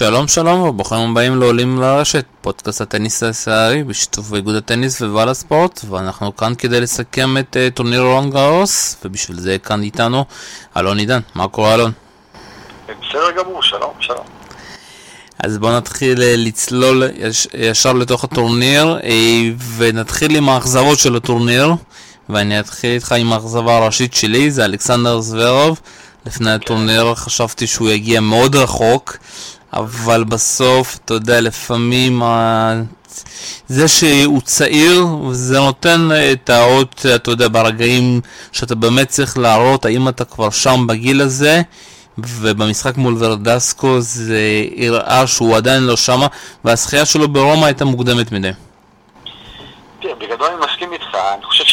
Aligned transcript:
שלום 0.00 0.28
שלום 0.28 0.60
וברוכים 0.60 0.98
הבאים 1.10 1.40
לעולים 1.40 1.80
לרשת, 1.80 2.24
פודקאסט 2.40 2.80
הטניס 2.80 3.22
הישראלי 3.22 3.84
בשיתוף 3.84 4.34
איגוד 4.34 4.54
הטניס 4.54 5.02
ובערוץ 5.02 5.28
הספורט 5.28 5.80
ואנחנו 5.88 6.36
כאן 6.36 6.54
כדי 6.54 6.80
לסכם 6.80 7.38
את 7.38 7.56
uh, 7.56 7.74
טורניר 7.74 8.00
רולאן 8.00 8.30
גארוס 8.30 8.96
ובשביל 9.04 9.40
זה 9.40 9.58
כאן 9.58 9.82
איתנו 9.82 10.24
אלון 10.76 10.98
עידן, 10.98 11.20
מה 11.34 11.48
קורה 11.48 11.74
אלון? 11.74 11.92
בסדר 12.86 13.30
גמור, 13.38 13.62
שלום, 13.62 13.92
שלום. 14.00 14.24
אז 15.38 15.58
בואו 15.58 15.76
נתחיל 15.76 16.18
uh, 16.18 16.20
לצלול 16.36 17.02
יש, 17.14 17.48
ישר 17.54 17.92
לתוך 17.92 18.24
הטורניר 18.24 18.98
uh, 18.98 19.04
ונתחיל 19.76 20.36
עם 20.36 20.48
האכזבות 20.48 20.98
של 20.98 21.16
הטורניר 21.16 21.74
ואני 22.28 22.60
אתחיל 22.60 22.90
איתך 22.90 23.12
עם 23.12 23.32
האכזבה 23.32 23.76
הראשית 23.76 24.14
שלי, 24.14 24.50
זה 24.50 24.64
אלכסנדר 24.64 25.20
זברב 25.20 25.80
לפני 26.26 26.50
הטורניר 26.50 27.14
חשבתי 27.14 27.66
שהוא 27.66 27.90
יגיע 27.90 28.20
מאוד 28.20 28.56
רחוק, 28.56 29.16
אבל 29.72 30.24
בסוף, 30.24 30.98
אתה 31.04 31.14
יודע, 31.14 31.40
לפעמים 31.40 32.22
זה 33.68 33.88
שהוא 33.88 34.40
צעיר, 34.40 35.06
זה 35.30 35.58
נותן 35.58 36.08
את 36.32 36.50
האות, 36.50 37.06
אתה 37.14 37.30
יודע, 37.30 37.48
ברגעים 37.48 38.20
שאתה 38.52 38.74
באמת 38.74 39.08
צריך 39.08 39.38
להראות 39.38 39.84
האם 39.84 40.08
אתה 40.08 40.24
כבר 40.24 40.50
שם 40.50 40.86
בגיל 40.86 41.20
הזה, 41.20 41.62
ובמשחק 42.18 42.96
מול 42.96 43.16
ורדסקו 43.18 44.00
זה 44.00 44.40
הראה 44.78 45.26
שהוא 45.26 45.56
עדיין 45.56 45.82
לא 45.82 45.96
שמה, 45.96 46.26
והזכייה 46.64 47.06
שלו 47.06 47.28
ברומא 47.28 47.66
הייתה 47.66 47.84
מוקדמת 47.84 48.32
מדי. 48.32 48.50
תראה, 50.00 50.14
בגדול 50.14 50.46
אני 50.46 50.66
מסכים 50.66 50.92
איתך, 50.92 51.14
אני 51.34 51.44
חושב 51.44 51.64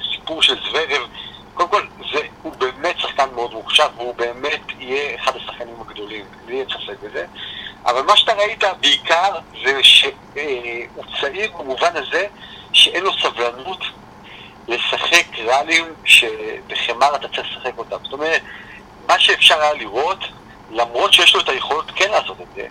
שהסיפור 0.00 0.42
של 0.42 0.54
זוורב, 0.70 1.02
קודם 1.54 1.68
כל, 1.68 1.82
זה, 2.12 2.18
הוא 2.42 2.52
באמת 2.58 2.98
שחקן 2.98 3.24
מאוד 3.34 3.52
מוכשר, 3.52 3.86
והוא 3.96 4.14
באמת 4.14 4.60
יהיה 4.96 5.16
אחד 5.16 5.36
השחקנים 5.36 5.74
הגדולים, 5.80 6.24
לי 6.46 6.60
אין 6.60 6.68
ספק 6.68 6.96
בזה. 7.02 7.26
אבל 7.86 8.02
מה 8.02 8.16
שאתה 8.16 8.32
ראית 8.32 8.64
בעיקר 8.80 9.38
זה 9.64 9.82
שהוא 9.82 11.04
צעיר 11.20 11.52
במובן 11.58 11.96
הזה 11.96 12.26
שאין 12.72 13.04
לו 13.04 13.12
סבלנות 13.22 13.84
לשחק 14.68 15.38
ראלים 15.38 15.84
שבחמר 16.04 17.16
אתה 17.16 17.28
צריך 17.28 17.48
לשחק 17.50 17.78
אותם. 17.78 17.96
זאת 18.04 18.12
אומרת, 18.12 18.42
מה 19.08 19.18
שאפשר 19.18 19.60
היה 19.60 19.74
לראות, 19.74 20.18
למרות 20.70 21.12
שיש 21.12 21.34
לו 21.34 21.40
את 21.40 21.48
היכולת 21.48 21.90
כן 21.94 22.10
לעשות 22.10 22.40
את 22.40 22.46
זה, 22.56 22.66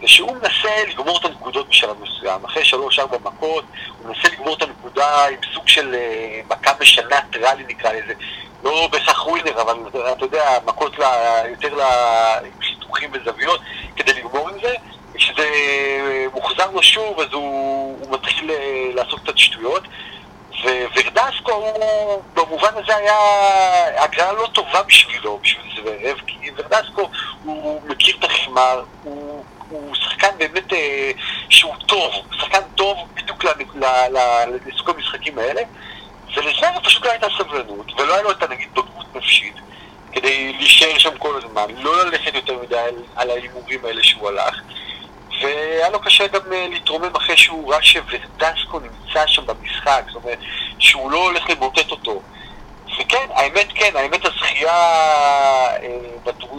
זה 0.00 0.08
שהוא 0.08 0.36
מנסה 0.36 0.84
לגמור 0.88 1.18
את 1.18 1.24
הנקודות 1.24 1.68
בשלב 1.68 1.96
מסוים. 2.02 2.44
אחרי 2.44 2.64
שלוש-ארבע 2.64 3.18
מכות, 3.24 3.64
הוא 3.98 4.08
מנסה 4.08 4.28
לגמור 4.28 4.56
את 4.56 4.62
הנקודה 4.62 5.26
עם 5.26 5.38
סוג 5.54 5.68
של 5.68 5.94
אה, 5.94 6.40
מכה 6.50 6.72
משנת 6.80 7.36
ראלי 7.36 7.64
נקרא 7.68 7.92
לזה. 7.92 8.14
לא 8.62 8.88
בהכרח 8.92 9.26
ווינר, 9.26 9.62
אבל 9.62 9.74
אתה 10.12 10.24
יודע, 10.24 10.58
מכות 10.66 10.98
לה, 10.98 11.42
יותר 11.48 11.74
לחיתוכים 11.74 13.10
וזוויות 13.12 13.60
כדי 13.96 14.12
לגמור 14.12 14.48
עם 14.48 14.54
זה. 14.62 14.74
כשזה 15.14 15.48
מוחזר 16.32 16.70
לו 16.70 16.82
שוב, 16.82 17.20
אז 17.20 17.32
הוא, 17.32 17.96
הוא 18.00 18.12
מתחיל 18.12 18.50
אה, 18.50 18.90
לעשות 18.94 19.20
קצת 19.20 19.38
שטויות. 19.38 19.82
וורדסקו 20.64 21.52
הוא 21.52 22.22
במובן 22.34 22.68
הזה 22.74 22.96
היה 22.96 23.16
הגרלה 24.04 24.32
לא 24.32 24.48
טובה 24.52 24.82
בשבילו, 24.82 25.38
בשביל 25.42 25.64
זוורב, 25.76 26.18
כי 26.26 26.50
ורדסקו 26.56 27.10
הוא 27.44 27.82
מכיר 27.84 28.16
את 28.18 28.24
החמר, 28.24 28.84
הוא, 29.04 29.44
הוא 29.68 29.94
שחקן 29.94 30.28
באמת 30.38 30.72
אה, 30.72 31.10
שהוא 31.48 31.74
טוב, 31.86 32.12
שחקן 32.32 32.60
טוב 32.74 32.98
בדיוק 33.14 33.44
לסוג 34.66 34.90
המשחקים 34.90 35.38
האלה. 35.38 35.62
ולזר 36.38 36.80
פשוט 36.84 37.04
לא 37.04 37.10
הייתה 37.10 37.26
סבלנות, 37.38 38.00
ולא 38.00 38.14
היה 38.14 38.22
לו 38.22 38.30
את 38.30 38.42
הנגיד 38.42 38.68
בגרות 38.72 39.16
נפשית, 39.16 39.54
כדי 40.12 40.52
להישאר 40.52 40.98
שם 40.98 41.18
כל 41.18 41.36
הזמן, 41.36 41.64
לא 41.78 42.04
ללכת 42.04 42.34
יותר 42.34 42.58
מדי 42.62 42.78
על, 42.78 42.94
על 43.16 43.30
ההימורים 43.30 43.84
האלה 43.84 44.02
שהוא 44.02 44.28
הלך, 44.28 44.60
והיה 45.42 45.90
לו 45.90 46.00
קשה 46.00 46.26
גם 46.26 46.40
uh, 46.40 46.54
להתרומם 46.70 47.16
אחרי 47.16 47.36
שהוא 47.36 47.72
ראה 47.72 47.82
שוורדסקו 47.82 48.80
נמצא 48.80 49.26
שם 49.26 49.46
במשחק, 49.46 50.02
זאת 50.06 50.24
אומרת, 50.24 50.38
שהוא 50.78 51.10
לא 51.10 51.24
הולך 51.24 51.50
למוטט 51.50 51.90
אותו. 51.90 52.22
וכן, 53.00 53.26
האמת 53.34 53.66
כן, 53.74 53.90
האמת 53.94 54.24
הזכייה 54.24 54.72
אה, 54.72 55.98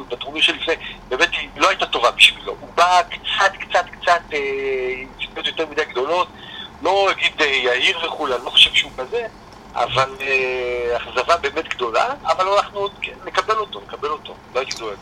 בטורניר 0.09 0.43
שלפני, 0.43 0.73
באמת 1.09 1.29
היא 1.31 1.49
לא 1.57 1.69
הייתה 1.69 1.85
טובה 1.85 2.11
בשבילו. 2.11 2.55
הוא 2.59 2.69
בא 2.75 3.01
קצת, 3.01 3.51
קצת, 3.59 3.85
קצת 4.01 4.21
אה, 4.33 4.39
עם 4.97 5.07
ציפיות 5.19 5.47
יותר 5.47 5.65
מדי 5.71 5.85
גדולות, 5.85 6.27
לא 6.81 7.11
אגיד 7.11 7.41
אה, 7.41 7.45
יהיר 7.45 7.97
וכולי, 8.05 8.35
אני 8.35 8.45
לא 8.45 8.49
חושב 8.49 8.73
שהוא 8.73 8.91
כזה, 8.97 9.27
אבל 9.75 10.09
אה, 10.21 10.97
אכזבה 10.97 11.37
באמת 11.37 11.67
גדולה, 11.67 12.13
אבל 12.25 12.47
אנחנו 12.47 12.87
נקבל 13.25 13.57
אותו, 13.57 13.81
נקבל 13.87 14.09
אותו, 14.09 14.35
לא 14.55 14.59
הייתי 14.59 14.77
דואג. 14.77 14.97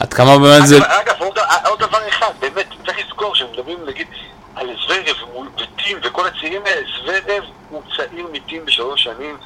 עד 0.00 0.14
כמה 0.14 0.38
באמת 0.38 0.66
זה... 0.66 0.76
אגב, 0.76 1.14
עוד, 1.18 1.38
עוד 1.68 1.78
דבר 1.78 2.08
אחד, 2.08 2.32
באמת, 2.40 2.66
צריך 2.86 2.98
לזכור 2.98 3.34
שמדברים, 3.34 3.78
נגיד, 3.86 4.06
על 4.54 4.70
זוורב 4.86 5.50
וטים 5.56 5.98
וכל 6.02 6.26
הצעירים 6.26 6.62
האלה, 6.66 6.86
זוורב 6.96 7.44
הוא 7.70 7.82
צעיר 7.96 8.26
מטים 8.32 8.64
בשלוש 8.64 9.04
שנים, 9.04 9.36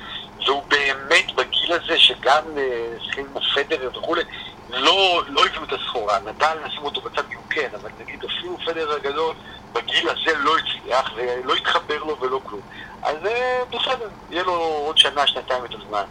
והוא 0.46 0.62
באמת 0.68 1.34
בגיל 1.34 1.72
הזה 1.72 1.98
שגם 1.98 2.44
שחקנים 3.06 3.26
כמו 3.26 3.40
פדרר 3.54 3.98
וכולי, 3.98 4.22
לא, 4.70 5.22
לא 5.28 5.46
הביאו 5.46 5.64
את 5.64 5.72
הסחורה. 5.72 6.18
נדאל 6.18 6.56
נשים 6.66 6.82
אותו 6.82 7.00
בצד 7.00 7.22
כי 7.28 7.34
הוא 7.34 7.44
כן, 7.50 7.68
אבל 7.80 7.90
נגיד 8.00 8.24
אפילו 8.24 8.58
פדרר 8.66 8.92
הגדול 8.92 9.34
בגיל 9.72 10.08
הזה 10.08 10.38
לא 10.38 10.52
הצליח, 10.58 11.10
ולא 11.16 11.54
התחבר 11.54 11.98
לו 12.04 12.20
ולא 12.20 12.40
כלום. 12.44 12.60
אז 13.06 13.14
אה, 13.26 13.58
בסדר, 13.68 14.08
יהיה 14.30 14.42
לו 14.42 14.52
עוד 14.86 14.98
שנה, 14.98 15.26
שנתיים 15.26 15.64
את 15.64 15.74
הזמן. 15.74 16.02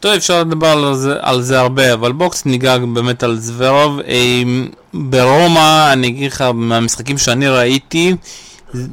טוב, 0.00 0.12
אפשר 0.12 0.40
לדבר 0.40 0.66
על 0.66 0.94
זה, 0.94 1.14
על 1.20 1.42
זה 1.42 1.60
הרבה, 1.60 1.92
אבל 1.92 2.12
בוא 2.12 2.46
ניגע 2.46 2.78
באמת 2.78 3.22
על 3.22 3.36
זברב. 3.36 4.00
ברומא, 4.94 5.92
אני 5.92 6.06
אגיד 6.06 6.32
לך, 6.32 6.44
מהמשחקים 6.54 7.18
שאני 7.18 7.48
ראיתי, 7.48 8.14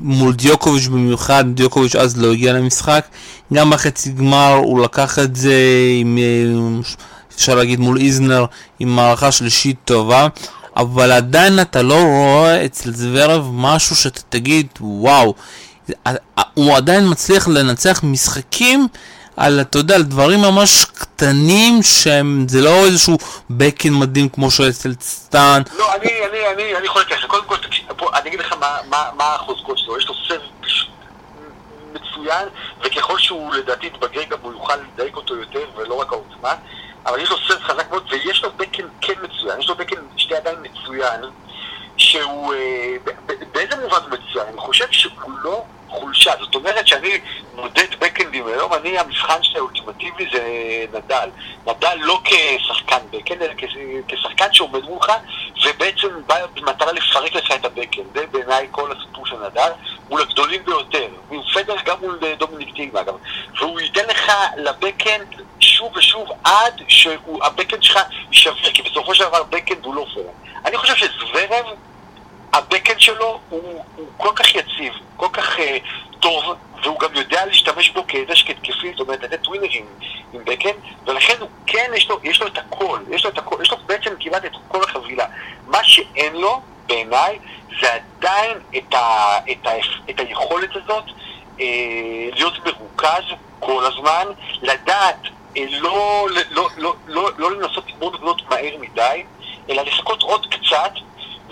מול 0.01 0.33
דיוקוביץ' 0.33 0.87
במיוחד, 0.87 1.43
דיוקוביץ' 1.47 1.95
אז 1.95 2.21
לא 2.21 2.31
הגיע 2.31 2.53
למשחק, 2.53 3.05
גם 3.53 3.69
בחצי 3.69 4.11
גמר 4.11 4.53
הוא 4.53 4.83
לקח 4.83 5.19
את 5.19 5.35
זה 5.35 5.55
עם, 5.99 6.17
אה, 6.17 6.81
אפשר 7.35 7.55
להגיד 7.55 7.79
מול 7.79 7.97
איזנר, 7.97 8.45
עם 8.79 8.95
מערכה 8.95 9.31
שלישית 9.31 9.77
טובה, 9.85 10.27
אבל 10.77 11.11
עדיין 11.11 11.61
אתה 11.61 11.81
לא 11.81 12.03
רואה 12.03 12.65
אצל 12.65 12.91
זוורב 12.91 13.49
משהו 13.53 13.95
שאתה 13.95 14.21
תגיד, 14.29 14.67
וואו, 14.81 15.33
הוא 16.53 16.75
עדיין 16.77 17.09
מצליח 17.09 17.47
לנצח 17.47 17.99
משחקים 18.03 18.87
על, 19.37 19.61
אתה 19.61 19.77
יודע, 19.77 19.95
על 19.95 20.03
דברים 20.03 20.41
ממש 20.41 20.85
קטנים 20.85 21.83
שהם, 21.83 22.45
זה 22.49 22.61
לא 22.61 22.85
איזשהו 22.85 23.17
בקן 23.49 23.93
מדהים 23.93 24.29
כמו 24.29 24.51
שאצל 24.51 24.93
סטן. 25.01 25.61
לא, 25.77 25.95
אני, 25.95 26.09
אני, 26.29 26.47
אני, 26.53 26.75
אני 26.77 26.87
חולק 26.87 27.11
לך, 27.11 27.25
קודם 27.25 27.45
כל, 27.45 27.55
אני 28.13 28.29
אגיד 28.29 28.39
לך 28.39 28.53
מה, 28.53 28.77
מה, 28.89 29.09
מה 29.17 29.35
החוזקות 29.35 29.77
שלו, 29.77 29.97
יש 29.97 30.07
לו 30.07 30.13
סרט 30.27 30.41
מצוין, 31.93 32.47
וככל 32.81 33.19
שהוא 33.19 33.53
לדעתי 33.53 33.87
יתבגר 33.87 34.23
גם 34.23 34.37
הוא 34.41 34.53
יוכל 34.53 34.75
לדייק 34.75 35.15
אותו 35.15 35.35
יותר, 35.35 35.65
ולא 35.75 36.01
רק 36.01 36.11
העוצמה, 36.11 36.53
אבל 37.05 37.19
יש 37.19 37.29
לו 37.29 37.37
סרט 37.47 37.61
חזק 37.61 37.89
מאוד, 37.89 38.07
ויש 38.11 38.43
לו 38.43 38.49
בקן 38.57 38.83
כן 39.01 39.13
מצוין, 39.23 39.59
יש 39.59 39.69
לו 39.69 39.75
בקן 39.75 39.95
שתי 40.17 40.33
ידיים 40.33 40.57
מצוין, 40.63 41.21
שהוא, 41.97 42.53
אה, 42.53 42.95
באיזה 43.53 43.75
מובן 43.75 43.99
מצוין? 44.11 44.47
אני 44.47 44.57
חושב 44.57 44.85
שהוא 44.91 45.31
לא 45.43 45.63
חולשה. 45.93 46.31
זאת 46.39 46.55
אומרת 46.55 46.87
שאני 46.87 47.19
מודד 47.55 47.95
בקאנדים 47.99 48.47
היום, 48.47 48.73
אני, 48.73 48.99
המבחן 48.99 49.43
שלי 49.43 49.57
האולטימטיבי 49.57 50.25
זה 50.33 50.41
נדאל. 50.93 51.29
נדאל 51.67 51.95
לא 51.99 52.21
כשחקן 52.23 52.97
backhand, 53.11 53.41
אלא 53.41 53.53
כשחקן 54.07 54.53
שעומד 54.53 54.83
מולך, 54.83 55.11
ובעצם 55.65 56.07
בא 56.27 56.45
במטרה 56.53 56.91
לפרק 56.91 57.35
לך 57.35 57.51
את 57.51 57.65
ה 57.65 57.69
backhand. 57.69 58.05
זה 58.13 58.25
בעיניי 58.31 58.67
כל 58.71 58.91
הסיפור 58.91 59.25
של 59.25 59.35
נדאל, 59.45 59.69
מול 60.09 60.21
הגדולים 60.21 60.65
ביותר. 60.65 61.07
הוא 61.27 61.43
עבד 61.53 61.75
גם 61.85 61.97
מול 62.01 62.19
דומיניק 62.37 62.75
תים 62.75 63.01
אגב. 63.01 63.13
והוא 63.59 63.79
ייתן 63.79 64.05
לך 64.09 64.31
ל 64.57 64.67
backhand 64.67 65.42
שוב 65.63 65.97
ושוב 65.97 66.29
עד 66.43 66.81
שה 66.87 67.13
backhand 67.13 67.83
שלך 67.83 67.99
יישבר, 68.31 68.71
כי 68.73 68.81
בסופו 68.81 69.15
של 69.15 69.23
דבר 69.23 69.43
backhand 69.43 69.85
הוא 69.85 69.95
לא 69.95 70.05
forehand. 70.13 70.25
אני 70.65 70.77
חושב 70.77 70.95
שזברב 70.95 71.65
ה 72.53 72.58
backhand 72.58 72.99
שלו 72.99 73.39
הוא, 73.49 73.83
הוא 73.95 74.07
כל 74.17 74.29
כך 74.35 74.55
יציב, 74.55 74.93
כל 75.17 75.27
כך 75.33 75.57
uh, 75.57 75.61
טוב, 76.19 76.43
והוא 76.83 76.99
גם 76.99 77.15
יודע 77.15 77.45
להשתמש 77.45 77.89
בו 77.89 78.05
כדשק 78.07 78.49
התקפי, 78.49 78.91
זאת 78.91 78.99
אומרת, 78.99 79.23
לתת 79.23 79.47
ווינרים 79.47 79.85
עם 80.33 80.41
בקאנד, 80.45 80.75
ולכן 81.05 81.33
הוא 81.39 81.49
כן, 81.67 81.91
יש 81.95 82.09
לו, 82.09 82.19
יש 82.23 82.41
לו 82.41 82.47
את 82.47 82.57
הכל, 82.57 82.99
יש 83.11 83.23
לו 83.25 83.29
את 83.29 83.37
הכל, 83.37 83.55
יש 83.61 83.71
לו 83.71 83.77
בעצם 83.85 84.09
כמעט 84.19 84.45
את 84.45 84.51
כל 84.67 84.83
החבילה. 84.83 85.25
מה 85.67 85.83
שאין 85.83 86.35
לו, 86.35 86.61
בעיניי, 86.87 87.39
זה 87.81 87.87
עדיין 87.93 88.57
את, 88.77 88.93
ה, 88.93 89.37
את, 89.51 89.67
ה, 89.67 89.71
את 90.09 90.19
היכולת 90.19 90.69
הזאת 90.75 91.03
אה, 91.59 91.65
להיות 92.33 92.53
מרוכז 92.65 93.23
כל 93.59 93.85
הזמן, 93.85 94.27
לדעת 94.61 95.19
לא, 95.55 96.27
לא, 96.33 96.41
לא, 96.51 96.69
לא, 96.77 96.95
לא, 97.07 97.31
לא 97.37 97.51
לנסות 97.51 97.89
לגמור 97.89 98.13
נקודות 98.13 98.41
מהר 98.49 98.77
מדי, 98.79 99.23
אלא 99.69 99.81
לחכות 99.81 100.21
עוד 100.21 100.45
קצת 100.45 100.91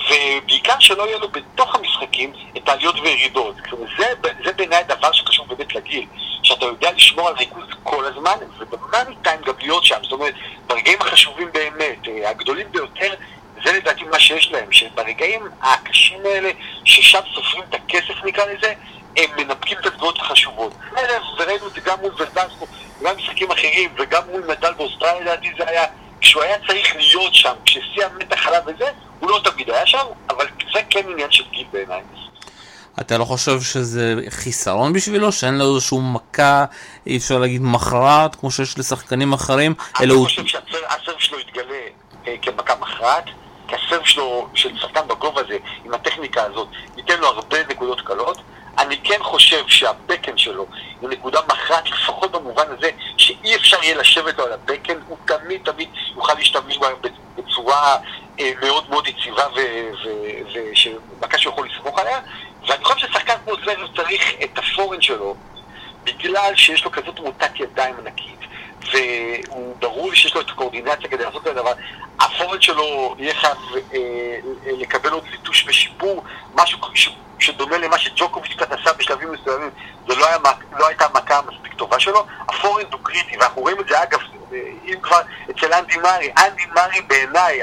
ובעיקר 0.09 0.79
שלא 0.79 1.07
יהיה 1.07 1.17
לו 1.17 1.29
בתוך 1.29 1.75
המשחקים 1.75 2.33
את 2.57 2.69
העליות 2.69 2.99
וירידות. 2.99 3.55
זה, 3.97 4.05
זה 4.43 4.53
בעיניי 4.53 4.77
הדבר 4.79 5.11
שקשור 5.11 5.45
באמת 5.45 5.75
לגיל, 5.75 6.05
שאתה 6.43 6.65
יודע 6.65 6.91
לשמור 6.91 7.27
על 7.27 7.35
ריכוז 7.35 7.65
כל 7.83 8.05
הזמן, 8.05 8.35
ובמאני 8.59 9.15
טיים 9.21 9.41
גם 9.41 9.53
להיות 9.61 9.83
שם. 9.83 9.95
זאת 10.03 10.11
אומרת, 10.11 10.33
ברגעים 10.67 10.97
החשובים 11.01 11.47
באמת, 11.53 12.07
אה, 12.07 12.29
הגדולים 12.29 12.67
ביותר, 12.71 13.13
זה 13.63 13.71
לדעתי 13.71 14.03
מה 14.03 14.19
שיש 14.19 14.51
להם, 14.51 14.71
שברגעים 14.71 15.41
הקשים 15.61 16.19
האלה, 16.25 16.49
ששם 16.85 17.19
סופרים 17.35 17.63
את 17.69 17.73
הכסף 17.73 18.23
נקרא 18.25 18.45
לזה, 18.45 18.73
הם 19.17 19.29
מנפקים 19.37 19.77
את 19.81 19.85
התגובות 19.85 20.19
החשובות. 20.19 20.73
וראינו 21.39 21.67
את 21.67 21.73
זה 21.73 21.81
גם 21.81 21.99
מול 22.01 22.11
ורדסקו, 22.17 22.67
וגם 23.01 23.17
משחקים 23.17 23.51
אחרים, 23.51 23.89
וגם 23.99 24.21
מול 24.31 24.41
מדל 24.47 24.73
באוסטרליה, 24.77 25.21
לדעתי 25.21 25.51
זה 25.57 25.63
היה, 25.67 25.85
כשהוא 26.21 26.43
היה 26.43 26.57
צריך 26.67 26.95
להיות 26.95 27.33
שם, 27.33 27.53
כששיא 27.65 28.05
המתח 28.05 28.47
עליו 28.47 28.61
וזה, 28.67 28.85
הוא 29.19 29.29
לא 29.29 29.39
תמיד 29.43 29.69
היה 29.69 29.87
שם, 29.87 30.05
אבל 30.29 30.45
זה 30.73 30.79
כן 30.89 31.01
עניין 31.11 31.31
של 31.31 31.43
גיל 31.51 31.67
בעיניי. 31.71 32.01
אתה 32.99 33.17
לא 33.17 33.25
חושב 33.25 33.61
שזה 33.61 34.15
חיסרון 34.29 34.93
בשבילו? 34.93 35.31
שאין 35.31 35.57
לו 35.57 35.75
איזשהו 35.75 36.01
מכה, 36.01 36.65
אי 37.07 37.17
אפשר 37.17 37.37
להגיד 37.37 37.61
מכרעת, 37.61 38.35
כמו 38.35 38.51
שיש 38.51 38.79
לשחקנים 38.79 39.33
אחרים? 39.33 39.73
אני 39.99 40.13
הוא... 40.13 40.25
חושב 40.25 40.45
שהסרב 40.45 41.19
שלו 41.19 41.39
יתגלה 41.39 41.75
אה, 42.27 42.35
כמכה 42.41 42.75
מכרעת, 42.75 43.23
כי 43.67 43.75
הסרב 43.75 44.05
שלו, 44.05 44.47
של 44.53 44.77
שחקן 44.77 45.07
בגובה 45.07 45.41
הזה, 45.41 45.57
עם 45.85 45.93
הטכניקה 45.93 46.43
הזאת, 46.43 46.67
ייתן 46.97 47.19
לו 47.19 47.27
הרבה 47.27 47.57
נקודות 47.69 48.01
קלות. 48.01 48.37
אני 48.77 48.97
כן 49.03 49.19
חושב 49.23 49.67
שהבקן 49.67 50.37
שלו 50.37 50.65
הוא 50.99 51.09
נקודה 51.09 51.39
מכרעת, 51.47 51.89
לפחות 51.89 52.31
במובן 52.31 52.63
הזה 52.77 52.89
שאי 53.17 53.55
אפשר 53.55 53.77
יהיה 53.83 53.95
לשבת 53.95 54.37
לו 54.37 54.43
על 54.43 54.51
הבקן, 54.53 54.97
הוא 55.07 55.17
תמיד 55.25 55.61
תמיד 55.63 55.89
יוכל 56.15 56.33
להשתמש 56.33 56.77
בהם 56.77 56.95
בצורה 57.37 57.97
אה, 58.39 58.51
מאוד 58.61 58.89
מאוד 58.89 59.07
יציבה 59.07 59.43
ומכה 61.21 61.37
שהוא 61.37 61.53
יכול 61.53 61.67
לסמוך 61.69 61.99
עליה, 61.99 62.19
ואני 62.67 62.83
חושב 62.83 63.07
ששחקן 63.07 63.33
כמו 63.45 63.53
זרב 63.65 63.95
צריך 63.95 64.33
את 64.43 64.57
הפורן 64.57 65.01
שלו, 65.01 65.35
בגלל 66.03 66.55
שיש 66.55 66.85
לו 66.85 66.91
כזאת 66.91 67.19
מוטת 67.19 67.59
ידיים 67.59 67.95
ענקית, 67.99 68.39
והוא 68.93 69.75
ברור 69.79 70.09
לי 70.09 70.15
שיש 70.15 70.35
לו 70.35 70.41
את 70.41 70.49
הקואורדינציה 70.49 71.09
כדי 71.09 71.23
לעשות 71.23 71.41
את 71.41 71.47
הדבר, 71.47 71.73
הפורן 72.19 72.61
שלו 72.61 73.15
יהיה 73.17 73.33
חייב 73.33 73.57
אה, 73.93 73.99
לקבל 74.65 75.09
עוד 75.09 75.23
ליטוש 75.31 75.65
ושיפור, 75.67 76.23
משהו 76.55 76.79
ש, 76.93 77.09
שדומה 77.39 77.77
למה 77.77 77.97
שג'וקוביץ' 77.97 78.53
קצת 78.53 78.71
עשה 78.71 78.93
בשלבים 78.93 79.31
מסוימים, 79.31 79.69
זו 80.07 80.15
לא, 80.15 80.27
לא 80.79 80.87
הייתה 80.87 81.05
המכה 81.05 81.37
המספיק 81.37 81.73
טובה 81.73 81.99
שלו, 81.99 82.25
ה 82.49 82.53
forehand 82.53 82.83
הוא 82.91 82.99
קריטי, 83.03 83.37
ואנחנו 83.37 83.61
רואים 83.61 83.79
את 83.79 83.87
זה 83.87 84.03
אגב, 84.03 84.19
אם 84.85 84.95
כבר 85.01 85.21
אצל 85.51 85.73
אנדי 85.73 85.97
מארי, 85.97 86.31
אנדי 86.37 86.65
מארי 86.75 87.01
בעיניי, 87.01 87.61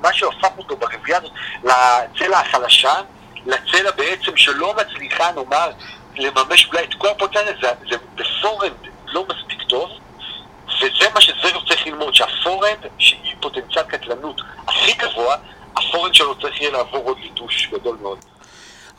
מה 0.00 0.12
שהפך 0.12 0.48
אותו 0.58 0.76
ברביעייה 0.76 1.18
הזאת 1.18 1.32
לצלע 1.64 2.38
החלשה, 2.38 2.94
לצלע 3.46 3.90
בעצם 3.90 4.36
שלא 4.36 4.74
מצליחה, 4.76 5.32
נאמר, 5.32 5.70
לממש 6.16 6.66
אולי 6.66 6.84
את 6.84 6.94
כל 6.94 7.08
הפוטנציאל, 7.08 7.54
זה, 7.60 7.68
זה 7.90 7.96
ב 8.14 8.20
forehand 8.20 8.72
לא 9.06 9.24
מספיק 9.28 9.62
טוב, 9.68 9.90
וזה 10.96 11.04
מה 11.14 11.20
שזברב 11.20 11.68
צריך 11.68 11.86
ללמוד, 11.86 12.14
שה 12.14 12.32
forehand, 12.32 12.86
שהיא 12.98 13.34
פוטנציאל 13.40 13.84
קטלנות 13.84 14.40
הכי 14.68 14.92
גבוה, 14.92 15.36
ה 15.76 15.80
forehand 15.80 16.14
שלו 16.14 16.40
צריך 16.40 16.60
יהיה 16.60 16.70
לעבור 16.70 17.04
עוד 17.04 17.18
ליטוש 17.18 17.68
גדול 17.72 17.98
מאוד. 18.02 18.18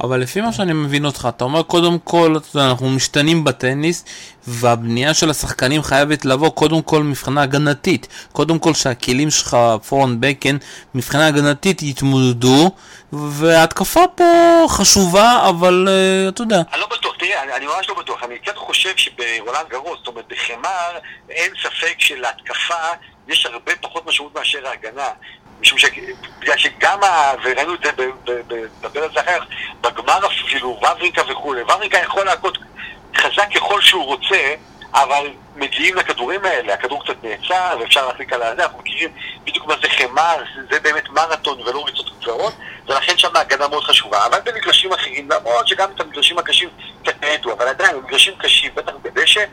אבל 0.04 0.20
לפי 0.20 0.42
מה 0.42 0.54
שאני 0.54 0.74
מבין 0.74 1.06
אותך, 1.06 1.28
אתה 1.36 1.44
אומר 1.44 1.64
קודם 1.64 2.00
כל, 2.00 2.36
אנחנו 2.56 2.90
משתנים 2.90 3.44
בטניס, 3.44 4.06
והבנייה 4.48 5.14
של 5.14 5.30
השחקנים 5.30 5.84
חייבת 5.84 6.26
לבוא 6.26 6.50
קודם 6.50 6.82
כל 6.82 7.04
מבחינה 7.04 7.42
הגנתית. 7.42 8.08
קודם 8.32 8.60
כל 8.60 8.74
שהכלים 8.74 9.32
שלך, 9.32 9.58
פורן 9.88 10.16
בקן, 10.20 10.58
מבחינה 10.96 11.28
הגנתית 11.28 11.82
יתמודדו, 11.82 12.72
וההתקפה 13.14 14.04
פה 14.16 14.66
חשובה, 14.68 15.50
אבל 15.50 15.88
uh, 15.88 16.30
אתה 16.30 16.42
יודע. 16.42 16.62
אני 16.74 16.82
לא 16.82 16.88
בטוח, 16.88 17.16
תראה, 17.20 17.44
אני, 17.44 17.54
אני 17.54 17.66
ממש 17.66 17.90
לא 17.90 17.96
בטוח. 18.00 18.24
אני 18.24 18.40
קצת 18.40 18.58
חושב 18.58 18.94
שברולנד 18.98 19.70
גרוס, 19.70 19.98
זאת 19.98 20.08
אומרת, 20.08 20.26
בחמר, 20.28 21.00
אין 21.30 21.52
ספק 21.64 21.96
שלהתקפה 22.00 22.74
יש 23.28 23.46
הרבה 23.46 23.72
פחות 23.82 24.08
משמעות 24.08 24.36
מאשר 24.36 24.68
ההגנה. 24.68 25.10
משום 25.62 25.78
ש... 25.78 25.86
בגלל 26.40 26.58
שגם, 26.58 27.04
ה... 27.04 27.34
וראינו 27.44 27.74
את 27.74 27.80
זה, 27.84 27.92
זה 29.14 29.22
אחר 29.22 29.40
בגמר 29.82 30.20
אפילו, 30.28 30.70
וברינקה 30.70 31.22
וכולי, 31.32 31.62
וברינקה 31.62 31.98
יכול 31.98 32.26
להכות 32.26 32.58
חזק 33.18 33.48
ככל 33.56 33.82
שהוא 33.82 34.06
רוצה, 34.06 34.54
אבל 34.94 35.28
מגיעים 35.56 35.96
לכדורים 35.96 36.46
האלה, 36.46 36.74
הכדור 36.74 37.04
קצת 37.04 37.24
נעצר 37.24 37.78
ואפשר 37.80 38.08
להחליק 38.08 38.34
על 38.34 38.44
הזה, 38.44 38.64
אנחנו 38.64 38.80
מכירים 38.80 39.10
בדיוק 39.44 39.66
מה 39.66 39.74
זה 39.82 39.90
חמר, 39.90 40.44
זה 40.72 40.80
באמת 40.80 41.10
מרתון 41.10 41.62
ולא 41.62 41.86
ריצות 41.86 42.10
קצרות, 42.20 42.54
ולכן 42.88 43.18
שם 43.18 43.36
ההגנה 43.36 43.68
מאוד 43.68 43.84
חשובה. 43.84 44.26
אבל 44.26 44.40
במגרשים 44.46 44.94
אחרים, 44.94 45.32
למרות 45.32 45.68
שגם 45.68 45.92
את 45.96 46.00
המגרשים 46.00 46.38
הקשים 46.38 46.70
קצת 47.04 47.22
נהדו, 47.22 47.54
אבל 47.54 47.68
עדיין, 47.68 48.02
במגרשים 48.02 48.34
קשים, 48.38 48.72
בטח 48.76 48.94
בדשא, 49.02 49.44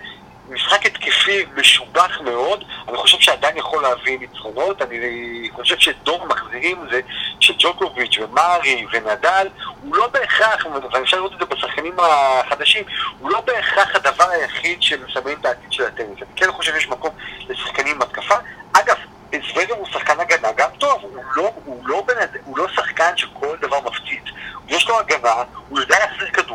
משחק 0.51 0.87
התקפי 0.87 1.45
משובח 1.57 2.21
מאוד, 2.21 2.65
אני 2.89 2.97
חושב 2.97 3.19
שעדיין 3.21 3.57
יכול 3.57 3.83
להביא 3.83 4.19
ניצחונות, 4.19 4.83
אני 4.83 5.49
חושב 5.53 5.79
שדור 5.79 6.27
מחזירים 6.27 6.87
זה 6.91 7.01
שג'וקוביץ' 7.41 8.19
ומרי 8.19 8.87
ונדל, 8.93 9.49
הוא 9.83 9.97
לא 9.97 10.07
בהכרח, 10.07 10.67
ואפשר 10.93 11.17
לראות 11.17 11.33
את 11.33 11.39
זה 11.39 11.45
בשחקנים 11.45 11.97
החדשים, 11.99 12.85
הוא 13.21 13.31
לא 13.31 13.41
בהכרח 13.41 13.97
הדבר 13.97 14.31
היחיד 14.31 14.83
שמסמן 14.83 15.33
את 15.41 15.47
העתיד 15.47 15.73
של 15.73 15.85
הטניס. 15.85 16.19
אני 16.19 16.37
כן 16.37 16.53
חושב 16.53 16.75
שיש 16.75 16.89
מקום 16.89 17.11
לשחקנים 17.49 17.95
עם 17.95 18.03
התקפה. 18.03 18.35
אגב, 18.73 18.97
זווגר 19.33 19.75
הוא 19.75 19.87
שחקן 19.93 20.21
הגנה 20.21 20.53
גם 20.57 20.71
טוב, 20.79 21.03
הוא 21.03 21.25
לא, 21.37 21.53
הוא, 21.65 21.89
לא 21.89 22.05
בנד... 22.07 22.37
הוא 22.45 22.59
לא 22.59 22.69
שחקן 22.69 23.17
שכל 23.17 23.57
דבר 23.61 23.81
מפציץ. 23.81 24.23
יש 24.69 24.89
לו 24.89 24.99
הגנה, 24.99 25.35
הוא 25.69 25.81
יודע 25.81 25.99
להחזיר 25.99 26.29
שהוא 26.35 26.46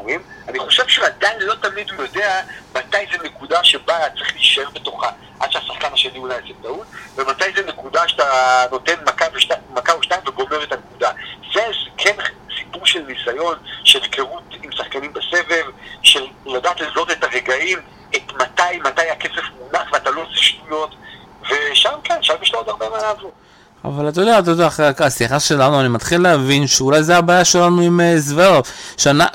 עדיין 1.32 1.48
לא 1.48 1.56
תמיד 1.56 1.92
הוא 1.92 2.04
יודע 2.04 2.42
מתי 2.76 2.98
זה 3.12 3.18
נקודה 3.24 3.64
שבה 3.64 4.10
צריך 4.18 4.34
להישאר 4.36 4.70
בתוכה, 4.74 5.10
עד 5.40 5.52
שהשחקן 5.52 5.94
השני 5.94 6.18
אולי 6.18 6.36
יעשה 6.36 6.54
טעות, 6.62 6.88
ומתי 7.16 7.46
זה 7.56 7.66
נקודה 7.66 8.08
שאתה 8.08 8.66
נותן 8.72 8.94
מכה, 9.06 9.26
ושת... 9.34 9.56
מכה 9.74 9.94
או 9.94 10.04
שתיים 10.04 10.22
וגומר 10.28 10.64
את 10.64 10.72
הנקודה. 10.72 11.12
זה 11.54 11.62
כן 11.98 12.16
סיפור 12.58 12.86
של 12.86 13.02
ניסיון, 13.02 13.58
של 13.84 14.00
היכרות 14.04 14.44
עם 14.64 14.72
שחקנים 14.72 15.14
בסבב, 15.14 15.66
של 16.04 16.28
לדעת 16.46 16.82
לזהות 16.82 17.12
את 17.12 17.24
הרגעים, 17.24 17.80
את 18.16 18.34
מתי, 18.34 18.78
מתי 18.84 19.10
הכסף 19.10 19.44
מונח 19.60 19.90
ואתה 19.94 20.12
לא 20.12 20.22
עושה 20.22 20.42
שטויות. 20.42 20.96
ושם 21.42 22.00
כן, 22.04 22.24
שם 22.24 22.36
יש 22.42 22.54
לו 22.54 22.60
עוד 22.60 22.70
הרבה 22.70 22.90
מה 22.90 22.98
לעבור. 22.98 23.32
אבל 23.86 24.10
אתה 24.10 24.22
יודע, 24.22 24.40
אתה 24.40 24.52
יודע, 24.52 24.68
אחרי 24.68 24.92
השיחה 25.00 25.40
שלנו 25.40 25.80
אני 25.80 25.88
מתחיל 25.88 26.22
להבין 26.22 26.68
שאולי 26.68 27.04
זה 27.04 27.18
הבעיה 27.18 27.46
שלנו 27.46 27.82
עם 27.82 28.02
אה, 28.02 28.20
זוורוב, 28.20 28.64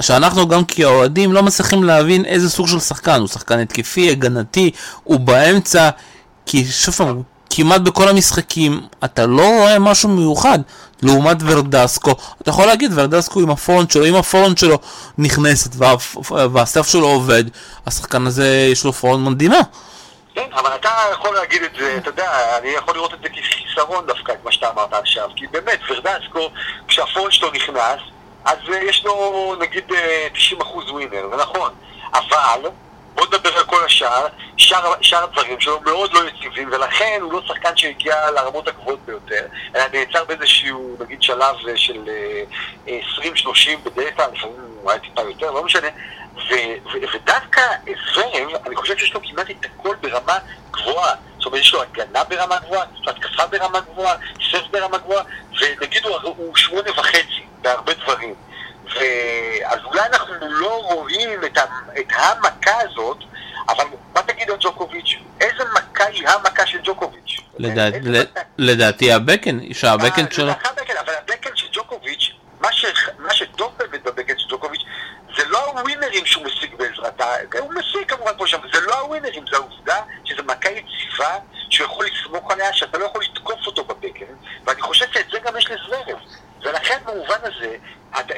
שאנחנו 0.00 0.48
גם 0.48 0.64
כאוהדים 0.64 1.32
לא 1.32 1.42
מצליחים 1.42 1.84
להבין 1.84 2.24
איזה 2.24 2.50
סוג 2.50 2.68
של 2.68 2.80
שחקן, 2.80 3.20
הוא 3.20 3.28
שחקן 3.28 3.58
התקפי, 3.58 4.10
הגנתי, 4.10 4.70
הוא 5.04 5.20
באמצע, 5.20 5.90
כי 6.46 6.64
שוב 6.64 6.94
פעם, 6.94 7.22
כמעט 7.50 7.80
בכל 7.80 8.08
המשחקים 8.08 8.80
אתה 9.04 9.26
לא 9.26 9.58
רואה 9.60 9.78
משהו 9.78 10.08
מיוחד. 10.08 10.58
לעומת 11.02 11.36
ורדסקו, 11.40 12.14
אתה 12.42 12.50
יכול 12.50 12.66
להגיד 12.66 12.90
ורדסקו 12.94 13.40
עם 13.40 13.50
הפורנט 13.50 13.90
שלו, 13.90 14.06
אם 14.06 14.14
הפורנט 14.14 14.58
שלו 14.58 14.78
נכנסת 15.18 15.76
והסף 16.52 16.88
שלו 16.88 17.06
עובד, 17.06 17.44
השחקן 17.86 18.26
הזה 18.26 18.68
יש 18.72 18.84
לו 18.84 18.92
פורנט 18.92 19.28
מדהימה. 19.28 19.60
כן, 20.36 20.52
אבל 20.52 20.74
אתה 20.74 20.90
יכול 21.12 21.34
להגיד 21.34 21.62
את 21.62 21.74
זה, 21.74 21.96
אתה 21.96 22.08
יודע, 22.08 22.58
אני 22.58 22.68
יכול 22.68 22.94
לראות 22.94 23.14
את 23.14 23.18
זה 23.22 23.28
כחיסרון 23.28 24.06
דווקא, 24.06 24.32
את 24.32 24.44
מה 24.44 24.52
שאתה 24.52 24.70
אמרת 24.70 24.92
עכשיו, 24.92 25.30
כי 25.36 25.46
באמת, 25.46 25.80
ורדסקו, 25.90 26.50
כשהפורן 26.88 27.30
שלו 27.30 27.50
נכנס, 27.50 28.00
אז 28.44 28.58
uh, 28.66 28.76
יש 28.76 29.04
לו 29.04 29.54
נגיד 29.60 29.84
uh, 29.90 30.54
90% 30.60 30.64
ווינר, 30.90 31.28
זה 31.30 31.36
נכון, 31.36 31.74
אבל 32.12 32.68
בוא 33.14 33.26
נדבר 33.26 33.58
על 33.58 33.64
כל 33.64 33.84
השאר, 33.84 34.26
שאר, 34.56 34.92
שאר 35.00 35.24
הדברים 35.24 35.60
שלו 35.60 35.80
מאוד 35.80 36.12
לא 36.12 36.20
יציבים, 36.28 36.68
ולכן 36.72 37.18
הוא 37.22 37.32
לא 37.32 37.42
שחקן 37.46 37.76
שהגיע 37.76 38.30
לרמות 38.30 38.68
הגבוהות 38.68 39.00
ביותר, 39.04 39.46
אלא 39.76 39.84
נעצר 39.92 40.24
באיזשהו, 40.24 40.96
נגיד, 41.00 41.22
שלב 41.22 41.56
אה, 41.68 41.76
של 41.76 42.04
uh, 42.86 42.88
20-30 42.88 42.90
בדרך 43.84 44.16
כלל, 44.16 44.26
לפעמים 44.32 44.56
הוא 44.82 44.90
היה 44.90 45.00
טיפה 45.00 45.22
יותר, 45.22 45.50
לא 45.50 45.64
משנה, 45.64 45.88
ודווקא 47.14 47.62
זרם, 48.14 48.48
אני 48.66 48.76
חושב 48.76 48.98
שיש 48.98 49.14
לו 49.14 49.20
כמעט 49.22 49.50
את 49.50 49.64
הכל 49.64 49.96
ברמה 50.00 50.38
גבוהה. 50.70 51.14
זאת 51.38 51.46
אומרת, 51.46 51.60
יש 51.60 51.72
לו 51.72 51.82
הגנה 51.82 52.24
ברמה 52.24 52.58
גבוהה, 52.58 52.84
יש 52.94 53.06
לו 53.06 53.12
התקפה 53.12 53.46
ברמה 53.46 53.80
גבוהה, 53.80 54.16
סרף 54.50 54.70
ברמה 54.70 54.98
גבוהה, 54.98 55.24
ונגיד 55.60 56.04
הוא, 56.04 56.16
הוא 56.36 56.56
שמונה 56.56 56.90
וחצי 56.90 57.46
בהרבה 57.62 57.92
דברים. 57.94 58.34
אז 59.64 59.78
אולי 59.84 60.00
אנחנו 60.12 60.34
לא 60.40 60.80
רואים 60.82 61.44
את, 61.44 61.58
את 61.98 62.12
המכה 62.12 62.80
הזאת, 62.80 63.18
אבל 63.68 63.84
מה 64.14 64.22
תגיד 64.22 64.50
על 64.50 64.56
ג'וקוביץ'? 64.60 65.16
איזה 65.40 65.64
מכה 65.74 66.04
היא 66.04 66.28
המכה 66.28 66.66
של 66.66 66.78
ג'וקוביץ'? 66.84 67.40
לדעתי 68.58 69.12
הבקן, 69.12 69.72
שהבקן 69.72 70.24
אה, 70.24 70.30
שלו... 70.30 70.52
אבל 71.00 71.12
הבקן 71.22 71.50
של 71.54 71.66
ג'וקוביץ', 71.72 72.30
מה 73.18 73.34
שטוב 73.34 73.72
באמת 73.78 74.02
בבקן 74.02 74.38
של 74.38 74.48
ג'וקוביץ', 74.48 74.82
זה 75.36 75.44
לא 75.48 75.64
הווינרים 75.64 76.26
שהוא 76.26 76.44
משיג 76.44 76.74
בעזרתה, 76.74 77.26
הוא 77.58 77.72
משיג 77.74 78.08
כמובן 78.08 78.32
פה 78.38 78.46
שם, 78.46 78.58
זה 78.72 78.80
לא 78.80 79.00
הווינרים, 79.00 79.44
זה 79.50 79.56
העובדה 79.56 79.96
שזו 80.24 80.42
מכה 80.42 80.68
יציבה, 80.70 81.36
שהוא 81.70 82.35
עליה, 82.52 82.72
שאתה 82.72 82.98
לא 82.98 83.04
יכול 83.04 83.20
לתקוף 83.24 83.66
אותו 83.66 83.84
בבקן, 83.84 84.24
ואני 84.64 84.82
חושב 84.82 85.06
שאת 85.12 85.26
זה 85.32 85.38
גם 85.44 85.56
יש 85.56 85.70
לזוורב. 85.70 86.18
ולכן 86.64 86.98
במובן 87.06 87.38
הזה, 87.42 87.76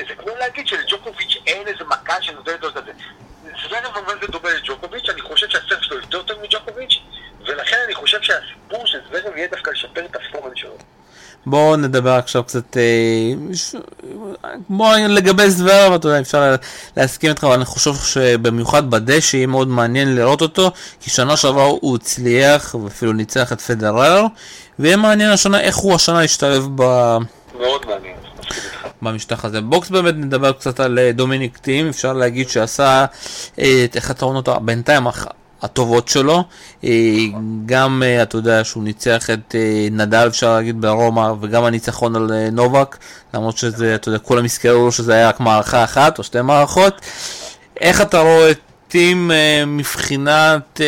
זה 0.08 0.14
כמו 0.14 0.30
להגיד 0.38 0.66
שלג'וקוביץ' 0.66 1.38
אין 1.46 1.68
איזה 1.68 1.84
מכה 1.84 2.22
שנותנת 2.22 2.62
לו 2.62 2.68
את 2.68 2.74
זה. 2.74 2.92
זוורב 3.62 3.96
אומר 3.96 4.14
זה 4.20 4.26
דומה 4.26 4.48
לג'וקוביץ', 4.50 5.08
אני 5.08 5.20
חושב 5.20 5.48
שהסרט 5.48 5.82
שלו 5.82 5.96
יותר 5.96 6.22
טוב 6.22 6.36
מג'וקוביץ', 6.42 6.98
ולכן 7.46 7.76
אני 7.84 7.94
חושב 7.94 8.22
שהסיפור 8.22 8.86
של 8.86 8.98
זוורב 9.08 9.36
יהיה 9.36 9.48
דווקא 9.48 9.70
לשפר 9.70 10.04
את 10.04 10.16
הפורן 10.16 10.56
שלו. 10.56 10.76
בואו 11.46 11.76
נדבר 11.76 12.10
עכשיו 12.10 12.44
קצת, 12.44 12.76
בואו 14.68 14.90
לגבי 15.08 15.50
זוורב, 15.50 15.92
אתה 15.92 16.08
יודע, 16.08 16.20
אפשר 16.20 16.54
להסכים 16.98 17.30
איתך, 17.30 17.44
אבל 17.44 17.52
אני 17.52 17.64
חושב 17.64 17.94
שבמיוחד 17.94 18.90
בדשא 18.90 19.36
יהיה 19.36 19.46
מאוד 19.46 19.68
מעניין 19.68 20.14
לראות 20.14 20.42
אותו, 20.42 20.70
כי 21.00 21.10
שנה 21.10 21.36
שעברה 21.36 21.64
הוא 21.64 21.96
הצליח, 21.96 22.74
ואפילו 22.74 23.12
ניצח 23.12 23.52
את 23.52 23.60
פדרר, 23.60 24.24
ויהיה 24.78 24.96
מעניין 24.96 25.30
השנה 25.30 25.60
איך 25.60 25.76
הוא 25.76 25.94
השנה 25.94 26.24
ישתלב 26.24 26.68
ב... 26.74 26.82
מאוד 27.60 27.86
מעניין. 27.86 28.16
במשטח 29.02 29.44
הזה. 29.44 29.60
בוא 29.60 29.90
באמת 29.90 30.14
נדבר 30.16 30.52
קצת 30.52 30.80
על 30.80 30.98
אה, 30.98 31.12
דומיניק 31.12 31.58
תים, 31.58 31.88
אפשר 31.88 32.12
להגיד 32.12 32.48
שעשה 32.48 33.04
אה, 33.58 33.84
את 33.84 33.96
אחת 33.96 34.22
העונות 34.22 34.48
בינתיים 34.62 35.06
הטובות 35.62 36.08
שלו. 36.08 36.44
אה, 36.84 36.90
גם, 37.66 38.02
אתה 38.22 38.36
יודע, 38.36 38.64
שהוא 38.64 38.84
ניצח 38.84 39.30
את 39.30 39.54
נדאל, 39.90 40.26
אפשר 40.26 40.54
להגיד, 40.54 40.80
ברומא, 40.80 41.32
וגם 41.40 41.64
הניצחון 41.64 42.16
על 42.16 42.30
נובק, 42.52 42.96
למרות 43.34 43.58
שזה, 43.58 43.94
אתה 43.94 44.08
יודע, 44.08 44.18
כולם 44.18 44.44
יזכרו 44.44 44.92
שזה 44.92 45.14
היה 45.14 45.28
רק 45.28 45.40
מערכה 45.40 45.84
אחת 45.84 46.18
או 46.18 46.24
שתי 46.24 46.42
מערכות. 46.42 47.00
איך 47.80 48.00
אתה 48.00 48.20
רואה 48.20 48.50
את 48.50 48.58
תים 48.88 49.30
מבחינת, 49.66 50.80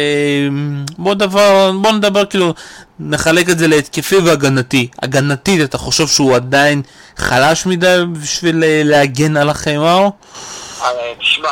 בוא, 0.99 1.15
דבר, 1.15 1.73
בוא 1.83 1.93
נדבר 1.93 2.25
כאילו, 2.25 2.55
נחלק 3.01 3.49
את 3.49 3.59
זה 3.59 3.69
להתקפי 3.69 4.17
והגנתי. 4.17 4.89
הגנתית, 5.03 5.61
אתה 5.65 5.79
חושב 5.79 6.07
שהוא 6.07 6.37
עדיין 6.37 6.83
חלש 7.17 7.67
מדי 7.67 7.97
בשביל 8.13 8.65
אה, 8.65 8.83
להגן 8.85 9.37
על? 9.37 9.51
אה, 9.51 10.89
תשמע, 11.19 11.49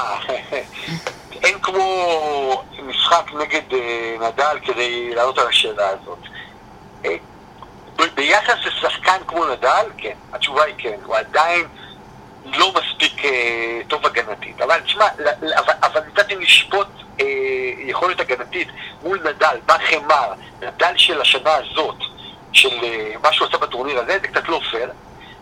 אין 1.45 1.59
כמו 1.63 1.88
משחק 3.09 3.33
נגד 3.35 3.75
אה, 3.75 4.17
נדל 4.21 4.59
כדי 4.65 5.15
לענות 5.15 5.39
על 5.39 5.49
השאלה 5.49 5.89
הזאת. 5.89 6.19
ביחס 8.15 8.55
לשחקן 8.67 9.19
כמו 9.27 9.47
נדל, 9.47 9.87
כן, 9.99 10.15
התשובה 10.33 10.65
היא 10.65 10.75
כן, 10.79 10.97
הוא 11.05 11.17
עדיין 11.17 11.67
לא 12.45 12.73
מספיק 12.73 13.23
טוב 13.89 14.07
הגנתית. 14.07 14.61
אבל 14.61 14.81
תשמע, 14.81 15.05
אבל 15.83 16.01
ניתנתי 16.01 16.37
לשפוט 16.37 16.87
יכולת 17.79 18.21
הגנתית 18.21 18.69
מול 19.03 19.21
נדאל, 19.21 19.57
בחימר, 19.67 20.33
נדאל 20.63 20.93
של 20.97 21.21
השנה 21.21 21.55
הזאת, 21.55 21.97
של 22.53 22.69
מה 23.23 23.33
שהוא 23.33 23.49
עשה 23.49 23.59
בטורניר 23.59 23.99
הזה, 23.99 24.19
זה 24.23 24.29
קצת 24.29 24.49
לא 24.49 24.61
פייר. 24.71 24.91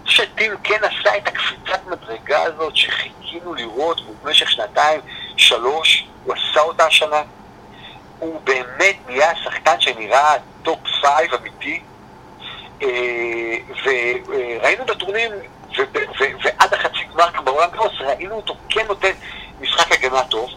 שתים 0.05 0.53
כן 0.63 0.81
עשה 0.83 1.17
את 1.17 1.29
הקפיצת 1.29 1.81
מדרגה 1.87 2.43
הזאת 2.43 2.77
שחיכינו 2.77 3.55
לראות 3.55 4.01
במשך 4.23 4.51
שנתיים, 4.51 5.01
שלוש, 5.37 6.07
הוא 6.25 6.35
עשה 6.35 6.61
אותה 6.61 6.87
השנה. 6.87 7.23
הוא 8.19 8.41
באמת 8.45 8.97
נהיה 9.07 9.37
שחקן 9.45 9.81
שנראה 9.81 10.35
top 10.63 10.79
five 11.01 11.35
אמיתי. 11.35 11.81
אה, 12.83 13.57
וראינו 13.85 14.85
בטורנירים, 14.85 15.33
ועד 16.45 16.75
החצי 16.75 17.05
גמר 17.15 17.43
בעולם 17.45 17.71
קרוס, 17.71 17.93
ראינו 18.01 18.35
אותו 18.35 18.57
כן 18.69 18.87
נותן 18.89 19.13
משחק 19.61 19.93
הגנה 19.93 20.25
טוב. 20.25 20.51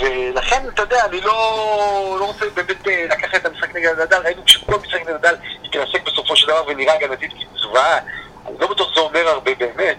ולכן, 0.00 0.68
אתה 0.74 0.82
יודע, 0.82 1.04
אני 1.04 1.20
לא, 1.20 2.16
לא 2.20 2.24
רוצה 2.24 2.44
באמת 2.54 2.88
אה, 2.88 3.06
לקחת 3.10 3.34
את 3.34 3.46
המשחק 3.46 3.76
נגד 3.76 4.00
נדל, 4.00 4.16
ראינו 4.24 4.42
שכל 4.46 4.74
משחק 4.86 5.00
נגד 5.00 5.14
נדל 5.14 5.34
התרסק 5.64 6.02
בסופו 6.06 6.36
של 6.36 6.46
דבר 6.46 6.64
ונראה 6.66 6.94
הגנתית 6.94 7.32
כזוועה. 7.54 7.98
אני 8.46 8.58
לא 8.58 8.66
בטוח 8.66 8.92
שזה 8.92 9.00
אומר 9.00 9.28
הרבה 9.28 9.54
באמת. 9.54 9.96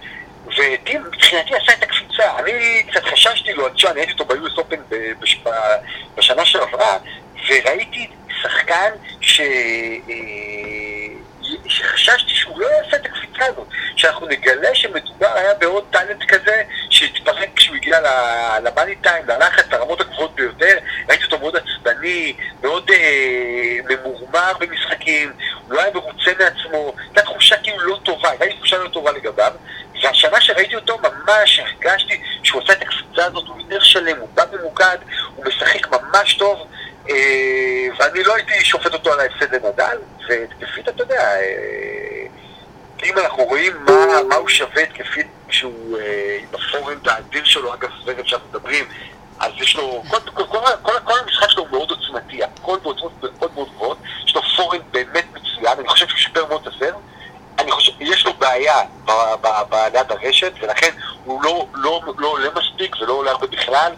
וטים 0.58 1.04
מבחינתי 1.08 1.56
עשה 1.56 1.74
את 1.74 1.84
הקפיצה. 1.84 2.40
אני 2.40 2.84
קצת 2.92 3.04
חששתי 3.06 3.54
לו, 3.54 3.68
אני 3.68 4.00
הייתי 4.00 4.12
אותו 4.12 4.26
ב-US 4.26 4.60
Open 4.60 4.96
בשנה 6.16 6.46
שעברה, 6.46 6.98
וראיתי 7.48 8.08
שחקן 8.42 8.90
ש... 9.22 9.42
שחששתי 11.68 12.30
שהוא 12.36 12.60
לא 12.60 12.68
יעשה 12.68 12.98
את 12.98 13.06
הקפיצה 13.06 13.46
הזאת, 13.46 13.68
שאנחנו 13.96 14.28
נגלה 14.28 14.76
שמדובר 14.76 15.28
היה 15.36 15.54
בעוד 15.54 15.84
טאלנט 15.92 16.24
כזה 16.28 16.64
שהתפרק 16.90 17.50
כשהוא 17.56 17.76
הגיע 17.76 18.00
למאני 18.64 18.96
טיים, 18.96 19.26
ללחץ, 19.28 19.66
לרמות 19.72 20.02
הגבוהות 20.02 20.36
ביותר, 20.36 20.78
ראיתי 21.10 21.24
אותו 21.24 21.40
מאוד 21.40 21.56
עצבני, 21.56 22.34
מאוד 22.62 22.92
אה, 22.92 23.78
ממורמר 23.90 24.52
במשחקים, 24.60 25.34
הוא 25.68 25.74
לא 25.74 25.82
היה 25.82 25.94
מרוצה 25.94 26.32
מעצמו, 26.40 26.94
הייתה 26.98 27.22
תחושה 27.22 27.58
כאילו 27.58 27.78
לא 27.78 28.00
טובה, 28.04 28.30
הייתה 28.30 28.46
לי 28.46 28.54
תחושה 28.54 28.78
לא 28.78 28.90
טובה 28.90 29.12
לגביו, 29.12 29.52
והשנה 30.04 30.42
שראיתי 30.42 30.76
אותו 30.76 30.98
ממש 30.98 31.60
הרגשתי 31.60 32.22
שהוא 32.44 32.62
עשה 32.64 32.74
את 32.74 32.82
הקפיצה 32.82 33.26
הזאת, 33.26 33.48
הוא 33.48 33.62
יותר 33.62 33.80
שלם, 33.80 34.18
הוא 34.20 34.30
בא 34.34 34.44
ממוקד, 34.54 34.98
הוא 35.36 35.46
משחק 35.46 35.88
ממש 35.88 36.34
טוב, 36.34 36.68
ואני 38.00 38.24
לא 38.24 38.36
הייתי 38.36 38.66
שופט 38.66 38.94
אותו 38.94 39.14
על 39.14 39.20
ההפסד 39.20 39.56
לנדל, 39.56 39.98
והתקפית, 40.30 40.90
אתה 40.90 41.04
יודע, 41.04 41.22
אה, 41.22 42.26
אם 43.04 43.18
אנחנו 43.18 43.44
רואים 43.44 43.74
מה, 43.86 44.24
מה 44.30 44.36
הוא 44.36 44.50
שווה 44.50 44.84
התקפית 44.84 45.28
כשהוא 45.48 45.98
אה, 46.00 46.38
בפורנט 46.52 47.08
האדיר 47.08 47.44
שלו, 47.46 47.74
אגב, 47.74 47.90
סבב 48.04 48.26
שאנחנו 48.26 48.50
מדברים, 48.50 48.86
אז 49.40 49.52
יש 49.58 49.76
לו, 49.76 50.04
כל, 50.10 50.18
כל, 50.20 50.44
כל, 50.44 50.60
כל, 50.82 50.92
כל 51.04 51.20
המשחק 51.24 51.50
שלו 51.50 51.64
הוא 51.64 51.72
מאוד 51.72 51.92
עוצמתי, 51.92 52.44
הכל 52.44 52.78
בעוצמות 52.84 53.12
מאוד 53.22 53.54
מאוד 53.54 53.70
גבוהות, 53.70 53.98
יש 54.26 54.36
לו 54.36 54.42
פורנט 54.56 54.82
באמת 54.92 55.26
מצוין, 55.34 55.80
אני 55.80 55.88
חושב 55.88 56.08
שהוא 56.08 56.20
שיפר 56.20 56.46
מאוד 56.46 56.68
את 56.68 56.74
הסרט, 56.74 56.96
אני 57.60 57.72
חושב, 57.72 57.92
יש 58.00 58.26
לו 58.26 58.34
בעיה 58.34 58.76
ליד 59.94 60.12
הרשת, 60.12 60.52
ולכן 60.62 60.90
הוא 61.24 61.44
לא, 61.44 61.68
לא, 61.74 62.02
לא 62.18 62.28
עולה 62.28 62.50
מספיק 62.56 62.96
ולא 63.02 63.14
עולה 63.14 63.32
הרבה 63.32 63.48
בכלל, 63.48 63.92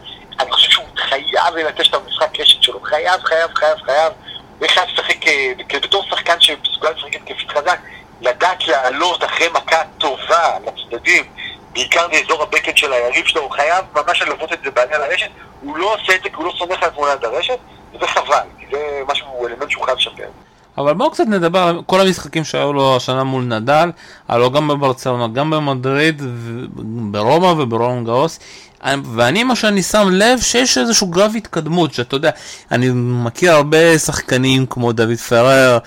חייב 1.23 1.55
לנטש 1.55 1.89
את 1.89 1.93
המשחק 1.93 2.39
רשת 2.39 2.63
שלו, 2.63 2.79
חייב, 2.81 3.21
חייב, 3.23 3.53
חייב, 3.55 3.77
חייב, 3.85 4.13
הוא 4.59 4.67
חייב 4.67 4.89
לשחק, 4.93 5.27
אה, 5.27 5.79
בתור 5.83 6.03
שחקן 6.09 6.39
שמסוגל 6.39 6.89
לשחק 6.89 7.15
התקפית 7.15 7.49
חזק, 7.49 7.79
לדעת 8.21 8.67
לעלות 8.67 9.23
אחרי 9.23 9.47
מכה 9.53 9.81
טובה 9.97 10.57
לצדדים, 10.65 11.23
בעיקר 11.73 12.07
באזור 12.07 12.43
הבקן 12.43 12.75
של 12.75 12.93
היריב 12.93 13.25
שלו, 13.25 13.41
הוא 13.41 13.51
חייב 13.51 13.85
ממש 13.95 14.21
ללוות 14.21 14.53
את 14.53 14.59
זה 14.63 14.71
בעניין 14.71 15.01
הרשת, 15.01 15.29
הוא 15.61 15.77
לא 15.77 15.93
עושה 15.93 16.15
את 16.15 16.23
זה 16.23 16.29
כי 16.29 16.35
הוא 16.35 16.45
לא 16.45 16.53
סומך 16.57 16.83
על 16.83 16.89
תמונת 16.89 17.23
הרשת, 17.23 17.57
וזה 17.93 18.07
חבל, 18.07 18.47
כי 18.59 18.65
זה 18.71 19.01
משהו, 19.07 19.47
אלמנט 19.47 19.71
שהוא 19.71 19.85
חייב 19.85 19.97
לשפר. 19.97 20.27
אבל 20.77 20.93
בואו 20.93 21.11
קצת 21.11 21.23
נדבר 21.27 21.59
על 21.59 21.81
כל 21.85 22.01
המשחקים 22.01 22.43
שהיו 22.43 22.73
לו 22.73 22.95
השנה 22.95 23.23
מול 23.23 23.43
נדל, 23.43 23.91
הלוא 24.27 24.51
גם 24.51 24.67
בברצלונה, 24.67 25.27
גם 25.27 25.49
במדריד, 25.49 26.21
ברומא 27.11 27.45
וברום 27.45 28.05
גאוס, 28.05 28.39
ואני 29.15 29.43
מה 29.43 29.55
שאני 29.55 29.83
שם 29.83 30.09
לב 30.11 30.39
שיש 30.41 30.77
איזשהו 30.77 31.07
גרף 31.07 31.31
התקדמות, 31.35 31.93
שאתה 31.93 32.15
יודע, 32.15 32.29
אני 32.71 32.89
מכיר 32.93 33.51
הרבה 33.51 33.99
שחקנים 33.99 34.65
כמו 34.65 34.91
דוד 34.91 35.17
פרר, 35.17 35.77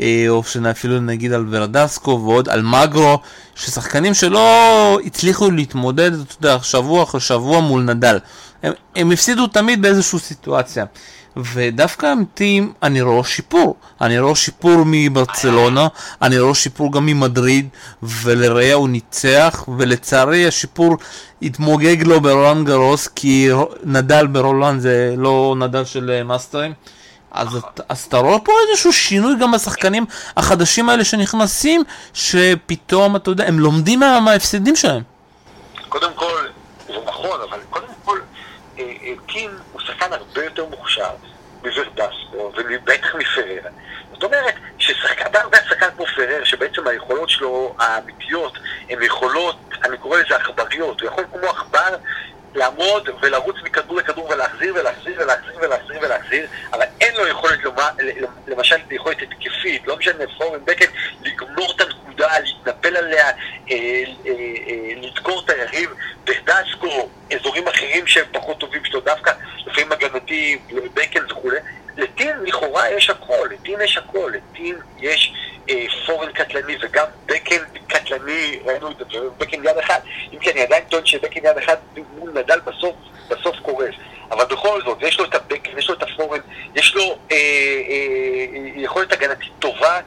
אה, 0.00 0.24
או 0.28 0.42
אפילו 0.70 1.00
נגיד 1.00 1.32
על 1.32 1.46
ורדסקו 1.50 2.20
ועוד 2.24 2.48
על 2.48 2.62
מגרו, 2.62 3.18
ששחקנים 3.54 4.14
שלא 4.14 4.98
הצליחו 5.06 5.50
להתמודד, 5.50 6.12
אתה 6.12 6.34
יודע, 6.38 6.58
שבוע 6.62 7.02
אחרי 7.02 7.20
שבוע 7.20 7.60
מול 7.60 7.82
נדל. 7.82 8.18
הם, 8.62 8.72
הם 8.96 9.10
הפסידו 9.10 9.46
תמיד 9.46 9.82
באיזושהי 9.82 10.18
סיטואציה. 10.18 10.84
ודווקא 11.38 12.12
אמיתיים 12.12 12.72
אני 12.82 13.02
רואה 13.02 13.24
שיפור. 13.24 13.76
אני 14.00 14.18
רואה 14.18 14.34
שיפור 14.34 14.82
מברצלונה, 14.86 15.88
אני 16.22 16.38
רואה 16.38 16.54
שיפור 16.54 16.92
גם 16.92 17.06
ממדריד, 17.06 17.68
ולראיה 18.02 18.74
הוא 18.74 18.88
ניצח, 18.88 19.64
ולצערי 19.78 20.48
השיפור 20.48 20.96
התמוגג 21.42 22.02
לו 22.02 22.20
ברולנד 22.20 22.66
גרוס, 22.66 23.08
כי 23.08 23.48
נדל 23.84 24.26
ברולנד 24.26 24.80
זה 24.80 25.14
לא 25.16 25.54
נדל 25.58 25.84
של 25.84 26.10
אה, 26.10 26.24
מאסטרים. 26.24 26.72
אז, 27.30 27.48
אז 27.88 28.04
אתה 28.04 28.16
רואה 28.16 28.38
פה 28.38 28.52
איזשהו 28.70 28.92
שינוי 28.92 29.34
גם 29.40 29.52
בשחקנים 29.52 30.06
החדשים 30.36 30.88
האלה 30.88 31.04
שנכנסים, 31.04 31.82
שפתאום, 32.14 33.16
אתה 33.16 33.30
יודע, 33.30 33.44
הם 33.46 33.58
לומדים 33.58 34.00
מההפסדים 34.00 34.76
שלהם. 34.76 35.02
קודם 35.88 36.10
כל, 36.14 36.46
זה 36.86 36.94
נכון, 37.06 37.40
אבל 37.50 37.58
קודם 37.70 37.86
כל, 38.04 38.18
אה, 38.78 38.84
אה, 39.02 39.12
הוא 39.32 39.46
שחקן 39.98 40.12
הרבה 40.12 40.44
יותר 40.44 40.64
מוכשר 40.66 41.10
מוורדסטו, 41.62 42.52
ובטח 42.56 43.14
מפרר. 43.14 43.60
זאת 44.12 44.24
אומרת, 44.24 44.54
שאתה 44.78 45.38
יודע 45.44 45.58
שחקן 45.68 45.88
כמו 45.96 46.06
פרר, 46.16 46.44
שבעצם 46.44 46.86
היכולות 46.86 47.30
שלו 47.30 47.74
האמיתיות 47.78 48.58
הן 48.88 49.02
יכולות, 49.02 49.56
אני 49.84 49.98
קורא 49.98 50.18
לזה 50.18 50.36
עכבריות, 50.36 51.00
הוא 51.00 51.08
יכול 51.08 51.24
כמו 51.32 51.46
עכבר 51.46 51.96
לעמוד 52.54 53.08
ולרוץ 53.20 53.56
מכדור 53.64 53.96
לכדור 53.96 54.28
ולהחזיר 54.30 54.74
ולהחזיר 54.74 55.14
ולהחזיר 55.18 55.56
ולהחזיר 55.60 55.98
ולהחזיר, 56.02 56.46
אבל 56.72 56.84
אין 57.00 57.14
לו 57.14 57.26
יכולת, 57.26 57.58
למשל, 58.46 58.76
יכולת 58.90 59.16
התקפית, 59.22 59.86
לא 59.86 59.96
משנה, 59.96 60.24
פורם 60.38 60.64
בקן, 60.64 60.86
לגמור 61.22 61.72
את 61.76 61.80
הנקודה, 61.80 62.28
להתנפל 62.38 62.96
עליה, 62.96 63.26
אה, 63.26 63.32
אה, 63.70 64.32
אה, 64.66 64.92
לדקור 64.96 65.42
את 65.44 65.50
היריב, 65.50 65.90
בדסקו, 66.24 67.08
אזורים 67.34 67.68
אחרים 67.68 68.06
שהם 68.06 68.26
פחות 68.32 68.58
טובים 68.58 68.84
שלו, 68.84 69.00
דווקא 69.00 69.32
לפעמים 69.66 69.92
הגנתי, 69.92 70.58
בקן 70.94 71.24
וכולי. 71.30 71.56
לטים 71.96 72.44
לכאורה 72.44 72.90
יש 72.90 73.10
הכל, 73.10 73.48
לטים 73.50 73.80
יש 73.80 73.96
הכל, 73.96 74.32
לטים 74.34 74.78
יש 74.98 75.32
אה, 75.70 75.84
פורן 76.06 76.32
קטלני 76.32 76.76
וגם 76.80 77.06
בקן 77.26 77.62
קטלני, 77.88 78.60
ראינו 78.64 78.90
את 78.90 78.96
זה, 79.12 79.18
בקן 79.38 79.64
יד 79.64 79.78
אחד, 79.78 80.00
אם 80.32 80.38
כי 80.38 80.50
אני 80.50 80.62
עדיין 80.62 80.84
יד 81.44 81.58
אחד 81.58 81.76
מול 82.18 82.30
נדל 82.30 82.60
בסוף, 82.60 82.96
בסוף 83.28 83.56
קורס, 83.62 83.94
אבל 84.30 84.44
בכל 84.44 84.80
זאת, 84.84 84.98
יש 85.00 85.18
לו 85.18 85.24
את 85.24 85.34
הבקן, 85.34 85.78
יש 85.78 85.88
לו 85.88 85.94
את 85.94 86.02
הפורן, 86.02 86.40
יש 86.74 86.94
לו 86.94 87.18
אה, 87.32 87.36
אה, 87.36 88.70
יכולת 88.76 89.12
הגנתית 89.12 89.52
טובה, 89.58 89.94
אה, 89.94 90.00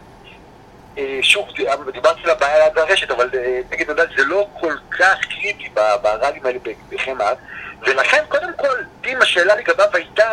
אה, 0.98 1.20
שוב, 1.22 1.48
דיברתי 1.94 2.22
על 2.24 2.30
הבעיה 2.30 2.66
עד 2.66 2.78
הרשת, 2.78 3.12
אבל 3.12 3.30
אה, 3.34 3.60
נגד 3.72 3.92
נדל 3.92 4.06
זה 4.18 4.24
לא 4.26 4.48
כל 4.60 4.74
כך 5.00 5.18
קריטי 5.30 5.70
בראלים 6.02 6.46
האלה 6.46 6.60
בחמר, 6.90 7.34
ולכן 7.82 8.24
קודם 8.30 8.50
כל, 8.58 8.76
דים 9.02 9.22
השאלה 9.22 9.56
לגביו 9.56 9.88
הייתה 9.94 10.30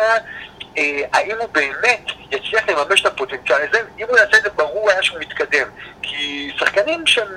אה, 0.77 1.01
האם 1.13 1.37
הוא 1.39 1.49
באמת 1.51 2.05
יצליח 2.31 2.69
לממש 2.69 3.01
את 3.01 3.05
הפוטנציאל 3.05 3.57
הזה, 3.69 3.81
אם 3.99 4.05
הוא 4.09 4.17
יעשה 4.17 4.37
את 4.37 4.43
זה 4.43 4.49
ברור 4.49 4.89
היה 4.89 5.03
שהוא 5.03 5.19
מתקדם. 5.19 5.67
כי 6.01 6.51
שחקנים 6.57 7.07
שהם 7.07 7.27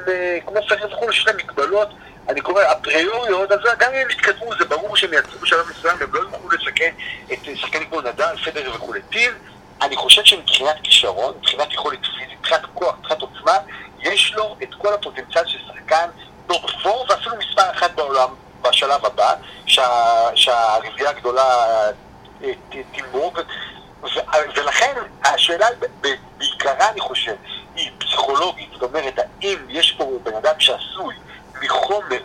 כמו 0.46 0.60
פרנס 0.68 0.92
וכו', 0.92 1.12
שיש 1.12 1.26
להם 1.26 1.36
מגבלות, 1.36 1.88
אני 2.28 2.40
קורא 2.40 2.62
אפריוריות, 2.92 3.52
אז 3.52 3.58
גם 3.78 3.94
אם 3.94 4.10
יתקדמו, 4.10 4.54
זה 4.58 4.64
ברור 4.64 4.96
שהם 4.96 5.12
יעצרו 5.12 5.38
בשלב 5.38 5.66
מסוים, 5.70 5.96
הם 6.00 6.14
לא 6.14 6.20
יוכלו 6.20 6.50
לשקם 6.50 6.94
את 7.32 7.38
שחקנים 7.54 7.88
כמו 7.88 8.00
נדל, 8.00 8.36
פדר 8.44 8.70
וכולי. 8.74 9.00
טיב, 9.02 9.34
אני 9.82 9.96
חושב 9.96 10.24
שמבחינת 10.24 10.76
כישרון, 10.82 11.34
מבחינת 11.38 11.72
יכולת 11.72 11.98
פיזית, 12.00 12.38
מבחינת 12.38 12.60
כוח, 12.74 12.94
מבחינת 12.98 13.20
עוצמה, 13.20 13.58
יש 14.00 14.34
לו 14.34 14.56
את 14.62 14.74
כל 14.78 14.94
הפוטנציאל 14.94 15.46
של 15.46 15.58
שחקן 15.66 16.08
top 16.46 16.86
4 16.86 17.12
ואפילו 17.12 17.36
מספר 17.36 17.70
אחת 17.70 17.90
בעולם 17.94 18.28
בשלב 18.62 19.06
הבא, 19.06 19.34
שהרביעייה 20.34 21.10
הגדולה 21.10 21.44
אה, 22.44 22.52
תימוג, 22.92 23.40
ולכן 24.56 24.94
השאלה 25.24 25.66
בעיקרה, 26.00 26.90
אני 26.90 27.00
חושב, 27.00 27.34
היא 27.76 27.90
פסיכולוגית, 27.98 28.68
זאת 28.72 28.82
אומרת, 28.82 29.18
האם 29.18 29.58
יש 29.68 29.92
פה 29.92 30.18
בן 30.22 30.34
אדם 30.34 30.54
שעשוי 30.58 31.14
מחומר 31.62 32.18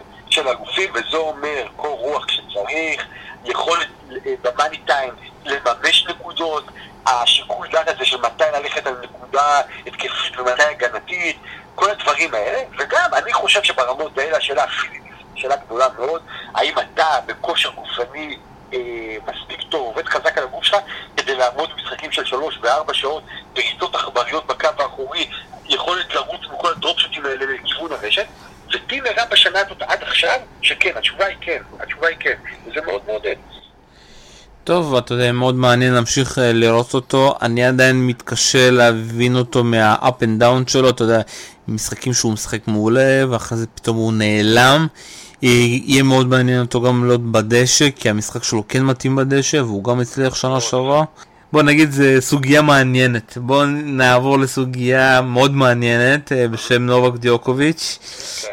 אלופים, 0.88 1.08
וזה 1.08 1.18
אומר 1.18 1.68
קור 1.76 2.00
רוח 2.00 2.26
כשצריך, 2.26 3.06
יכולת 3.46 3.88
אה, 4.12 4.34
במאני 4.42 4.78
טיים 4.78 5.14
לממש 5.46 6.08
נקודות, 6.10 6.64
השיקול 7.06 7.68
דעת 7.72 7.88
הזה 7.88 8.06
של 8.06 8.18
מתי 8.18 8.44
ללכת 8.54 8.88
על 8.88 8.96
נקודה 9.04 9.62
התקפית 9.86 10.40
ומתי 10.40 10.64
הגנתית, 10.64 11.38
כל 11.76 11.90
הדברים 11.90 12.34
האלה, 12.34 12.60
וגם 12.80 13.10
אני 13.14 13.34
חושב 13.34 13.64
שברמות 13.64 14.18
האלה 14.18 14.38
השאלה 14.38 14.64
הפיזית, 14.64 15.02
שאלה 15.36 15.56
גדולה 15.56 15.88
מאוד, 16.00 16.22
האם 16.56 16.74
אתה 16.80 17.20
בכושר 17.26 17.70
גופני 17.70 18.38
אה, 18.74 18.80
מספיק 19.28 19.62
טוב, 19.70 19.82
עובד 19.86 20.08
חזק 20.08 20.38
על 20.38 20.44
הגוף 20.44 20.64
שלך 20.64 20.78
כדי 21.18 21.36
לעמוד 21.36 21.70
במשחקים 21.74 22.12
של 22.12 22.26
שלוש 22.26 22.60
וארבע 22.62 22.94
שעות 22.94 23.24
בריצות 23.54 23.96
עכבריות 23.96 24.46
בקו 24.46 24.68
האחורי, 24.80 25.30
יכולת 25.66 26.14
לרוץ 26.14 26.42
מכל 26.54 26.72
הדרופשוטים 26.72 27.26
האלה 27.26 27.46
לכיוון 27.46 27.92
הרשת, 27.92 28.26
וטים 28.74 29.04
הראה 29.06 29.26
בשנה 29.32 29.60
הזאת 29.66 29.82
עד 29.82 30.00
עכשיו 30.02 30.40
שכן, 30.62 30.90
התשובה 30.96 31.26
היא 31.26 31.38
כן, 31.42 31.58
התשובה 31.80 32.08
היא 32.08 32.18
כן, 32.20 32.36
וזה 32.68 32.80
מאוד 32.86 33.02
מעודד. 33.08 33.36
טוב, 34.64 34.96
אתה 34.96 35.14
יודע, 35.14 35.32
מאוד 35.32 35.56
מעניין 35.56 35.94
להמשיך 35.94 36.40
אה, 36.40 36.54
לראות 36.54 36.94
אותו. 36.94 37.36
אני 37.42 37.66
עדיין 37.66 38.08
מתקשה 38.08 38.72
להבין 38.72 39.36
אותו 39.36 39.64
מה-up 39.64 40.24
and 40.24 40.42
down 40.42 40.72
שלו, 40.72 40.90
אתה 40.90 41.04
יודע, 41.04 41.22
משחקים 41.68 42.14
שהוא 42.14 42.34
משחק 42.34 42.68
מעולה, 42.68 43.24
ואחרי 43.30 43.58
זה 43.58 43.68
פתאום 43.76 43.98
הוא 43.98 44.14
נעלם. 44.14 44.88
יהיה 45.42 46.04
מאוד 46.04 46.28
מעניין 46.28 46.62
אותו 46.62 46.82
גם 46.82 47.06
להיות 47.06 47.32
בדשא, 47.32 47.90
כי 47.96 48.10
המשחק 48.10 48.44
שלו 48.44 48.64
כן 48.68 48.84
מתאים 48.84 49.16
בדשא, 49.16 49.58
והוא 49.58 49.84
גם 49.84 50.00
הצליח 50.00 50.36
שנה 50.36 50.62
שעברה. 50.62 51.04
בוא 51.54 51.62
נגיד 51.62 51.92
זה 51.92 52.22
סוגיה 52.22 52.62
מעניינת. 52.62 53.38
בוא 53.38 53.66
נעבור 53.66 54.40
לסוגיה 54.40 55.22
מאוד 55.22 55.52
מעניינת 55.52 56.32
אה, 56.32 56.48
בשם 56.48 56.86
נובק 56.86 57.20
דיוקוביץ', 57.20 58.00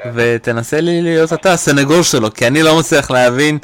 כן. 0.03 0.11
ותנסה 0.15 0.81
לי 0.81 1.03
להיות 1.03 1.33
אתה 1.33 1.53
הסנגור 1.53 2.03
שלו, 2.03 2.35
כי 2.35 2.47
אני 2.47 2.63
לא 2.63 2.79
מצליח 2.79 3.11
להבין 3.11 3.59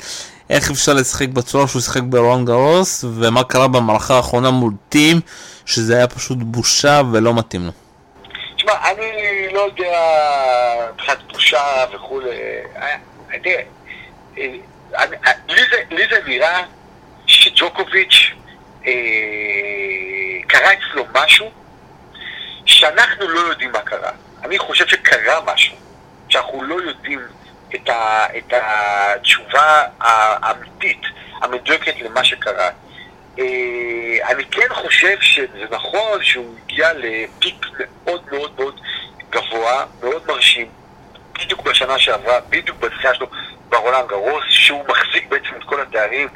איך 0.51 0.71
אפשר 0.71 0.95
לשחק 0.95 1.29
בצורה 1.29 1.69
שהוא 1.69 1.83
שיחק 1.83 2.03
ברון 2.03 2.45
גרוס, 2.45 3.05
ומה 3.15 3.45
קרה 3.45 3.69
במערכה 3.69 4.17
האחרונה 4.17 4.51
מול 4.51 4.73
טים, 4.89 5.21
שזה 5.67 5.97
היה 5.97 6.07
פשוט 6.07 6.39
בושה 6.41 7.01
ולא 7.13 7.35
מתאים 7.35 7.67
לו. 7.67 7.73
תשמע, 8.57 8.73
אני 8.91 9.07
לא 9.53 9.61
יודע 9.61 10.01
מבחינת 10.93 11.19
בושה 11.33 11.85
וכולי, 11.95 12.29
אה, 12.77 12.97
אה, 13.33 13.39
לי 15.91 16.03
זה 16.11 16.17
נראה 16.27 16.63
שג'וקוביץ' 17.27 18.40
אה, 18.87 18.93
קרה 20.47 20.73
אצלו 20.73 21.05
משהו 21.15 21.51
שאנחנו 22.67 23.29
לא 23.29 23.41
יודעים 23.41 23.73
מה 23.73 23.81
קרה. 23.81 24.11
אני 24.45 24.59
חושב 24.59 24.87
שקרה 24.87 25.41
משהו 25.45 25.77
שאנחנו 26.29 26.63
לא 26.63 26.75
יודעים 26.75 27.21
את, 27.75 27.89
ה, 27.89 28.27
את 28.39 28.53
התשובה 28.53 29.85
האמיתית, 30.01 31.03
המדויקת 31.43 32.01
למה 32.01 32.25
שקרה. 32.25 32.71
אה, 33.39 34.29
אני 34.31 34.45
כן 34.45 34.69
חושב 34.71 35.17
שזה 35.21 35.67
נכון 35.71 36.25
שהוא 36.25 36.55
הגיע 36.65 36.89
לפיק 36.93 37.67
מאוד 38.05 38.23
מאוד 38.33 38.53
מאוד 38.59 38.81
גבוה, 39.31 39.85
מאוד 40.03 40.23
מרשים, 40.29 40.69
בדיוק 41.35 41.63
בשנה 41.63 41.99
שעברה, 41.99 42.41
בדיוק 42.41 42.79
בזכייה 42.79 43.15
שלו 43.15 43.27
ברולנד 43.69 44.09
גרוס, 44.09 44.45
שהוא 44.49 44.85
מחזיק 44.89 45.29
בעצם 45.29 45.57
את 45.59 45.65
כל 45.65 45.81
התארים 45.81 46.29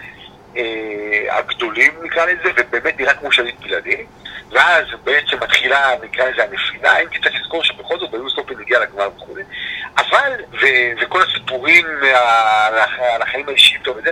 אה, 0.56 1.38
הגדולים 1.38 1.92
נקרא 2.02 2.24
לזה, 2.26 2.50
ובאמת 2.56 3.00
נראה 3.00 3.14
כמו 3.14 3.32
שליט 3.32 3.60
בלעדי, 3.60 4.04
ואז 4.50 4.84
בעצם 5.04 5.36
מתחילה, 5.40 5.94
נקרא 6.02 6.24
לזה 6.24 6.44
הנפילה, 6.44 6.98
אם 6.98 7.08
כי 7.08 7.18
צריך 7.20 7.34
לזכור 7.40 7.64
שבכל 7.64 7.98
זאת 7.98 8.10
ביוס 8.10 8.38
אופן 8.38 8.60
הגיע 8.60 8.80
לגמר 8.80 9.08
וכו', 9.16 9.34
אבל, 9.98 10.32
ו, 10.52 10.66
וכל 11.00 11.22
הסיפורים 11.22 11.86
על 13.12 13.22
החיים 13.22 13.48
האישיים 13.48 13.82
טוב 13.82 13.96
וזה, 13.96 14.10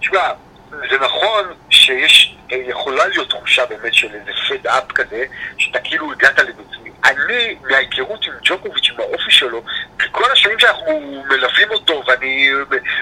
תשמע, 0.00 0.32
זה 0.70 0.98
נכון 1.00 1.44
שיש, 1.70 2.36
יכולה 2.50 3.06
להיות 3.06 3.30
תחושה 3.30 3.66
באמת 3.66 3.94
של 3.94 4.08
איזה 4.14 4.30
פד 4.48 4.66
אפ 4.66 4.92
כזה, 4.92 5.24
שאתה 5.58 5.78
כאילו 5.78 6.12
הגעת 6.12 6.38
לביצועים. 6.38 6.83
אני, 7.04 7.56
מההיכרות 7.70 8.24
עם 8.24 8.32
ג'וקוביץ', 8.42 8.90
עם 8.90 9.00
האופי 9.00 9.30
שלו, 9.30 9.62
כל 10.10 10.32
השנים 10.32 10.58
שאנחנו 10.58 11.24
מלווים 11.28 11.70
אותו, 11.70 12.02
ואני 12.06 12.50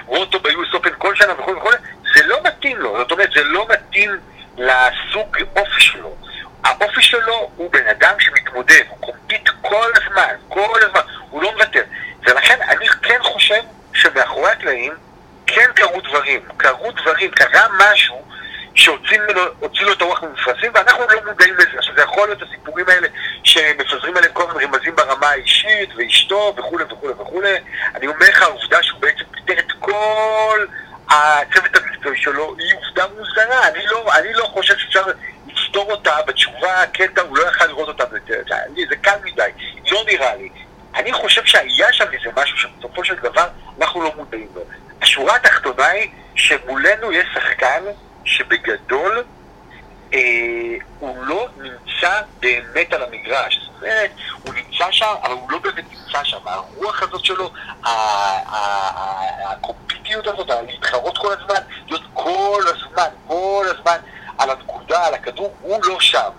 רואה 0.07 0.21
אותו 0.21 0.41
ביוס 0.41 0.69
אופן 0.75 0.91
כל 0.99 1.15
שנה 1.15 1.33
וכו' 1.33 1.57
וכו', 1.57 1.71
זה 2.15 2.27
לא 2.27 2.38
מתאים 2.45 2.79
לו, 2.79 2.99
זאת 2.99 3.12
אומרת, 3.12 3.33
זה 3.33 3.45
לא 3.45 3.67
מתאים 3.69 4.11
לסוג 4.59 5.37
אופי 5.57 5.81
שלו. 5.81 6.17
האופי 6.65 7.03
שלו 7.03 7.51
הוא 7.57 7.71
בן 7.73 7.87
אדם 7.87 8.15
שמתמודד, 8.19 8.83
הוא 8.88 8.99
קומפיט 9.01 9.49
כל 9.61 9.91
הזמן, 9.97 10.35
כל 10.49 10.81
הזמן, 10.83 11.01
הוא 11.31 11.43
לא 11.43 11.53
מוותר. 11.53 11.83
ולכן 12.27 12.59
אני 12.69 12.88
כן 12.88 13.19
חושב 13.23 13.62
שמאחורי 13.95 14.51
הקלעים 14.51 14.93
כן 15.47 15.71
קרו 15.75 16.01
דברים, 16.01 16.41
קרו 16.57 16.93
דברים, 16.93 17.31
קרה 17.31 17.67
משהו 17.79 18.25
שהוציא 18.74 19.18
לו 19.82 19.92
את 19.92 20.02
הרוח 20.02 20.22
ממפרשים, 20.22 20.72
ואנחנו 20.74 21.04
לא 21.11 21.20
מודעים 21.26 21.54
לזה. 21.54 21.78
עכשיו, 21.78 21.94
זה 21.94 22.02
יכול 22.02 22.28
להיות 22.28 22.42
הסיפורים 22.42 22.88
האלה 22.88 23.08
שמפזרים 23.44 24.16
עליהם 24.16 24.32
כל 24.32 24.52
מיני 24.52 24.64
רמזים 24.64 24.96
ברמה 24.96 25.28
האישית, 25.28 25.90
ואשתו, 25.96 26.54
וכולי 26.58 26.85
וכולי 26.85 27.12
וכולי. 27.12 27.56
אני 27.94 28.06
אומר 28.06 28.28
לך, 28.28 28.42
העובדה 28.42 28.82
שהוא 28.82 29.00
בעצם 29.00 29.24
פיתר 29.32 29.58
את 29.58 29.72
כל 29.78 30.66
הצוות 31.11 31.76
המקצועי 31.76 32.16
שלו, 32.16 32.56
היא 32.58 32.74
עובדה 32.76 33.06
מוזרה. 33.18 33.68
אני 33.68 33.87
לא, 33.87 34.12
אני 34.18 34.32
לא 34.32 34.44
חושב 34.44 34.78
שאפשר 34.78 35.04
לפתור 35.46 35.92
אותה 35.92 36.16
בתשובה, 36.26 36.87
קטע, 36.92 37.22
הוא 37.22 37.38
לא 37.38 37.42
יכל 37.42 37.66
לראות 37.66 37.88
אותה, 37.88 38.04
זה 38.88 38.96
קל 38.96 39.16
מדי, 39.24 39.50
לא 39.90 40.04
נראה 40.06 40.37
לי. 40.37 40.48
אני 40.94 41.12
חושב 41.12 41.44
שהיה 41.44 41.92
שם 41.92 42.04
איזה 42.12 42.30
משהו 42.37 42.58
שבסופו 42.58 43.04
של 43.04 43.14
דבר 43.14 43.48
אנחנו 43.80 44.02
לא 44.02 44.12
מודעים 44.16 44.48
לו. 44.54 44.62
השורה 45.02 45.37
התחתונה 45.37 45.87
היא 45.87 46.11
שמולנו 46.35 47.12
יש 47.12 47.26
שחקן 47.35 47.82
שבגדול 48.24 49.24
אה, 50.14 50.18
הוא 50.98 51.24
לא 51.24 51.48
נמצא 51.56 52.20
באמת 52.40 52.92
על 52.92 53.02
המגרש. 53.02 53.61
זאת 53.62 53.82
אומרת, 53.82 54.11
הוא 54.42 54.54
נמצא 54.54 54.87
שם, 54.90 55.14
אבל 55.22 55.32
הוא 55.32 55.50
לא 55.50 55.58
באמת 55.58 55.85
נמצא 55.90 56.24
שם. 56.24 56.38
הרוח 56.44 57.02
הזאת 57.02 57.24
שלו, 57.24 57.50
הקומפטיטיביות 59.44 60.27
הזאת, 60.26 60.50
להתחרות 60.66 61.18
כל 61.18 61.32
הזמן, 61.32 61.61
להיות 61.87 62.02
כל 62.14 62.62
הזמן, 62.66 63.08
כל 63.26 63.64
הזמן 63.68 63.96
על 64.38 64.50
הנקודה, 64.50 65.06
על 65.06 65.14
הכדור, 65.14 65.54
הוא 65.61 65.80
לא 65.85 66.00
שם. 66.00 66.30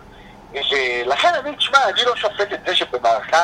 ולכן 0.51 1.33
אני, 1.33 1.55
תשמע, 1.55 1.83
אני 1.89 2.01
לא 2.05 2.15
שופט 2.15 2.53
את 2.53 2.59
זה 2.65 2.75
שבמערכה 2.75 3.37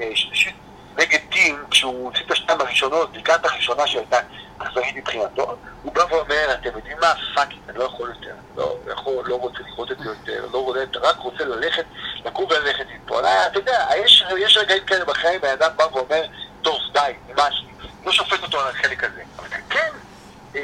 אה, 0.00 0.10
שלישית 0.14 0.54
נגד 0.98 1.18
טים, 1.30 1.64
כשהוא 1.70 2.04
הוציא 2.04 2.20
את 2.26 2.30
השתיים 2.30 2.60
הראשונות, 2.60 3.10
לקראת 3.16 3.44
הראשונה 3.44 3.86
שהייתה 3.86 4.16
אכזרית 4.62 4.96
מבחינתו, 4.96 5.56
הוא 5.82 5.92
בא 5.92 6.02
ואומר, 6.10 6.54
אתם 6.54 6.70
יודעים 6.76 6.96
מה, 7.00 7.12
fuck, 7.34 7.48
אני 7.68 7.78
לא 7.78 7.84
יכול 7.84 8.08
יותר, 8.08 8.34
לא 8.56 8.76
יכול, 8.92 9.24
לא 9.28 9.34
רוצה 9.36 9.58
לראות 9.68 9.92
את 9.92 9.98
זה 9.98 10.04
יותר, 10.04 10.46
לא 10.52 10.58
רוצה, 10.64 10.80
רק 11.00 11.18
רוצה 11.18 11.44
ללכת, 11.44 11.84
לקום 12.24 12.44
וללכת 12.44 12.86
מפה. 12.94 13.20
אה, 13.24 13.46
אתה 13.46 13.58
יודע, 13.58 13.86
יש, 13.96 14.24
יש 14.38 14.56
רגעים 14.56 14.84
כאלה 14.84 15.04
בחיים, 15.04 15.40
בן 15.40 15.48
אדם 15.48 15.70
בא 15.76 15.84
ואומר, 15.92 16.22
טוב, 16.62 16.78
די, 16.92 17.12
נמאס 17.28 17.54
לי. 17.62 17.88
לא 18.06 18.12
שופט 18.12 18.42
אותו 18.42 18.60
על 18.60 18.68
החלק 18.68 19.04
הזה. 19.04 19.22
אבל 19.38 19.48
כן, 19.70 19.90
אה, 20.56 20.60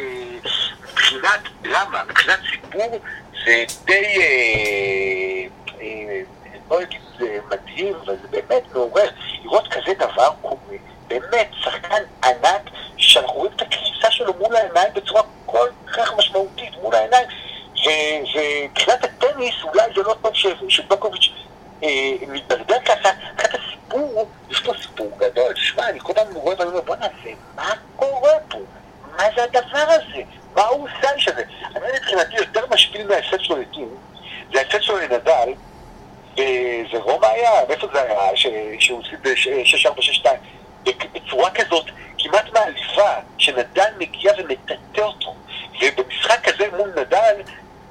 מבחינת 0.82 1.40
דרמה, 1.62 2.04
מבחינת 2.08 2.38
סיפור, 2.50 3.00
זה 3.44 3.64
די... 3.84 4.16
אה, 4.20 5.46
אה, 5.80 6.20
לא 6.70 6.82
אגיד 6.82 7.00
זה 7.18 7.38
מדהים, 7.50 7.94
אבל 7.94 8.16
זה 8.22 8.28
באמת 8.30 8.62
מעורר 8.72 9.08
לראות 9.42 9.68
כזה 9.68 9.94
דבר 9.98 10.30
קורה. 10.42 10.76
באמת, 11.08 11.48
שחקן 11.52 12.02
ענק, 12.24 12.70
שאנחנו 12.96 13.32
רואים 13.32 13.52
את 13.56 13.62
הקריסה 13.62 14.10
שלו 14.10 14.32
מול 14.38 14.56
העיניים 14.56 14.94
בצורה 14.94 15.22
כל 15.46 15.68
כך 15.92 16.14
משמעותית, 16.16 16.72
מול 16.82 16.94
העיניים. 16.94 17.26
ומבחינת 17.86 19.04
הטניס, 19.04 19.54
אולי 19.64 19.82
זה 19.96 20.02
לא 20.02 20.14
טוב 20.22 20.32
שבקוביץ' 20.68 21.30
אה, 21.82 21.88
מתדרדר 22.28 22.78
ככה, 22.84 23.10
אחת 23.36 23.54
הסיפור, 23.54 24.28
יש 24.50 24.60
פה 24.60 24.72
סיפור 24.82 25.10
גדול, 25.18 25.52
תשמע, 25.52 25.88
אני 25.88 26.00
כל 26.02 26.12
פעם 26.12 26.34
רואה 26.34 26.54
ואני 26.58 26.70
אומר, 26.70 26.80
בוא'נה, 26.80 27.06
מה 27.54 27.72
קורה 27.96 28.32
פה? 28.48 28.58
מה 29.16 29.24
זה 29.36 29.44
הדבר 29.44 29.84
הזה? 29.88 30.22
מה 30.54 30.62
הוא 30.62 30.88
עושה 30.88 31.12
איש 31.12 31.28
הזה? 31.28 31.42
אני 31.76 31.84
מבחינתי 31.96 32.36
יותר 32.36 32.64
משפיל 32.70 33.08
מההפסד 33.08 33.40
שלו 33.40 33.56
לטים, 33.56 33.88
זה 34.52 34.58
ההפסד 34.58 34.82
שלו 34.82 34.96
לנדל, 34.98 35.52
וזה 36.32 36.98
רומא 37.02 37.26
היה, 37.26 37.50
מאיפה 37.68 37.86
זה 37.92 38.02
היה, 38.02 38.36
שהוא 38.78 39.00
הפסיד 39.00 39.22
ב-6-4-6-2, 39.22 40.28
בצורה 41.12 41.50
כזאת 41.50 41.84
כמעט 42.18 42.52
מעליבה, 42.52 43.14
שנדל 43.38 43.90
מגיע 43.98 44.32
ומטאטא 44.38 45.00
אותו, 45.00 45.34
ובמשחק 45.82 46.48
כזה 46.48 46.68
מול 46.76 46.92
נדל, 46.96 47.42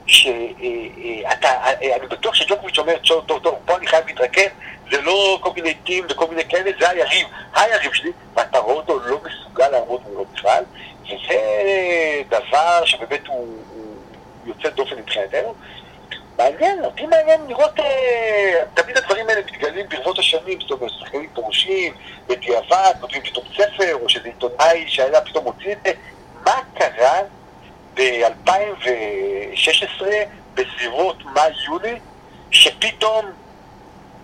שאתה, 0.08 1.72
אני 1.82 2.08
בטוח 2.10 2.36
שג'וקוביץ' 2.36 2.80
אומר, 2.80 2.98
טוב, 2.98 3.26
טוב, 3.26 3.44
טוב, 3.44 3.56
פה 3.66 3.78
אני 3.78 3.88
חייב 3.88 4.08
להתרכז, 4.08 4.50
זה 4.92 5.02
לא 5.02 5.38
כל 5.42 5.50
מיני 5.56 5.74
טים 5.74 6.06
וכל 6.10 6.28
מיני 6.28 6.50
כאלה, 6.50 6.72
זה 6.80 6.90
היריב, 6.90 7.28
היריב 7.56 7.94
שלי, 7.94 8.12
ואתה 8.36 8.60
רואה 8.60 8.76
אותו 8.76 9.00
לא 9.00 9.20
מסוגל 9.24 9.68
לעמוד 9.68 10.02
מולו 10.08 10.26
בכלל, 10.34 10.64
וזה 11.04 11.40
דבר 12.30 12.86
שבאמת 12.86 13.28
הוא, 13.28 13.48
הוא 13.74 13.96
יוצא 14.46 14.70
דופן 14.70 14.96
מבחינתנו. 14.96 15.56
מעניין, 16.38 16.86
אותי 16.86 17.06
מעניין 17.06 17.42
לראות, 17.48 17.80
אה, 17.80 18.64
תמיד 18.74 18.98
הדברים 18.98 19.30
האלה 19.30 19.42
מתגלים 19.42 19.90
ברבות 19.90 20.20
השנים, 20.20 20.62
זאת 20.62 20.72
אומרת, 20.72 20.92
שחקנים 21.00 21.30
פורשים, 21.34 21.94
בדיעבד, 22.28 22.94
כותבים 23.02 23.22
פתאום 23.22 23.46
ספר, 23.54 23.96
או 24.02 24.10
שזה 24.10 24.28
עיתונאי 24.28 24.86
שהיה 24.88 25.22
פתאום 25.22 25.44
מוציא 25.44 25.72
את 25.72 25.78
זה. 25.86 25.92
מה 26.46 26.60
קרה 26.74 27.20
ב-2016, 27.94 30.04
בסביבות 30.54 31.26
מאי-יולי, 31.26 32.00
שפתאום 32.52 33.26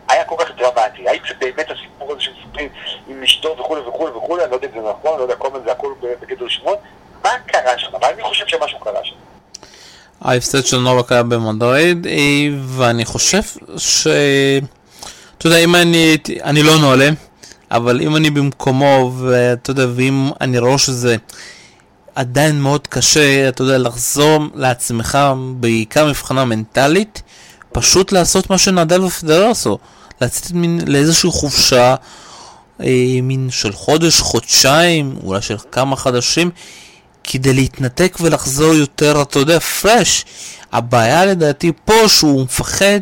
היה 0.09 0.23
כל 0.23 0.35
כך 0.39 0.51
דרמטי? 0.51 1.09
האם 1.09 1.21
זה 1.27 1.33
באמת 1.39 1.71
הסיפור 1.71 2.11
הזה 2.11 2.21
שמספרים 2.21 2.69
עם 3.07 3.23
אשתו 3.23 3.57
וכולי 3.57 3.81
וכולי 3.81 4.11
וכולי, 4.11 4.43
אני 4.43 4.51
לא 4.51 4.55
יודע 4.55 4.67
אם 4.67 4.81
זה 4.81 4.89
נכון, 4.89 5.17
לא 5.17 5.23
יודע, 5.23 5.35
כל 5.35 5.47
הזמן 5.47 5.63
זה 5.63 5.71
הכל 5.71 5.93
בגדר 6.01 6.47
שמות, 6.47 6.79
מה 7.23 7.39
קרה 7.45 7.79
שם? 7.79 7.95
אבל 7.95 8.13
אני 8.13 8.23
חושב 8.23 8.47
שמשהו 8.47 8.79
קרה 8.79 9.05
שם. 9.05 9.15
ההפסד 10.21 10.65
של 10.65 10.77
נובק 10.77 11.11
היה 11.11 11.23
במדריד, 11.23 12.07
ואני 12.67 13.05
חושב 13.05 13.41
ש... 13.77 14.07
אתה 15.37 15.47
יודע, 15.47 15.57
אם 15.57 15.75
אני... 15.75 16.17
אני 16.43 16.63
לא 16.63 16.77
נועלה, 16.77 17.09
אבל 17.71 18.01
אם 18.01 18.15
אני 18.15 18.29
במקומו, 18.29 19.13
ואתה 19.17 19.71
יודע, 19.71 19.85
ואם 19.95 20.29
אני 20.41 20.59
רואה 20.59 20.77
שזה 20.77 21.15
עדיין 22.15 22.61
מאוד 22.61 22.87
קשה, 22.87 23.49
אתה 23.49 23.61
יודע, 23.63 23.77
לחזור 23.77 24.39
לעצמך, 24.55 25.17
בעיקר 25.55 26.07
מבחינה 26.09 26.45
מנטלית, 26.45 27.21
פשוט 27.71 28.11
לעשות 28.11 28.49
מה 28.49 28.57
שנדל 28.57 29.03
ופדרר 29.03 29.49
עשו. 29.49 29.77
לצאת 30.21 30.51
מין 30.51 30.81
לאיזושהי 30.87 31.29
חופשה, 31.31 31.95
אה, 32.81 33.19
מין 33.23 33.49
של 33.51 33.73
חודש, 33.73 34.19
חודשיים, 34.19 35.15
אולי 35.23 35.41
של 35.41 35.55
כמה 35.71 35.95
חדשים, 35.95 36.51
כדי 37.23 37.53
להתנתק 37.53 38.17
ולחזור 38.21 38.73
יותר, 38.73 39.21
אתה 39.21 39.39
יודע, 39.39 39.59
פרש. 39.59 40.25
הבעיה 40.71 41.25
לדעתי 41.25 41.71
פה 41.85 42.07
שהוא 42.07 42.43
מפחד 42.43 42.99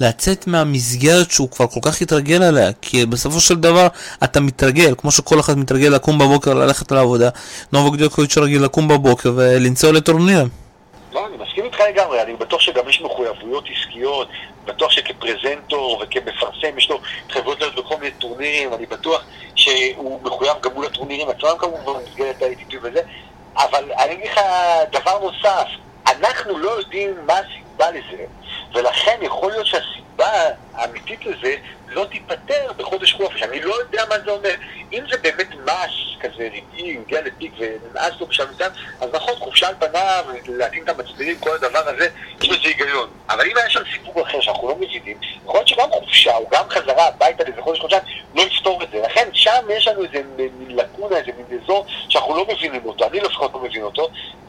לצאת 0.00 0.46
מהמסגרת 0.46 1.30
שהוא 1.30 1.50
כבר 1.50 1.66
כל 1.66 1.80
כך 1.82 2.02
התרגל 2.02 2.42
עליה, 2.42 2.72
כי 2.82 3.06
בסופו 3.06 3.40
של 3.40 3.54
דבר 3.54 3.86
אתה 4.24 4.40
מתרגל, 4.40 4.94
כמו 4.98 5.10
שכל 5.10 5.40
אחד 5.40 5.58
מתרגל 5.58 5.88
לקום 5.88 6.18
בבוקר 6.18 6.54
ללכת 6.54 6.92
לעבודה, 6.92 7.28
נובק 7.72 7.98
דיוקוביץ' 7.98 8.38
רגיל 8.38 8.64
לקום 8.64 8.88
בבוקר 8.88 9.32
ולנסוע 9.36 9.92
לטורנירים. 9.92 10.48
לא, 11.12 11.26
אני 11.26 11.36
מסכים 11.44 11.64
איתך 11.64 11.78
לגמרי, 11.90 12.22
אני 12.22 12.34
בטוח 12.34 12.60
שגם 12.60 12.88
יש 12.88 13.02
מחויבויות 13.02 13.64
עסקיות, 13.76 14.28
בטוח 14.64 14.90
שכפרזנטור 14.90 16.02
וכמפרסם 16.02 16.78
יש 16.78 16.90
לו 16.90 17.00
התחייבויות 17.26 17.60
להיות 17.60 17.74
בכל 17.74 17.94
מיני 18.00 18.10
טורנירים, 18.18 18.74
אני 18.74 18.86
בטוח 18.86 19.24
שהוא 19.54 20.20
מחויב 20.22 20.52
גם 20.62 20.70
מול 20.74 20.86
הטורנירים 20.86 21.28
עצמם 21.28 21.48
כמובן 21.58 21.92
במסגרת 22.00 22.42
ה-ATP 22.42 22.74
וזה, 22.82 23.00
אבל 23.58 23.92
אני 23.98 24.12
אגיד 24.12 24.30
לך 24.30 24.40
דבר 24.92 25.18
נוסף, 25.18 25.66
אנחנו 26.06 26.58
לא 26.58 26.70
יודעים 26.70 27.26
מה 27.26 27.34
הסיבה 27.38 27.90
לזה, 27.90 28.24
ולכן 28.74 29.18
יכול 29.22 29.50
להיות 29.52 29.66
שהסיבה 29.66 30.30
האמיתית 30.74 31.26
לזה 31.26 31.54
לא 31.88 32.04
תיפתר 32.04 32.72
בחודש 32.76 33.12
חופש. 33.12 33.42
אני 33.42 33.60
לא 33.60 33.74
יודע 33.74 34.02
מה 34.08 34.18
זה 34.24 34.30
אומר. 34.30 34.54
אם 34.92 35.04
זה 35.10 35.16
באמת 35.16 35.48
מס 35.64 36.18
כזה 36.20 36.48
רגעי, 36.52 36.94
הוא 36.94 37.02
הגיע 37.06 37.20
לפיק 37.20 37.52
ונמאס 37.58 38.12
לו 38.20 38.26
בשלב 38.26 38.50
מסוים, 38.50 38.70
אז 39.00 39.10
נכון, 39.12 39.34
חופשה 39.34 39.68
על 39.68 39.74
פניו, 39.78 40.24
להתאים 40.48 40.84
את 40.84 40.88
המצביעים, 40.88 41.38
כל 41.38 41.54
הדבר 41.54 41.78
הזה, 41.78 42.08
יש 42.40 42.48
בזה 42.48 42.58
היגיון. 42.68 43.08
אבל 43.28 43.46
אם 43.46 43.56
היה 43.56 43.70
שם 43.70 43.80
סיפור 43.92 44.22
אחר 44.22 44.40
שאנחנו 44.40 44.68
לא 44.68 44.76
מבינים, 44.76 45.18
יכול 45.44 45.54
להיות 45.54 45.68
שגם 45.68 45.90
חופשה 45.90 46.36
או 46.36 46.48
גם 46.50 46.64
חזרה 46.68 47.06
הביתה 47.08 47.44
לאיזה 47.44 47.62
חודש 47.62 47.80
חודשיים 47.80 48.02
לא 48.34 48.42
יפתור 48.42 48.82
את 48.82 48.90
זה. 48.90 49.02
לכן 49.02 49.28
שם 49.32 49.66
יש 49.70 49.88
לנו 49.88 50.04
איזה 50.04 50.22
מין 50.36 50.76
לקונה, 50.76 51.16
איזה 51.16 51.30
מין 51.36 51.60
אזור 51.64 51.86
שאנחנו 52.08 52.36
לא 52.36 52.46
מבינים 52.54 52.84
אותו, 52.84 53.06
אני 53.06 53.20
לפחות 53.20 53.54
לא 53.54 53.60
מבין 53.60 53.82
אותו, 53.82 54.08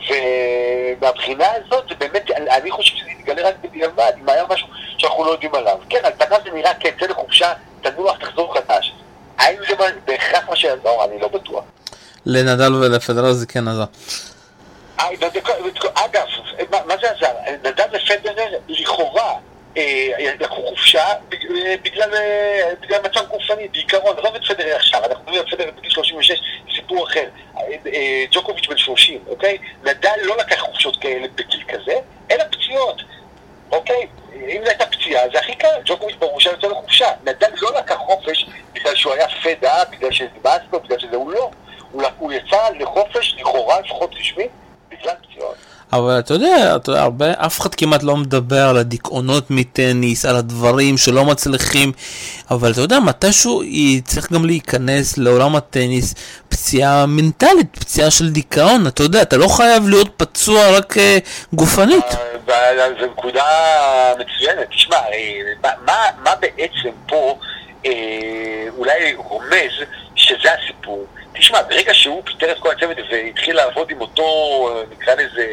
ומהבחינה 0.09 1.47
הזאת 1.51 1.89
זה 1.89 1.95
באמת, 1.95 2.31
אני 2.31 2.71
חושב 2.71 2.95
שזה 2.95 3.09
יתגלה 3.09 3.49
רק 3.49 3.55
בדיעבד, 3.61 4.11
אם 4.21 4.29
היה 4.29 4.43
משהו 4.49 4.67
שאנחנו 4.97 5.25
לא 5.25 5.31
יודעים 5.31 5.55
עליו. 5.55 5.77
כן, 5.89 5.99
על 6.03 6.11
פניו 6.17 6.39
זה 6.43 6.51
נראה, 6.51 6.73
כן, 6.73 6.89
צא 6.99 7.05
לחופשה, 7.05 7.53
תנוח, 7.81 8.17
תחזור 8.17 8.53
חדש. 8.53 8.93
האם 9.39 9.57
זה 9.69 9.75
בהכרח 10.05 10.49
מה 10.49 10.55
שיעזור? 10.55 11.05
אני 11.05 11.19
לא 11.21 11.27
בטוח. 11.27 11.63
לנדל 12.25 12.73
ולפדרר 12.73 13.33
זה 13.33 13.45
כן 13.45 13.67
עזר. 13.67 13.83
אגב, 15.93 16.25
מה 16.85 16.93
זה 17.01 17.11
עזר? 17.11 17.31
נדל 17.63 17.83
ופדרר 17.93 18.53
לכאורה 18.67 19.33
לקחו 20.39 20.67
חופשה 20.67 21.05
בגלל 21.83 22.09
מצב 23.03 23.25
גופני, 23.29 23.67
בעיקרון, 23.67 24.17
עזוב 24.17 24.35
את 24.35 24.45
פדרר 24.45 24.75
עכשיו, 24.75 25.05
אנחנו 25.05 25.23
מדברים 25.23 25.41
על 25.41 25.51
פדרר 25.51 25.71
בגיל 25.77 25.91
36, 25.91 26.41
סיפור 26.75 27.07
אחר. 27.07 27.25
ג'וקוביץ' 28.31 28.67
בן 28.67 28.77
30, 28.77 29.23
אוקיי? 29.27 29.57
נדל 29.83 30.15
לא 30.23 30.37
לקח 30.37 30.59
חופשות 30.59 31.01
כאלה 31.01 31.27
בגיל 31.35 31.63
כזה, 31.67 31.93
אלא 32.31 32.43
פציעות. 32.51 33.01
אוקיי, 33.71 34.07
אם 34.33 34.61
זו 34.63 34.69
הייתה 34.69 34.85
פציעה, 34.85 35.21
זה 35.33 35.39
הכי 35.39 35.55
קל, 35.55 35.67
ג'וקוביץ' 35.85 36.15
ברור 36.19 36.39
שהיה 36.39 36.53
יוצא 36.55 36.67
לחופשה. 36.67 37.07
נדל 37.23 37.47
לא 37.61 37.71
לקח 37.79 37.95
חופש 37.95 38.49
בגלל 38.73 38.95
שהוא 38.95 39.13
היה 39.13 39.27
פדה, 39.43 39.83
בגלל 39.91 40.11
שנמאס 40.11 40.61
לו, 40.73 40.79
בגלל 40.79 40.99
שזה 40.99 41.15
הוא 41.15 41.31
לא. 41.31 41.51
הוא 42.17 42.31
יצא 42.31 42.57
לחופש, 42.79 43.35
לכאורה, 43.39 43.79
לפחות 43.79 44.11
רשמי, 44.19 44.47
בגלל 44.91 45.13
פציעות. 45.21 45.55
אבל 45.93 46.19
אתה 46.19 46.33
יודע, 46.33 46.75
אתה 46.75 46.91
יודע, 46.91 47.01
הרבה, 47.01 47.31
אף 47.31 47.59
אחד 47.59 47.75
כמעט 47.75 48.03
לא 48.03 48.17
מדבר 48.17 48.69
על 48.69 48.77
הדיכאונות 48.77 49.51
מטניס, 49.51 50.25
על 50.25 50.35
הדברים 50.35 50.97
שלא 50.97 51.25
מצליחים, 51.25 51.91
אבל 52.51 52.71
אתה 52.71 52.81
יודע, 52.81 52.99
מתישהו 52.99 53.61
היא 53.61 54.01
צריך 54.01 54.31
גם 54.31 54.45
להיכנס 54.45 55.17
לעולם 55.17 55.55
הטניס 55.55 56.15
פציעה 56.49 57.05
מנטלית, 57.05 57.77
פציעה 57.79 58.11
של 58.11 58.29
דיכאון, 58.29 58.87
אתה 58.87 59.03
יודע, 59.03 59.21
אתה 59.21 59.37
לא 59.37 59.47
חייב 59.47 59.89
להיות 59.89 60.09
פצוע 60.17 60.77
רק 60.77 60.97
uh, 60.97 60.99
גופנית. 61.53 62.05
אה, 62.51 62.89
זו 62.99 63.05
נקודה 63.05 63.45
מצוינת. 64.19 64.69
תשמע, 64.69 64.97
אה, 64.97 65.73
מה, 65.85 66.05
מה 66.23 66.35
בעצם 66.35 66.89
פה 67.07 67.39
אה, 67.85 67.91
אולי 68.77 69.13
רומז 69.13 69.71
שזה 70.15 70.49
הסיפור? 70.53 71.05
תשמע, 71.33 71.61
ברגע 71.61 71.93
שהוא 71.93 72.21
פיטר 72.25 72.51
את 72.51 72.59
כל 72.59 72.71
הצוות 72.71 72.97
והתחיל 73.11 73.55
לעבוד 73.55 73.91
עם 73.91 74.01
אותו, 74.01 74.69
נקרא 74.91 75.13
לזה, 75.13 75.45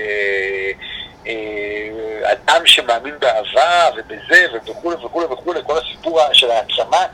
אה, 1.26 2.32
אדם 2.32 2.66
שמאמין 2.66 3.14
באהבה 3.18 3.90
ובזה 3.96 4.46
וכולי 4.66 4.96
וכולי 5.04 5.26
וכולי, 5.26 5.60
כל 5.66 5.78
הסיפור 5.78 6.20
של 6.32 6.50
העצמה, 6.50 7.06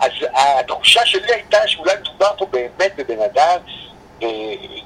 אז 0.00 0.10
התחושה 0.34 1.06
שלי 1.06 1.32
הייתה 1.32 1.68
שאולי 1.68 1.92
מדובר 2.00 2.30
פה 2.38 2.46
באמת 2.46 2.92
בבן 2.96 3.20
אדם 3.20 3.58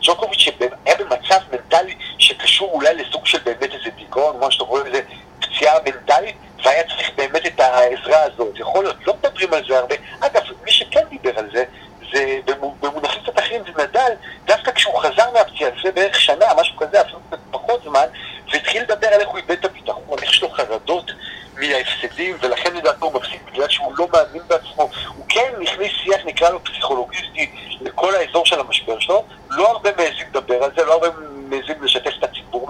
ג'וקוביץ' 0.03 0.39
שהיה 0.39 0.97
במצב 0.99 1.41
מנטלי 1.53 1.95
שקשור 2.31 2.71
אולי 2.73 2.95
לסוג 2.95 3.27
של 3.27 3.39
באמת 3.39 3.75
איזה 3.75 3.91
דיכאון, 3.97 4.37
כמו 4.39 4.51
שאתה 4.51 4.65
רואה 4.65 4.87
איזה 4.87 5.01
פציעה 5.41 5.75
מנטלית, 5.87 6.37
והיה 6.65 6.83
צריך 6.83 7.11
באמת 7.17 7.47
את 7.47 7.61
העזרה 7.61 8.23
הזאת. 8.23 8.59
יכול 8.59 8.85
להיות, 8.85 8.97
לא 9.07 9.15
מדברים 9.15 9.55
על 9.55 9.65
זה 9.69 9.79
הרבה. 9.79 9.95
אגב, 10.21 10.43
מי 10.65 10.71
שכן 10.71 11.05
דיבר 11.11 11.39
על 11.39 11.51
זה, 11.53 11.65
זה 12.13 12.39
במונחים 12.81 13.23
קצת 13.23 13.39
אחרים 13.39 13.63
זה 13.65 13.83
נדל, 13.83 14.13
דווקא 14.45 14.73
כשהוא 14.73 14.99
חזר 14.99 15.31
מהפציעה, 15.35 15.71
לפני 15.71 15.91
בערך 15.91 16.21
שנה, 16.21 16.47
משהו 16.57 16.77
כזה, 16.77 17.01
אפילו 17.01 17.19
קצת 17.29 17.39
פחות 17.51 17.83
זמן, 17.85 18.07
והתחיל 18.53 18.83
לדבר 18.83 19.07
על 19.07 19.21
איך 19.21 19.29
הוא 19.29 19.37
איבד 19.39 19.51
את 19.51 19.65
הביטחון, 19.65 20.19
איך 20.23 20.33
יש 20.33 20.43
לו 20.43 20.51
חרדות 20.51 21.11
מההפסדים, 21.55 22.37
ולכן 22.41 22.77
לדעתו 22.77 23.07
הוא 23.07 23.15
מפסיד 23.15 23.41
בגלל 23.53 23.69
שהוא 23.69 23.95
לא 23.99 24.07
מאמין 24.13 24.43
בעצמו. 24.49 24.91
הוא 25.17 25.25
כן 25.29 25.53
הכניס 25.63 25.93
שיח, 26.05 26.21
נקרא 26.25 26.51
לו 26.51 26.65
פסיכולוגיסטי, 26.65 27.51
לכל 27.81 28.15
האזור 28.15 28.47
של 28.47 28.61
המשבר 28.61 28.99
שלו, 28.99 29.25
לא 29.51 29.71
הרבה 29.71 29.91
מעזים 29.97 30.27
לדבר 30.31 30.65
על 30.65 30.71
זה, 30.77 30.85
לא 30.85 30.93
הרבה 30.93 31.09
מעזים 31.49 31.83
לשתף 31.83 32.13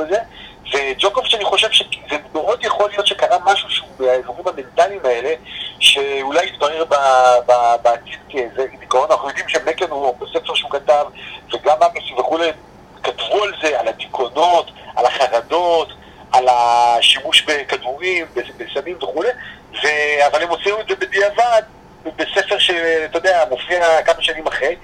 בזה, 0.00 0.18
וג'וקוביץ' 0.72 1.34
אני 1.34 1.44
חושב 1.44 1.70
שזה 1.70 2.16
מאוד 2.32 2.64
יכול 2.64 2.90
להיות 2.90 3.06
שקרה 3.06 3.36
משהו 3.44 3.70
שהוא 3.70 3.88
מהאזורים 3.98 4.48
המנטליים 4.48 5.00
האלה, 5.04 5.34
שאולי 5.78 6.46
יתברר 6.46 6.84
בעתיד 7.82 8.18
כאיזה 8.28 8.66
דיכאון, 8.80 9.10
אנחנו 9.10 9.28
יודעים 9.28 9.48
שמקן 9.48 9.90
הוא 9.90 10.16
בספר 10.18 10.54
שהוא 10.54 10.70
כתב, 10.70 11.04
וגם 11.54 11.76
אגסי 11.82 12.14
וכולי, 12.18 12.50
כתבו 13.02 13.42
על 13.42 13.52
זה, 13.62 13.80
על 13.80 13.88
הדיכאונות, 13.88 14.70
על 14.96 15.06
החרדות, 15.06 15.88
על 16.32 16.48
השימוש 16.48 17.42
בכדורים, 17.42 18.26
בסמים 18.56 18.96
וכולי, 19.02 19.28
ו... 19.72 19.86
אבל 20.26 20.42
הם 20.42 20.48
הוציאו 20.48 20.80
את 20.80 20.88
זה 20.88 20.96
בדיעבד, 20.96 21.62
בספר 22.16 22.58
שאתה 22.58 23.18
יודע, 23.18 23.44
מופיע 23.50 24.02
כמה 24.02 24.22
שנים 24.22 24.46
אחרי. 24.46 24.76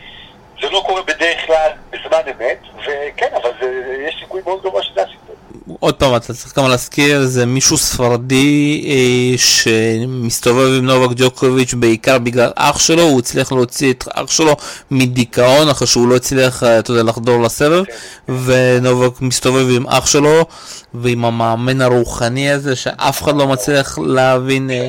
זה 0.61 0.71
לא 0.71 0.83
קורה 0.87 1.03
בדרך 1.03 1.47
כלל 1.47 1.71
בזמן 1.91 2.19
אמת, 2.27 2.59
וכן, 2.79 3.29
אבל 3.43 3.51
זה, 3.61 3.97
יש 4.09 4.17
סיכוי 4.21 4.41
מאוד 4.45 4.61
גבוה 4.63 4.83
שזה 4.83 5.03
הסיפור. 5.03 5.37
עוד 5.81 5.95
פעם, 5.95 6.17
אתה 6.17 6.35
צריך 6.35 6.59
גם 6.59 6.69
להזכיר, 6.69 7.25
זה 7.25 7.47
מישהו 7.47 7.77
ספרדי 7.79 8.85
אה, 8.89 9.39
שמסתובב 9.39 10.79
עם 10.79 10.87
נובק 10.87 11.17
ג'וקוביץ' 11.17 11.75
בעיקר 11.75 12.19
בגלל 12.19 12.51
אח 12.57 12.79
שלו, 12.79 13.03
הוא 13.03 13.19
הצליח 13.19 13.53
להוציא 13.53 13.93
את 13.93 14.05
אח 14.15 14.31
שלו 14.31 14.57
מדיכאון 14.91 15.69
אחרי 15.69 15.87
שהוא 15.87 16.09
לא 16.09 16.17
הצליח, 16.17 16.63
אה, 16.63 16.79
אתה 16.79 16.91
יודע, 16.91 17.03
לחדור 17.03 17.43
לסבב, 17.43 17.85
כן. 17.85 18.33
ונובק 18.45 19.21
מסתובב 19.21 19.67
עם 19.77 19.87
אח 19.87 20.07
שלו 20.07 20.47
ועם 20.95 21.25
המאמן 21.25 21.81
הרוחני 21.81 22.51
הזה 22.51 22.77
שאף 22.77 23.23
אחד 23.23 23.37
לא 23.37 23.47
מצליח 23.47 23.99
להבין 23.99 24.71
אה, 24.71 24.89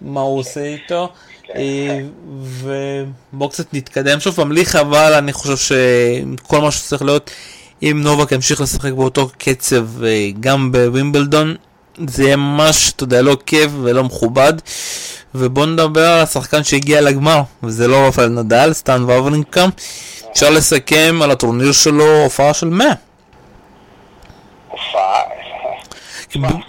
מה 0.00 0.20
הוא 0.20 0.38
עושה 0.38 0.60
איתו. 0.60 1.08
אה, 1.56 1.98
ובואו 2.28 3.48
קצת 3.48 3.74
נתקדם 3.74 4.20
שוב 4.20 4.34
פעם, 4.34 4.52
לי 4.52 4.64
חבל, 4.64 5.12
אני 5.12 5.32
חושב 5.32 5.56
שכל 5.56 6.60
מה 6.60 6.70
שצריך 6.70 7.02
להיות, 7.02 7.30
אם 7.82 8.00
נובק 8.04 8.32
ימשיך 8.32 8.60
לשחק 8.60 8.92
באותו 8.92 9.30
קצב 9.38 10.04
אה, 10.04 10.30
גם 10.40 10.72
בווימבלדון, 10.72 11.54
זה 12.06 12.22
יהיה 12.22 12.36
ממש, 12.36 12.92
אתה 12.96 13.04
יודע, 13.04 13.22
לא 13.22 13.36
כיף 13.46 13.70
ולא 13.82 14.04
מכובד. 14.04 14.52
ובואו 15.34 15.66
נדבר 15.66 16.08
על 16.08 16.20
השחקן 16.20 16.64
שהגיע 16.64 17.00
לגמר, 17.00 17.42
וזה 17.62 17.88
לא 17.88 17.96
רפאל 17.96 18.28
נדל, 18.28 18.72
סטן 18.72 19.02
וברנינקה. 19.02 19.66
אפשר 20.32 20.50
לסכם 20.50 21.20
על 21.22 21.30
הטורניר 21.30 21.72
שלו 21.72 22.22
הופעה 22.22 22.54
של 22.54 22.68
100. 22.68 22.86
הופעה, 24.68 25.22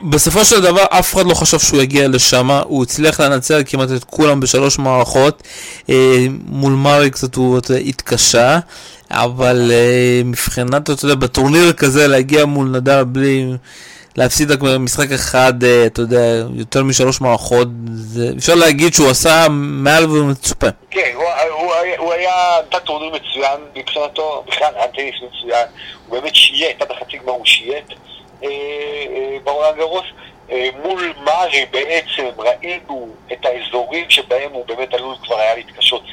בסופו 0.10 0.46
של 0.46 0.62
דבר 0.62 0.84
אף 0.90 1.14
אחד 1.14 1.26
לא 1.26 1.34
חשב 1.34 1.60
שהוא 1.60 1.82
יגיע 1.82 2.08
לשם, 2.08 2.50
הוא 2.52 2.84
הצליח 2.84 3.20
לנצל 3.20 3.64
כמעט 3.66 3.90
את 3.96 4.04
כולם 4.04 4.40
בשלוש 4.40 4.80
מערכות, 4.80 5.44
אה, 5.90 6.26
מול 6.46 6.74
מארי 6.74 7.10
קצת 7.10 7.36
הוא 7.36 7.60
התקשה, 7.86 8.60
אבל 9.12 9.72
אה, 9.72 10.22
מבחינת, 10.26 10.90
אתה 10.90 11.06
יודע, 11.06 11.16
בטורניר 11.16 11.74
כזה 11.74 12.08
להגיע 12.08 12.46
מול 12.46 12.68
נדל 12.68 13.04
בלי... 13.04 13.46
להפסיד 14.16 14.52
רק 14.52 14.60
משחק 14.62 15.12
אחד, 15.12 15.64
אה, 15.64 15.86
אתה 15.86 16.02
יודע, 16.02 16.22
יותר 16.56 16.84
משלוש 16.84 17.22
מערכות, 17.22 17.68
זה, 17.94 18.32
אפשר 18.38 18.56
להגיד 18.56 18.94
שהוא 18.94 19.10
עשה 19.10 19.48
מעל 19.50 20.12
ומצופה. 20.12 20.68
כן, 20.92 21.12
הוא, 21.16 21.24
הוא, 21.52 21.74
הוא 21.98 22.14
היה, 22.14 22.32
נתן 22.68 22.78
טורניר 22.86 23.10
מצוין 23.10 23.60
מבחינתו, 23.76 24.44
בכלל 24.48 24.68
היה 24.76 24.88
טניס 24.88 25.16
מצוין, 25.16 25.66
הוא 26.08 26.20
באמת 26.20 26.36
שייט, 26.36 26.82
עד 26.82 26.92
החצי 26.92 27.18
גמר 27.18 27.32
הוא 27.32 27.46
שייט. 27.46 27.86
אה, 28.44 28.50
אה, 28.50 29.38
בעולם 29.44 29.78
גרוס. 29.78 30.06
אה, 30.52 30.70
מול 30.84 31.14
מארי 31.24 31.66
בעצם 31.72 32.30
ראינו 32.38 33.10
את 33.32 33.46
האזורים 33.46 34.10
שבהם 34.10 34.52
הוא 34.54 34.66
באמת 34.66 34.94
עלול 34.94 35.16
כבר 35.24 35.40
היה 35.40 35.56
להתקשות 35.56 36.04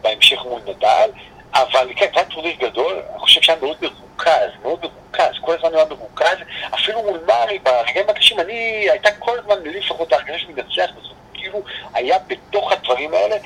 בהמשך 0.00 0.44
מול 0.44 0.60
נדל, 0.66 1.10
אבל 1.54 1.88
כן, 1.96 2.06
זה 2.14 2.20
היה 2.20 2.30
טורניר 2.30 2.56
גדול, 2.60 3.02
אני 3.10 3.18
חושב 3.18 3.40
שהיה 3.42 3.58
מאוד 3.62 3.76
מרוכז, 3.82 4.50
מאוד 4.62 4.78
מרוכז, 4.80 5.34
כל 5.40 5.54
הזמן 5.54 5.74
היה 5.74 5.84
מרוכז, 5.84 6.36
אפילו 6.74 7.02
מול 7.02 7.20
מארי, 7.26 7.58
ברגעים 7.58 8.10
הקשים, 8.10 8.40
אני, 8.40 8.86
הייתה 8.90 9.10
כל 9.18 9.38
הזמן 9.38 9.62
לי 9.62 9.80
לפחות 9.80 10.12
ההרגשה 10.12 10.38
שאני 10.38 10.52
מנצח 10.52 10.90
בסוף, 10.90 11.16
כאילו 11.34 11.62
היה 11.94 12.18
בתוך 12.26 12.72
הדברים 12.72 13.14
האלה, 13.14 13.36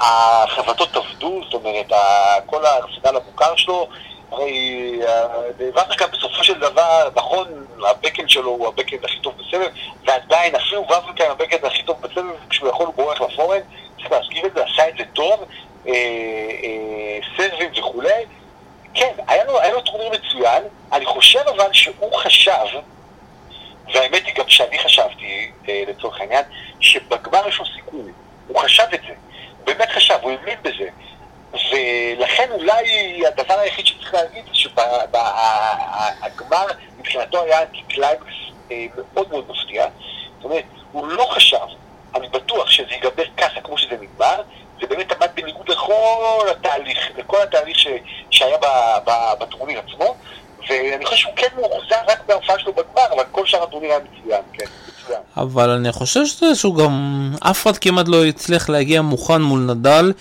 החבטות 0.00 0.96
עבדו, 0.96 1.40
זאת 1.44 1.54
אומרת, 1.54 1.92
כל 2.46 2.66
הארסנל 2.66 3.16
המוכר 3.16 3.56
שלו, 3.56 3.88
הרי 4.36 5.00
ורקה 5.74 6.04
אה, 6.04 6.10
בסופו 6.10 6.44
של 6.44 6.60
דבר, 6.60 7.08
נכון, 7.16 7.66
הבקן 7.90 8.28
שלו 8.28 8.50
הוא 8.50 8.68
הבקן 8.68 8.96
הכי 9.04 9.18
טוב 9.18 9.34
בסבב, 9.38 9.68
ועדיין 10.04 10.54
אפילו 10.54 10.84
עם 11.24 11.30
הבקן 11.30 11.66
הכי 11.66 11.82
טוב 11.82 12.00
בסבב, 12.00 12.24
כשהוא 12.50 12.68
יכול 12.68 12.86
הוא 12.86 12.94
בורח 12.94 13.20
לפורן, 13.20 13.60
צריך 13.96 14.12
להזכיר 14.12 14.46
את 14.46 14.54
זה, 14.54 14.64
עשה 14.64 14.88
את 14.88 14.94
זה 14.98 15.04
טוב, 15.12 15.44
אה, 15.88 15.92
אה, 15.92 17.18
סרבים 17.36 17.70
וכולי. 17.78 18.24
כן, 18.94 19.12
היה 19.28 19.44
לו, 19.44 19.60
לו 19.72 19.80
טורניר 19.80 20.10
מצוין, 20.10 20.62
אני 20.92 21.06
חושב 21.06 21.40
אבל 21.56 21.72
שהוא 21.72 22.14
חשב, 22.16 22.66
והאמת 23.94 24.22
היא 24.26 24.34
גם 24.34 24.48
שאני 24.48 24.78
חשבתי, 24.78 25.50
אה, 25.68 25.82
לצורך 25.88 26.20
העניין, 26.20 26.44
שבגמר 26.80 27.48
יש 27.48 27.58
לו 27.58 27.64
סיכוי. 27.76 28.12
הוא 28.48 28.58
חשב 28.58 28.86
את 28.94 29.00
זה, 29.08 29.14
באמת 29.64 29.88
חשב, 29.90 30.14
הוא 30.22 30.30
האמין 30.30 30.58
בזה. 30.62 30.88
ולכן 31.52 32.48
אולי 32.50 33.22
הדבר 33.26 33.58
היחיד 33.58 33.86
שצריך 33.86 34.14
להגיד 34.14 34.44
זה 34.44 34.54
שהגמר 36.22 36.66
מבחינתו 36.98 37.42
היה 37.42 37.62
אנטי-קליימקס 37.62 38.34
אה, 38.70 38.86
מאוד 39.14 39.30
מאוד 39.30 39.44
מפתיע. 39.48 39.86
זאת 40.36 40.44
אומרת, 40.44 40.64
הוא 40.92 41.06
לא 41.06 41.26
חשב, 41.30 41.66
אני 42.14 42.28
בטוח 42.28 42.70
שזה 42.70 42.88
ייגבר 42.90 43.24
ככה 43.36 43.60
כמו 43.60 43.78
שזה 43.78 43.94
נגמר, 44.00 44.42
זה 44.80 44.86
באמת 44.86 45.12
עמד 45.12 45.28
בניגוד 45.34 45.68
לכל 45.68 46.46
התהליך, 46.50 46.98
לכל 47.18 47.42
התהליך 47.42 47.78
ש, 47.78 47.86
שהיה 48.30 48.56
בטורניר 49.40 49.80
עצמו, 49.86 50.14
ואני 50.68 51.04
חושב 51.04 51.16
שהוא 51.16 51.32
כן 51.36 51.46
מאוחזר 51.56 51.96
רק 52.08 52.18
בהופעה 52.26 52.58
שלו 52.58 52.72
בגמר, 52.72 53.12
אבל 53.14 53.24
כל 53.30 53.46
שאר 53.46 53.62
הטורניר 53.62 53.90
היה 53.90 54.00
מצוין, 54.00 54.42
כן. 54.52 54.64
אבל 55.36 55.70
אני 55.70 55.92
חושב 55.92 56.20
שהוא 56.54 56.76
גם, 56.76 57.30
אף 57.50 57.62
אחד 57.62 57.76
כמעט 57.76 58.08
לא 58.08 58.24
הצליח 58.24 58.68
להגיע 58.68 59.02
מוכן 59.02 59.42
מול 59.42 59.60
נדל 59.60 60.12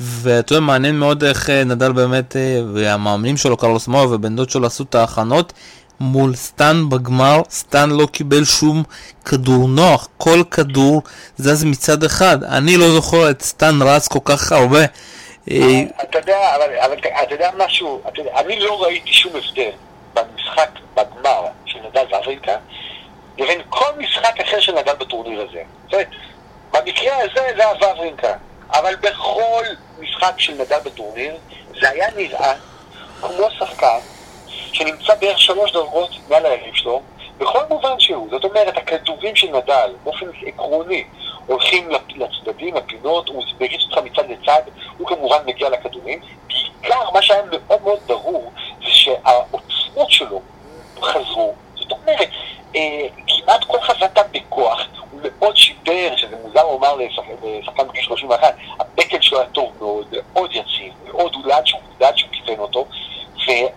ואתה 0.00 0.52
יודע, 0.52 0.66
מעניין 0.66 0.98
מאוד 0.98 1.24
איך 1.24 1.50
אה, 1.50 1.64
נדל 1.64 1.92
באמת, 1.92 2.36
אה, 2.36 2.60
והמאמנים 2.74 3.36
שלו, 3.36 3.56
קרלוס 3.56 3.88
מאו 3.88 4.10
ובן 4.10 4.36
דוד 4.36 4.50
שלו 4.50 4.66
עשו 4.66 4.84
את 4.84 4.94
ההכנות 4.94 5.52
מול 6.00 6.34
סטן 6.34 6.88
בגמר, 6.88 7.42
סטן 7.50 7.90
לא 7.90 8.06
קיבל 8.06 8.44
שום 8.44 8.82
כדור 9.24 9.68
נוח, 9.68 10.08
כל 10.16 10.42
כדור 10.50 11.02
זז 11.36 11.64
מצד 11.64 12.04
אחד. 12.04 12.44
אני 12.44 12.76
לא 12.76 12.90
זוכר 12.90 13.30
את 13.30 13.42
סטן 13.42 13.74
רץ 13.82 14.08
כל 14.08 14.18
כך 14.24 14.52
הרבה. 14.52 14.80
אה, 15.50 15.82
אתה 16.02 16.18
יודע, 16.18 16.38
אבל 16.56 16.94
אתה 17.22 17.34
יודע 17.34 17.50
משהו, 17.56 18.02
אני 18.36 18.60
לא 18.60 18.82
ראיתי 18.82 19.12
שום 19.12 19.32
הבדל 19.36 19.70
במשחק 20.14 20.70
בגמר 20.94 21.42
של 21.66 21.78
נדל 21.88 22.04
ואברינקה 22.12 22.56
לבין 23.38 23.60
כל 23.68 23.90
משחק 23.98 24.40
אחר 24.40 24.60
של 24.60 24.72
נדל 24.72 24.94
בטורניר 25.00 25.40
הזה. 25.48 25.62
זאת 25.84 25.92
אומרת, 25.92 26.08
במקרה 26.72 27.16
הזה 27.16 27.40
זה 27.56 27.62
היה 27.62 27.72
ואברינקה. 27.80 28.32
אבל 28.70 28.96
בכל 28.96 29.64
משחק 29.98 30.34
של 30.38 30.52
נדל 30.52 30.78
בטורניר, 30.84 31.36
זה 31.80 31.90
היה 31.90 32.08
נראה 32.16 32.54
כמו 33.20 33.50
שחקן 33.58 33.98
שנמצא 34.46 35.14
בערך 35.14 35.38
שלוש 35.38 35.72
דרגות 35.72 36.10
מעל 36.28 36.46
היריב 36.46 36.74
שלו, 36.74 37.02
בכל 37.38 37.60
מובן 37.68 38.00
שהוא. 38.00 38.28
זאת 38.30 38.44
אומרת, 38.44 38.76
הכדורים 38.76 39.36
של 39.36 39.56
נדל, 39.56 39.90
באופן 40.04 40.26
עקרוני, 40.46 41.04
הולכים 41.46 41.88
לצדדים, 42.16 42.74
לפינות, 42.74 43.28
הוא 43.28 43.44
מריץ 43.60 43.82
אותך 43.82 43.98
מצד 44.04 44.30
לצד, 44.30 44.62
הוא 44.98 45.08
כמובן 45.08 45.38
מגיע 45.46 45.68
לכדורים. 45.68 46.20
בעיקר, 46.82 47.10
מה 47.10 47.22
שהיה 47.22 47.42
מאוד 47.50 47.82
מאוד 47.82 47.98
ברור, 48.06 48.52
זה 48.80 48.90
שהעוצמות 48.90 50.10
שלו 50.10 50.40
חזרו. 51.02 51.54
זאת 51.74 51.90
אומרת, 51.90 52.28
אה, 52.76 53.06
כמעט 53.26 53.64
כל 53.64 53.80
חזתה 53.80 54.22
בכוח, 54.32 54.80
הוא 55.10 55.20
מאוד 55.22 55.56
שיפר, 55.56 56.16
שזה 56.16 56.36
מוזר 56.42 56.62
לומר 56.62 56.94
לשחקן 56.96 57.86
בגיל 57.88 58.02
31, 58.02 58.54
הבקן 58.80 59.22
שלו 59.22 59.38
היה 59.38 59.48
טוב 59.48 59.72
מאוד, 59.80 60.14
מאוד 60.32 60.50
יציב, 60.52 60.92
מאוד 61.04 61.34
הוא 61.34 61.46
לאט 61.46 61.66
שהוא, 61.66 61.80
לאט 62.00 62.16
שהוא 62.16 62.30
כיוון 62.32 62.58
אותו, 62.58 62.86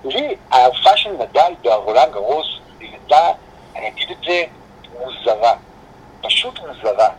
ולי, 0.04 0.36
ההופעה 0.52 0.98
של 0.98 1.10
נדל 1.10 1.54
ברולנד 1.64 2.12
גרוס, 2.12 2.48
היא 2.80 2.90
הייתה, 2.92 3.32
אני 3.76 3.88
אגיד 3.88 4.08
את 4.12 4.18
זה, 4.26 4.44
מוזרה. 5.00 5.54
פשוט 6.22 6.60
מוזרה. 6.60 7.10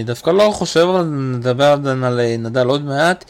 אני 0.00 0.06
דווקא 0.06 0.30
לא 0.30 0.50
חושב 0.54 0.88
על 0.88 1.04
נדבר 1.04 1.76
על 2.04 2.20
נדל 2.38 2.66
עוד 2.66 2.84
מעט. 2.84 3.24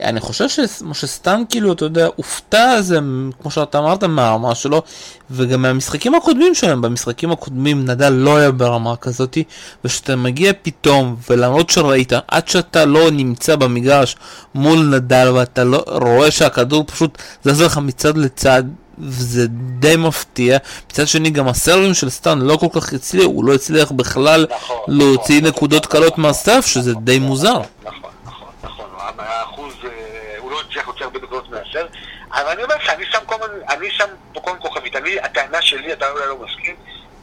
אני 0.00 0.20
חושב 0.20 0.64
שסתם 0.92 1.42
כאילו, 1.48 1.72
אתה 1.72 1.84
יודע, 1.84 2.08
הופתע 2.16 2.80
זה, 2.80 2.98
כמו 3.42 3.50
שאתה 3.50 3.78
אמרת, 3.78 4.04
מהרמה 4.04 4.54
שלו, 4.54 4.82
וגם 5.30 5.62
מהמשחקים 5.62 6.14
הקודמים 6.14 6.54
שלהם, 6.54 6.82
במשחקים 6.82 7.30
הקודמים 7.30 7.84
נדל 7.84 8.10
לא 8.10 8.36
היה 8.36 8.50
ברמה 8.50 8.96
כזאתי, 8.96 9.44
וכשאתה 9.84 10.16
מגיע 10.16 10.52
פתאום, 10.62 11.16
ולמרות 11.30 11.70
שראית, 11.70 12.12
עד 12.28 12.48
שאתה 12.48 12.84
לא 12.84 13.10
נמצא 13.10 13.56
במגרש 13.56 14.16
מול 14.54 14.78
נדל, 14.78 15.32
ואתה 15.34 15.64
לא 15.64 15.84
רואה 15.86 16.30
שהכדור 16.30 16.84
פשוט 16.86 17.18
זז 17.44 17.60
לך 17.62 17.78
מצד 17.78 18.16
לצד, 18.16 18.62
וזה 19.00 19.46
די 19.78 19.96
מפתיע. 19.96 20.58
מצד 20.90 21.08
שני, 21.08 21.30
גם 21.30 21.48
הסרבים 21.48 21.94
של 21.94 22.10
סטאן 22.10 22.38
לא 22.38 22.56
כל 22.56 22.80
כך 22.80 22.92
הצליח, 22.92 23.24
הוא 23.24 23.44
לא 23.44 23.54
הצליח 23.54 23.92
בכלל 23.92 24.46
נכון, 24.50 24.76
להוציא 24.88 25.40
נכון, 25.40 25.48
נקודות 25.48 25.84
נכון, 25.84 26.00
קלות 26.00 26.12
נכון, 26.12 26.24
מהסף, 26.24 26.66
שזה 26.66 26.90
נכון, 26.90 27.04
די 27.04 27.18
מוזר. 27.18 27.60
נכון, 27.82 28.10
נכון, 28.24 28.48
נכון. 28.62 28.86
האחוז, 29.18 29.74
אה, 29.84 29.90
הוא 30.38 30.50
לא 30.50 30.60
הצליח 30.60 30.86
להוציא 30.86 31.04
הרבה 31.04 31.18
נקודות 31.18 31.50
מהסר. 31.50 31.86
אבל 32.32 32.48
אני 32.48 32.62
אומר 32.62 32.74
לך, 32.76 32.90
אני 32.90 33.04
שם 33.10 33.18
כל 33.26 33.34
אני 33.68 33.90
שם 33.90 34.08
פה 34.32 34.40
כל 34.40 34.52
כוכבית. 34.60 34.96
אני, 34.96 35.20
הטענה 35.20 35.62
שלי, 35.62 35.92
אתה 35.92 36.10
אולי 36.10 36.26
לא 36.26 36.38
מסכים, 36.38 36.76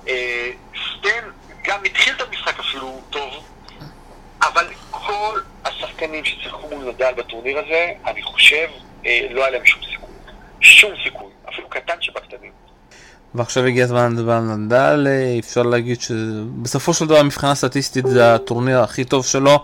אה, 0.07 0.49
סטן 0.73 1.29
גם 1.63 1.79
התחיל 1.85 2.13
את 2.13 2.21
המשחק 2.21 2.59
אפילו 2.59 3.01
טוב, 3.09 3.33
אבל 4.41 4.65
כל 4.91 5.39
השחקנים 5.65 6.25
ששיחקו 6.25 6.67
מול 6.71 6.85
נדל 6.85 7.11
בטורניר 7.17 7.59
הזה, 7.59 7.91
אני 8.05 8.23
חושב, 8.23 8.67
אה, 9.05 9.27
לא 9.31 9.41
היה 9.41 9.49
להם 9.49 9.65
שום 9.65 9.81
סיכוי. 9.91 10.04
שום 10.65 10.91
סיכוי. 11.03 11.29
אפילו 11.49 11.69
קטן 11.69 11.93
שבקטנים. 11.99 12.51
ועכשיו 13.35 13.65
הגיע 13.65 13.83
הזמן 13.83 14.15
לדבר 14.15 14.31
על 14.31 14.41
נדל, 14.43 15.07
אפשר 15.39 15.63
להגיד 15.63 16.01
שבסופו 16.01 16.93
של 16.93 17.05
דבר 17.05 17.23
מבחינה 17.23 17.55
סטטיסטית 17.55 18.05
זה 18.07 18.35
הטורניר 18.35 18.79
הכי 18.79 19.03
טוב 19.03 19.25
שלו, 19.25 19.59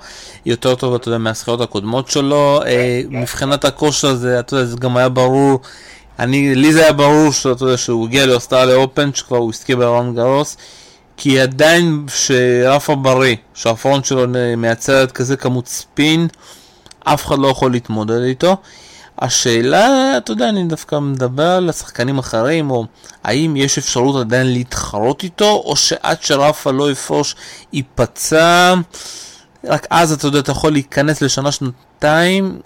יותר 0.45 0.75
טוב, 0.75 0.95
אתה 0.95 1.07
יודע, 1.07 1.17
מהזכיות 1.17 1.61
הקודמות 1.61 2.11
שלו, 2.11 2.61
אה, 2.65 3.01
מבחינת 3.09 3.65
הכושר 3.65 4.15
זה, 4.15 4.39
אתה 4.39 4.55
יודע, 4.55 4.65
זה 4.65 4.77
גם 4.77 4.97
היה 4.97 5.09
ברור, 5.09 5.59
אני, 6.19 6.55
לי 6.55 6.73
זה 6.73 6.83
היה 6.83 6.93
ברור 6.93 7.31
שאתה 7.31 7.63
יודע, 7.63 7.77
שהוא 7.77 8.07
הגיע 8.07 8.25
לאוסטרליה 8.25 8.75
אופן, 8.75 9.13
שכבר 9.13 9.37
הוא 9.37 9.49
הסכים 9.49 9.79
ברון 9.79 10.15
גרוס, 10.15 10.57
כי 11.17 11.39
עדיין 11.39 12.05
שרפה 12.07 12.95
בריא, 12.95 13.35
שהפרונט 13.53 14.05
שלו 14.05 14.25
מייצרת 14.57 15.11
כזה 15.11 15.37
כמות 15.37 15.67
ספין, 15.67 16.27
אף 17.03 17.25
אחד 17.25 17.39
לא 17.39 17.47
יכול 17.47 17.71
להתמודד 17.71 18.21
איתו. 18.21 18.57
השאלה, 19.21 20.17
אתה 20.17 20.31
יודע, 20.31 20.49
אני 20.49 20.63
דווקא 20.63 20.95
מדבר 20.95 21.51
על 21.51 21.69
השחקנים 21.69 22.17
אחרים, 22.17 22.71
או 22.71 22.85
האם 23.23 23.55
יש 23.55 23.77
אפשרות 23.77 24.25
עדיין 24.25 24.53
להתחרות 24.53 25.23
איתו, 25.23 25.63
או 25.65 25.75
שעד 25.75 26.23
שרפה 26.23 26.71
לא 26.71 26.91
יפרוש 26.91 27.35
ייפצע, 27.73 28.73
רק 29.63 29.87
אז 29.89 30.13
אתה 30.13 30.27
יודע, 30.27 30.39
אתה 30.39 30.51
יכול 30.51 30.71
להיכנס 30.71 31.21
לשנה-שנתיים, 31.21 32.59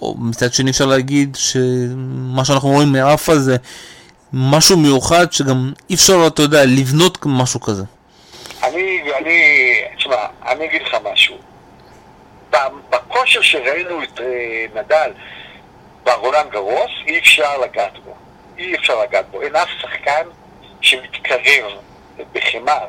או 0.00 0.14
מצד 0.18 0.52
שני 0.52 0.70
אפשר 0.70 0.86
להגיד 0.86 1.36
שמה 1.36 2.44
שאנחנו 2.44 2.68
רואים 2.68 2.92
מרפה 2.92 3.38
זה 3.38 3.56
משהו 4.32 4.76
מיוחד, 4.76 5.32
שגם 5.32 5.72
אי 5.90 5.94
אפשר, 5.94 6.26
אתה 6.26 6.42
יודע, 6.42 6.64
לבנות 6.64 7.18
משהו 7.24 7.60
כזה. 7.60 7.84
אני, 8.62 9.00
אני, 9.18 9.40
תשמע, 9.96 10.16
אני 10.46 10.64
אגיד 10.64 10.82
לך 10.82 10.96
משהו. 11.12 11.36
בכושר 12.90 13.42
שראינו 13.42 14.02
את 14.02 14.20
אה, 14.20 14.66
נדל, 14.74 15.10
ברולנד 16.06 16.50
גרוס, 16.50 16.90
אי 17.06 17.18
אפשר 17.18 17.58
לגעת 17.58 17.98
בו. 18.04 18.14
אי 18.58 18.74
אפשר 18.74 19.02
לגעת 19.02 19.28
בו. 19.30 19.42
אין 19.42 19.56
אף 19.56 19.68
שחקן 19.80 20.28
שמתקרב 20.80 21.72
בחמר 22.32 22.86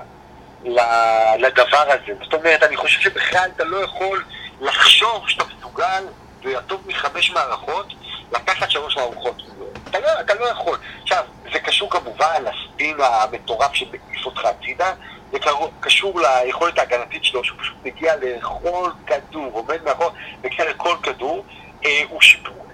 לדבר 1.39 1.85
הזה. 1.87 2.13
זאת 2.23 2.33
אומרת, 2.33 2.63
אני 2.63 2.77
חושב 2.77 2.99
שבכלל 2.99 3.49
אתה 3.55 3.63
לא 3.63 3.77
יכול 3.77 4.23
לחשוב 4.61 5.29
שאתה 5.29 5.43
מסוגל, 5.57 6.03
והטוב 6.43 6.83
מחמש 6.87 7.31
מערכות, 7.31 7.93
לקחת 8.31 8.71
שלוש 8.71 8.97
מערכות. 8.97 9.41
אתה 9.89 9.99
לא, 9.99 10.07
אתה 10.19 10.33
לא 10.33 10.45
יכול. 10.45 10.77
עכשיו, 11.01 11.23
זה 11.53 11.59
קשור 11.59 11.89
כמובן 11.89 12.43
לספין 12.43 12.97
המטורף 12.99 13.73
שמעיף 13.73 14.25
אותך 14.25 14.45
הצידה, 14.45 14.93
זה 15.31 15.37
קשור 15.79 16.21
ליכולת 16.21 16.79
ההגנתית 16.79 17.25
שלו, 17.25 17.43
שהוא 17.43 17.59
פשוט 17.59 17.75
מגיע 17.83 18.13
לכל 18.21 18.91
כדור, 19.07 19.51
עומד 19.53 19.83
מאחור, 19.83 20.11
מגיע 20.43 20.69
לכל 20.69 20.95
כדור. 21.03 21.45
אה, 21.85 22.01
הוא, 22.09 22.21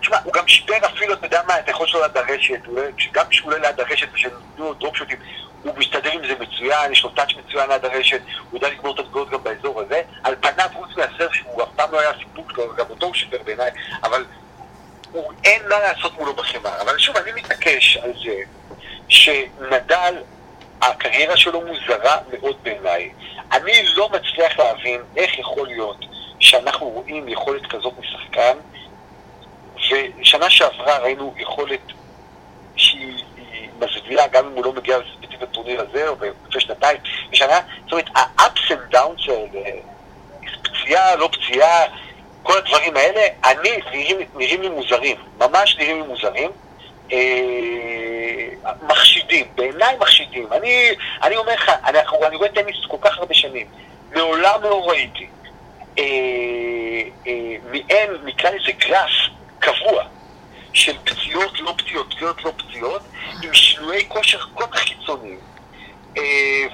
תשמע, 0.02 0.18
הוא 0.24 0.34
גם 0.34 0.48
שיפר 0.48 0.86
אפילו, 0.86 1.14
אתה 1.14 1.26
יודע 1.26 1.42
מה, 1.48 1.60
את 1.60 1.68
היכולת 1.68 1.90
שלו 1.90 2.02
ליד 2.02 2.18
הרשת, 2.18 2.60
גם 3.12 3.26
כשהוא 3.30 3.48
עולה 3.54 3.70
ליד 3.70 3.80
הרשת 3.80 4.08
ושנתנו 4.14 4.38
לו 4.58 4.74
דרופ 4.74 4.98
שוטים, 4.98 5.18
הוא 5.64 5.74
מסתדר 5.78 6.12
עם 6.12 6.28
זה 6.28 6.34
מצוין, 6.40 6.92
יש 6.92 7.04
לו 7.04 7.10
טאץ' 7.10 7.30
מצוין 7.46 7.70
ליד 7.70 7.86
הרשת, 7.86 8.22
הוא 8.50 8.58
יודע 8.58 8.70
לגמור 8.70 8.96
את 8.96 9.00
התגובות 9.00 9.30
גם 9.30 9.44
באזור 9.44 9.82
הזה. 9.82 10.02
על 10.24 10.36
פניו, 10.42 10.70
חוץ 10.74 10.90
מהסרף 10.98 11.34
שהוא 11.34 11.64
אף 11.64 11.70
פעם 11.76 11.92
לא 11.92 12.00
היה 12.00 12.12
סיפוק 12.20 12.52
שלו, 12.52 12.76
גם 12.76 12.86
אותו 12.90 13.06
הוא 13.06 13.14
שיפר 13.14 13.38
בעיניי, 13.46 13.72
אבל 14.04 14.26
הוא, 15.12 15.34
אין 15.44 15.62
מה 15.70 15.80
לעשות 15.80 16.18
מולו 16.18 16.34
בחמר. 16.34 16.82
אבל 16.82 16.98
שוב, 17.00 17.18
אני 17.18 17.32
מתעקש 17.32 17.98
על 17.98 18.14
זה 18.26 18.36
שנדל, 19.10 20.16
הקריירה 20.82 21.38
שלו 21.38 21.62
מוזרה 21.62 22.18
מאוד 22.32 22.56
בעיניי. 22.64 23.12
אני 23.52 23.84
לא 23.96 24.10
מצליח 24.10 24.60
להבין 24.60 25.02
איך 25.18 25.40
יכול 25.40 25.68
להיות 25.68 25.98
שאנחנו 26.40 26.88
רואים 26.88 27.30
יכולת 27.30 27.66
כזאת 27.66 27.94
משחקן 28.00 28.58
ושנה 30.44 30.50
שעברה 30.50 30.98
ראינו 30.98 31.34
יכולת 31.38 31.80
שהיא 32.76 33.24
מזוויעה, 33.80 34.28
גם 34.28 34.46
אם 34.46 34.52
הוא 34.52 34.66
לא 34.66 34.74
מגיע 34.74 34.98
ספציפית 35.14 35.42
לטורניר 35.42 35.82
הזה, 35.82 36.08
או 36.08 36.16
לפני 36.48 36.62
שנתיים, 36.62 36.98
בשנה, 37.32 37.60
זאת 37.84 37.92
אומרת, 37.92 38.10
ה-ups 38.16 38.72
and 38.72 38.96
downs 38.96 39.32
האלה, 39.32 39.70
פציעה, 40.64 41.16
לא 41.16 41.30
פציעה, 41.32 41.86
כל 42.44 42.58
הדברים 42.58 42.98
האלה, 42.98 43.22
אני, 43.46 43.70
נראים, 43.92 44.18
נראים 44.36 44.62
לי 44.62 44.70
מוזרים, 44.70 45.18
ממש 45.40 45.78
נראים 45.78 46.02
לי 46.02 46.08
מוזרים. 46.08 46.52
אה, 47.12 48.70
מחשידים, 48.88 49.46
בעיניי 49.56 49.96
מחשידים. 50.00 50.54
אני, 50.54 50.90
אני 51.24 51.36
אומר 51.36 51.54
לך, 51.54 51.72
אני, 51.86 52.00
אני 52.28 52.36
רואה 52.36 52.50
טניס 52.50 52.76
כל 52.88 52.98
כך 53.02 53.18
הרבה 53.18 53.34
שנים, 53.34 53.68
מעולם 54.16 54.64
לא 54.64 54.90
ראיתי 54.90 55.28
אה, 56.00 56.04
אה, 57.28 57.56
מעין, 57.72 58.10
נקרא 58.24 58.50
לזה 58.50 58.72
גרף, 58.72 59.12
קבוע 59.60 60.04
של 60.74 60.94
פציעות 61.04 61.60
לא 61.60 61.76
פציעות, 61.78 62.14
פציעות 62.14 62.44
לא 62.44 62.54
פציעות, 62.58 63.02
עם 63.44 63.54
שינויי 63.54 64.06
כושר 64.10 64.40
כל 64.54 64.66
כך 64.72 64.84
קיצוניים, 64.84 65.40
אה, 66.18 66.24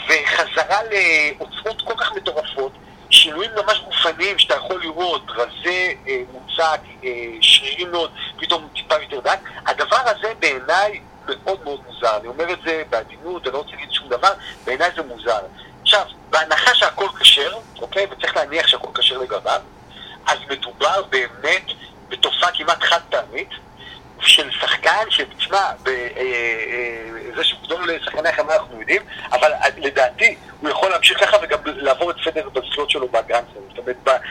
וחזרה 0.08 0.80
לעוצמות 0.92 1.82
כל 1.82 1.94
כך 1.98 2.12
מטורפות, 2.16 2.72
שינויים 3.10 3.52
ממש 3.56 3.80
גופניים 3.80 4.40
שאתה 4.40 4.56
יכול 4.56 4.82
לראות, 4.82 5.22
רזה 5.30 5.94
אה, 6.08 6.22
מוצק, 6.32 6.82
אה, 7.04 7.10
שרירים 7.42 7.92
מאוד, 7.92 8.12
פתאום 8.38 8.68
טיפה 8.76 8.96
יותר 9.02 9.20
דק, 9.20 9.40
הדבר 9.66 10.00
הזה 10.06 10.34
בעיניי 10.40 11.02
מאוד 11.26 11.64
מאוד 11.64 11.80
מוזר. 11.88 12.18
אני 12.18 12.28
אומר 12.28 12.54
את 12.54 12.60
זה 12.66 12.84
בעדינות, 12.90 13.44
אני 13.46 13.54
לא 13.54 13.58
רוצה 13.58 13.72
להגיד 13.72 13.92
שום 13.92 14.10
דבר, 14.10 14.32
בעיניי 14.66 14.90
זה 14.96 15.02
מוזר. 15.02 15.40
עכשיו, 15.82 16.06
בהנחה 16.30 16.76
שהכל 16.76 17.08
כשר, 17.20 17.52
אוקיי, 17.82 18.08
וצריך 18.12 18.36
להניח 18.36 18.68
שהכל 18.68 18.90
כשר 18.96 19.18
לגביו, 19.18 19.62
אז 20.28 20.38
מדובר 20.50 21.04
באמת 21.10 21.66
בתופעה 22.10 22.52
כמעט 22.54 22.84
חד 22.84 23.00
פעמית 23.10 23.50
של 24.22 24.52
שחקן 24.52 25.06
שתשמע, 25.10 25.58
אה, 25.58 26.08
אה, 26.18 27.10
זה 27.36 27.44
שגדול 27.44 27.92
לשחקני 27.92 28.30
החמרה 28.30 28.56
אנחנו 28.56 28.80
יודעים, 28.80 29.02
אבל 29.32 29.52
לדעתי 29.78 30.36
הוא 30.62 30.70
יכול 30.70 30.90
להמשיך 30.90 31.20
ככה 31.20 31.38
וגם 31.42 31.60
לעבור 31.66 32.12
את 32.12 32.16
פדר 32.24 32.50
בזכויות 32.50 32.90
שלו 32.90 33.08
בגרנדסון. 33.08 33.64
זאת 33.70 33.78
אומרת, 33.78 34.24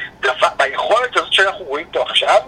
ביכולת 0.57 1.17
הזאת 1.17 1.33
שאנחנו 1.33 1.65
רואים 1.65 1.87
פה 1.93 2.03
עכשיו, 2.03 2.41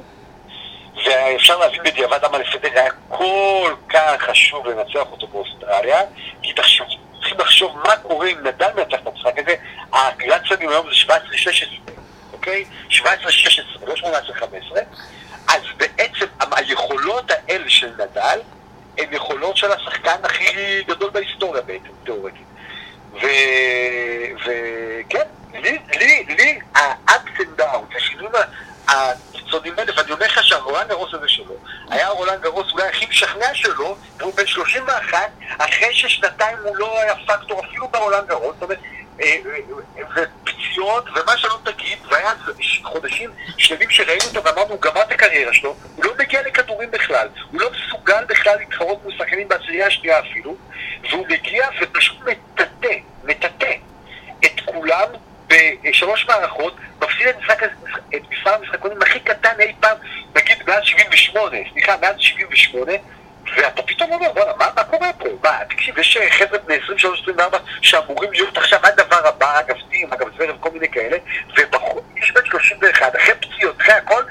ואפשר 1.06 1.58
להבין 1.58 1.82
בדיעבד 1.82 2.24
למה 2.24 2.38
לפדר 2.38 2.68
היה 2.74 2.90
כל 3.08 3.74
כך 3.88 4.22
חשוב 4.22 4.66
לנצח 4.66 5.12
אותו 5.12 5.26
באוסטרליה, 5.26 6.00
כי 6.42 6.52
תחשוב, 6.52 6.86
צריכים 7.18 7.38
לחשוב 7.38 7.76
מה 7.84 7.96
קורה 7.96 8.28
אם 8.28 8.46
נדל 8.46 8.68
מנצח 8.76 8.98
את 9.02 9.06
המשחק 9.06 9.38
הזה, 9.38 9.54
הגרנדסונים 9.92 10.68
היום 10.68 10.86
זה 10.86 11.14
17-16, 11.86 11.90
אוקיי? 12.32 12.64
17-16, 12.90 13.02
לא 13.86 13.94
18-15. 13.94 14.04
אז 15.48 15.62
בעצם 16.50 16.64
היכולות 16.64 17.30
האלה 17.30 17.70
של 17.70 17.90
נדל 17.98 18.40
הן 18.98 19.06
יכולות 19.12 19.56
של 19.56 19.72
השחקן 19.72 20.16
הכי 20.22 20.82
גדול 20.82 21.10
בהיסטוריה 21.10 21.62
בעצם, 21.62 21.88
תיאורטית. 22.04 22.46
וכן, 24.34 25.26
לי, 25.54 25.78
לי, 25.98 26.24
לי, 26.28 26.58
ה-ups 26.74 27.40
and 27.40 27.60
downs, 27.60 27.96
השינויים 27.96 28.32
הקיצוניים 28.88 29.74
האלה, 29.78 29.92
ואני 29.96 30.12
אומר 30.12 30.26
לך 30.26 30.44
שהרולנד 30.44 30.88
גרוס 30.88 31.14
הזה 31.14 31.28
שלו, 31.28 31.54
היה 31.90 32.06
הרולנד 32.06 32.40
גרוס 32.40 32.72
אולי 32.72 32.88
הכי 32.88 33.06
משכנע 33.06 33.54
שלו, 33.54 33.96
והוא 34.18 34.34
בן 34.34 34.46
31, 34.46 35.18
אחרי 35.58 35.94
ששנתיים 35.94 36.58
הוא 36.64 36.76
לא 36.76 37.00
היה 37.00 37.14
פקטור 37.26 37.64
אפילו 37.64 37.88
ברולנד 37.88 38.26
גרוס, 38.26 38.54
זאת 38.54 38.62
אומרת, 38.62 38.78
אה, 39.20 39.36
אה, 39.96 40.24
ופציעות, 40.44 41.04
ומה 41.08 41.36
שלא 41.36 41.58
תגיד, 41.64 41.98
והיה 42.10 42.32
חודשים 42.82 43.30
שלמים 43.58 43.90
שראינו 43.90 44.24
אותו 44.24 44.44
ואמרנו, 44.44 44.70
הוא 44.70 44.80
גמר 44.80 45.02
את 45.02 45.12
הקריירה 45.12 45.54
שלו, 45.54 45.76
הוא 45.96 46.04
לא 46.04 46.12
מגיע 46.18 46.42
לכדורים 46.42 46.90
בכלל, 47.10 47.28
הוא 47.50 47.60
לא 47.60 47.70
מסוגל 47.70 48.24
בכלל 48.28 48.56
להתחרות 48.58 49.02
מול 49.02 49.12
שחקנים 49.18 49.48
בעשירייה 49.48 49.86
השנייה 49.86 50.18
אפילו, 50.18 50.56
והוא 51.10 51.26
מגיע 51.28 51.66
ופשוט 51.80 52.16
מטאטא, 52.20 52.94
מטאטא 53.24 53.72
את 54.44 54.60
כולם 54.64 55.08
בשלוש 55.82 56.26
מערכות, 56.28 56.76
מפסיד 57.02 57.28
את, 57.28 57.36
משחק, 57.38 57.62
את 58.16 58.22
מספר 58.30 58.54
המשחקונים 58.54 59.02
הכי 59.02 59.20
קטן 59.20 59.60
אי 59.60 59.72
פעם, 59.80 59.96
נגיד 60.36 60.56
מאז 60.66 60.84
78, 60.84 61.56
סליחה, 61.72 61.96
מאז 62.00 62.14
78, 62.18 62.92
ואתה 63.56 63.82
פתאום 63.82 64.12
אומר, 64.12 64.30
וואלה, 64.36 64.52
מה, 64.56 64.66
מה 64.76 64.84
קורה 64.84 65.12
פה? 65.12 65.28
מה, 65.42 65.58
תקשיב, 65.68 65.98
יש 65.98 66.16
אה, 66.16 66.30
חבר'ה 66.30 66.58
בני 66.58 66.76
23-24 67.38 67.56
שאמורים 67.82 68.32
להיות 68.32 68.58
עכשיו 68.58 68.80
הדבר 68.82 69.28
הבא, 69.28 69.60
אגב 69.60 69.76
סטים, 69.86 70.12
אגב 70.12 70.26
זוורב, 70.36 70.56
כל 70.60 70.70
מיני 70.70 70.88
כאלה, 70.88 71.16
ובחור, 71.58 72.00
יש 72.16 72.32
בן 72.32 72.44
31, 72.44 73.16
אחרי 73.16 73.34
פציעות, 73.34 73.80
אחרי 73.80 73.94
הכל, 73.94 74.22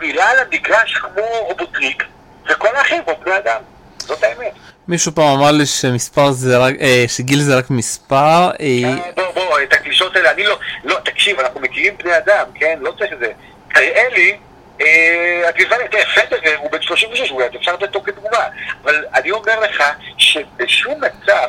מילה 0.00 0.30
על 0.30 0.38
המגרש 0.38 0.94
כמו 0.94 1.22
רובוטריק, 1.40 2.04
וכל 2.50 2.76
האחים 2.76 3.02
פה 3.04 3.14
בני 3.14 3.36
אדם. 3.36 3.60
זאת 3.98 4.22
האמת. 4.22 4.52
מישהו 4.88 5.12
פעם 5.12 5.38
אמר 5.38 5.52
לי 5.52 5.66
שמספר 5.66 6.30
זה 6.30 6.58
רק, 6.58 6.74
אה, 6.80 7.04
שגיל 7.08 7.40
זה 7.40 7.58
רק 7.58 7.70
מספר. 7.70 8.50
אה... 8.60 8.82
אה 8.84 9.12
בוא, 9.16 9.24
בוא, 9.34 9.60
את 9.62 9.72
הקלישות 9.72 10.16
האלה, 10.16 10.30
אני 10.30 10.44
לא, 10.44 10.58
לא, 10.84 10.98
תקשיב, 11.04 11.40
אנחנו 11.40 11.60
מכירים 11.60 11.96
בני 11.98 12.16
אדם, 12.16 12.44
כן? 12.54 12.78
לא 12.80 12.92
צריך 12.98 13.12
את 13.12 13.18
זה. 13.18 13.32
תראה 13.74 14.08
לי 14.08 14.36
אה, 14.80 15.48
הגברת, 15.48 15.94
פדר 16.14 16.56
הוא 16.58 16.70
בן 16.70 16.82
36, 16.82 17.30
הוא 17.30 17.42
אפשר 17.56 17.72
לתת 17.74 17.82
אותו 17.82 18.02
כדוגמה, 18.02 18.44
אבל 18.82 19.04
אני 19.14 19.30
אומר 19.30 19.60
לך 19.60 19.84
שבשום 20.18 21.00
מצב 21.00 21.48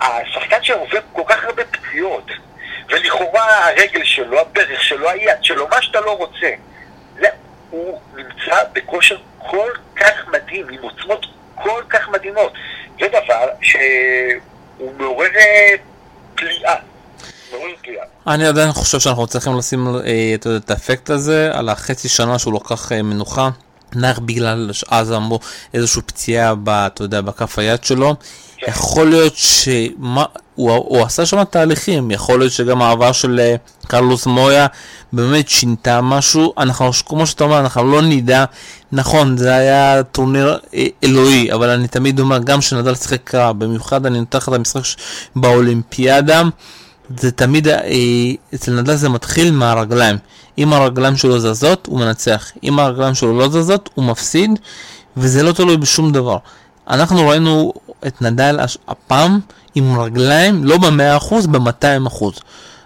השחקן 0.00 0.62
שעובר 0.62 0.98
כל 1.12 1.22
כך 1.26 1.44
הרבה 1.44 1.62
פציעות, 1.64 2.30
ולכאורה 2.88 3.68
הרגל 3.68 4.04
שלו, 4.04 4.40
הברך 4.40 4.82
שלו, 4.82 5.10
היד 5.10 5.38
שלו, 5.42 5.68
מה 5.68 5.82
שאתה 5.82 6.00
לא 6.00 6.16
רוצה, 6.16 6.50
הוא 7.70 8.00
נמצא 8.16 8.56
בכושר 8.72 9.16
כל 9.38 9.70
כך 9.96 10.28
מדהים, 10.32 10.68
עם 10.68 10.82
עוצמות 10.82 11.26
כל 11.62 11.82
כך 11.88 12.08
מדהימות. 12.08 12.52
זה 13.00 13.08
דבר 13.08 13.48
אני 18.26 18.46
עדיין 18.46 18.72
חושב 18.72 19.00
שאנחנו 19.00 19.26
צריכים 19.26 19.58
לשים 19.58 19.88
אה, 20.04 20.34
את 20.56 20.70
האפקט 20.70 21.10
הזה 21.10 21.50
על 21.52 21.68
החצי 21.68 22.08
שנה 22.08 22.38
שהוא 22.38 22.54
לקח 22.54 22.92
אה, 22.92 23.02
מנוחה. 23.02 23.50
נח 23.94 24.18
בגלל 24.18 24.70
שאז 24.72 25.12
אמרו 25.12 25.40
איזושהי 25.74 26.02
פציעה, 26.02 26.54
אתה 26.86 27.04
יודע, 27.04 27.20
בכף 27.20 27.58
היד 27.58 27.84
שלו. 27.84 28.14
כן. 28.56 28.66
יכול 28.70 29.10
להיות 29.10 29.36
שמה, 29.36 30.24
הוא, 30.60 30.72
הוא 30.72 31.02
עשה 31.02 31.26
שם 31.26 31.44
תהליכים, 31.44 32.10
יכול 32.10 32.38
להיות 32.38 32.52
שגם 32.52 32.82
העבר 32.82 33.12
של 33.12 33.40
אה, 33.40 33.54
קרלוס 33.86 34.26
מויה 34.26 34.66
באמת 35.12 35.48
שינתה 35.48 36.00
משהו, 36.00 36.52
אנחנו, 36.58 36.90
כמו 37.06 37.26
שאתה 37.26 37.44
אומר, 37.44 37.60
אנחנו 37.60 37.92
לא 37.92 38.02
נדע, 38.02 38.44
נכון, 38.92 39.36
זה 39.36 39.54
היה 39.54 40.02
טורניר 40.02 40.58
אה, 40.74 40.86
אלוהי, 41.04 41.52
אבל 41.52 41.68
אני 41.68 41.88
תמיד 41.88 42.20
אומר, 42.20 42.38
גם 42.38 42.58
כשנדל 42.60 42.94
שיחק 42.94 43.20
קרב, 43.24 43.64
במיוחד 43.64 44.06
אני 44.06 44.18
נותן 44.18 44.38
לך 44.38 44.48
את 44.48 44.54
המשחק 44.54 44.82
באולימפיאדה, 45.36 46.42
זה 47.16 47.30
תמיד, 47.30 47.68
אה, 47.68 47.80
אצל 48.54 48.72
נדל 48.72 48.94
זה 48.94 49.08
מתחיל 49.08 49.50
מהרגליים. 49.52 50.16
אם 50.58 50.72
הרגליים 50.72 51.16
שלו 51.16 51.40
זזות, 51.40 51.86
הוא 51.86 52.00
מנצח. 52.00 52.50
אם 52.64 52.78
הרגליים 52.78 53.14
שלו 53.14 53.38
לא 53.38 53.48
זזות, 53.48 53.90
הוא 53.94 54.04
מפסיד, 54.04 54.50
וזה 55.16 55.42
לא 55.42 55.52
תלוי 55.52 55.76
בשום 55.76 56.12
דבר. 56.12 56.36
אנחנו 56.90 57.28
ראינו 57.28 57.72
את 58.06 58.22
נדל 58.22 58.58
הפעם 58.88 59.40
עם 59.74 60.00
רגליים 60.00 60.64
לא 60.64 60.78
ב-100%, 60.78 61.48
ב-200%. 61.48 62.24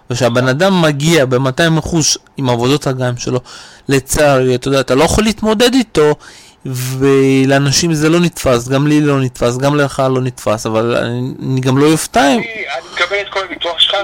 וכשהבן 0.09 0.47
אדם 0.47 0.81
מגיע 0.81 1.25
ב-200% 1.25 1.95
עם 2.37 2.49
עבודות 2.49 2.87
הרגליים 2.87 3.17
שלו, 3.17 3.39
לצערי, 3.89 4.55
אתה 4.55 4.67
יודע, 4.67 4.79
אתה 4.79 4.95
לא 4.95 5.03
יכול 5.03 5.23
להתמודד 5.23 5.73
איתו, 5.73 6.15
ולאנשים 6.65 7.93
זה 7.93 8.09
לא 8.09 8.19
נתפס, 8.19 8.67
גם 8.67 8.87
לי 8.87 9.01
לא 9.01 9.21
נתפס, 9.21 9.57
גם 9.57 9.75
לך 9.75 10.03
לא 10.15 10.21
נתפס, 10.21 10.65
אבל 10.65 10.95
אני, 10.95 11.33
אני 11.43 11.61
גם 11.61 11.77
לא 11.77 11.91
אופתע 11.91 12.33
אם... 12.33 12.39
אני 12.39 12.87
מקבל 12.93 13.17
את 13.21 13.29
כל 13.29 13.39
הניתוח 13.49 13.79
שלך, 13.79 13.95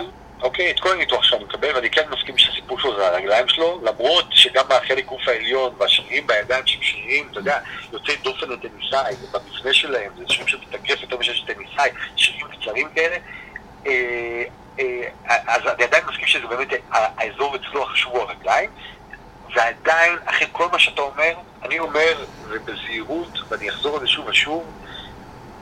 אוקיי? 0.41 0.71
את 0.71 0.79
כל 0.79 0.91
הניתוח 0.91 1.23
שלך 1.23 1.33
אני 1.33 1.43
מקבל, 1.43 1.75
ואני 1.75 1.89
כן 1.89 2.01
מסכים 2.09 2.37
שהסיפור 2.37 2.79
שלו 2.79 2.95
זה 2.95 3.07
הרגליים 3.07 3.47
שלו, 3.47 3.81
למרות 3.83 4.25
שגם 4.31 4.65
החלק 4.69 5.05
גוף 5.05 5.27
העליון 5.27 5.73
והשרירים 5.77 6.27
בידיים 6.27 6.67
שהם 6.67 6.81
שרירים, 6.81 7.27
אתה 7.31 7.39
יודע, 7.39 7.59
יוצאי 7.93 8.15
דופן 8.15 8.49
לטניסאי, 8.49 9.15
במבנה 9.31 9.73
שלהם, 9.73 10.11
זה 10.17 10.23
שרירים 10.27 10.47
שמתגף 10.47 11.01
יותר 11.01 11.17
משל 11.17 11.45
טניסאי, 11.47 11.89
שרירים 12.15 12.47
קצרים 12.47 12.89
כאלה. 12.95 13.15
אה, 13.87 14.43
אה, 14.79 15.07
אז 15.47 15.61
אני 15.75 15.83
עדיין 15.83 16.03
מסכים 16.09 16.27
שזה 16.27 16.47
באמת 16.47 16.67
ה- 16.91 17.21
האזור 17.21 17.55
אצלו 17.55 17.83
החשוב 17.83 18.13
הוא 18.13 18.21
הרגליים, 18.21 18.69
ועדיין, 19.55 20.17
אחרי 20.25 20.47
כל 20.51 20.67
מה 20.71 20.79
שאתה 20.79 21.01
אומר, 21.01 21.33
אני 21.63 21.79
אומר, 21.79 22.25
ובזהירות, 22.49 23.39
ואני 23.49 23.69
אחזור 23.69 23.95
על 23.95 24.01
זה 24.01 24.07
שוב 24.07 24.27
ושוב, 24.27 24.71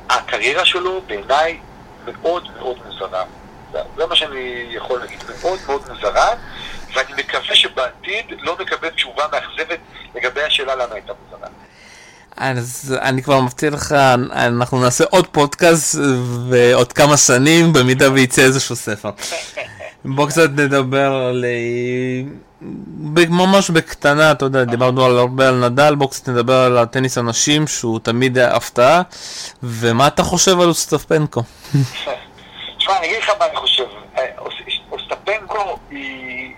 הקריירה 0.10 0.66
שלו 0.66 1.02
בעיניי 1.08 1.60
מאוד 2.06 2.48
מאוד 2.58 2.78
מוזרה. 2.86 3.24
זה, 3.72 4.06
מה 4.10 4.16
שאני 4.16 4.68
יכול 4.70 5.00
להגיד, 5.00 5.20
מאוד 5.42 5.60
מאוד 5.68 5.82
מוזרה, 5.90 6.28
ואני 6.96 7.14
מקווה 7.18 7.56
שבעתיד 7.56 8.26
לא 8.40 8.58
נקבל 8.62 8.90
תשובה 8.90 9.24
מאכזבת 9.32 9.80
לגבי 10.16 10.44
השאלה 10.44 10.76
למה 10.76 10.94
הייתה 10.94 11.14
מוזרה. 11.24 11.48
אז 12.38 12.98
אני 13.02 13.24
כבר 13.24 13.42
מבטיח 13.42 13.74
לך, 13.74 13.92
אנחנו 14.32 14.82
נעשה 14.82 15.04
עוד 15.10 15.28
פודקאסט 15.28 15.96
ועוד 16.50 16.94
כמה 16.94 17.18
שנים, 17.18 17.74
במידה 17.74 18.12
וייצא 18.12 18.42
איזשהו 18.42 18.76
ספר. 18.76 19.10
בוא 20.06 20.28
קצת 20.28 20.50
נדבר 20.50 21.12
על... 21.30 21.46
אה, 21.46 22.32
ממש 23.30 23.70
בקטנה, 23.70 24.32
אתה 24.32 24.46
יודע, 24.46 24.64
דיברנו 24.64 25.06
על 25.06 25.18
הרבה 25.18 25.48
על 25.48 25.70
נדל, 25.70 25.96
בוא 25.96 26.10
קצת 26.10 26.30
נדבר 26.30 26.54
על 26.54 26.78
הטניס 26.78 27.18
הנשים, 27.18 27.68
שהוא 27.68 28.00
תמיד 28.04 28.38
הפתעה, 28.38 29.02
ומה 29.64 30.08
אתה 30.08 30.24
חושב 30.24 30.60
על 30.60 30.68
אוסטפנקו? 30.68 31.44
תשמע, 32.90 33.00
אני 33.00 33.08
אגיד 33.08 33.18
לך 33.24 33.30
מה 33.40 33.46
אני 33.46 33.56
חושב. 33.56 33.86
אה, 34.18 34.26
אוס- 34.38 34.54
אוסטפנקו 34.92 35.78
היא, 35.90 36.54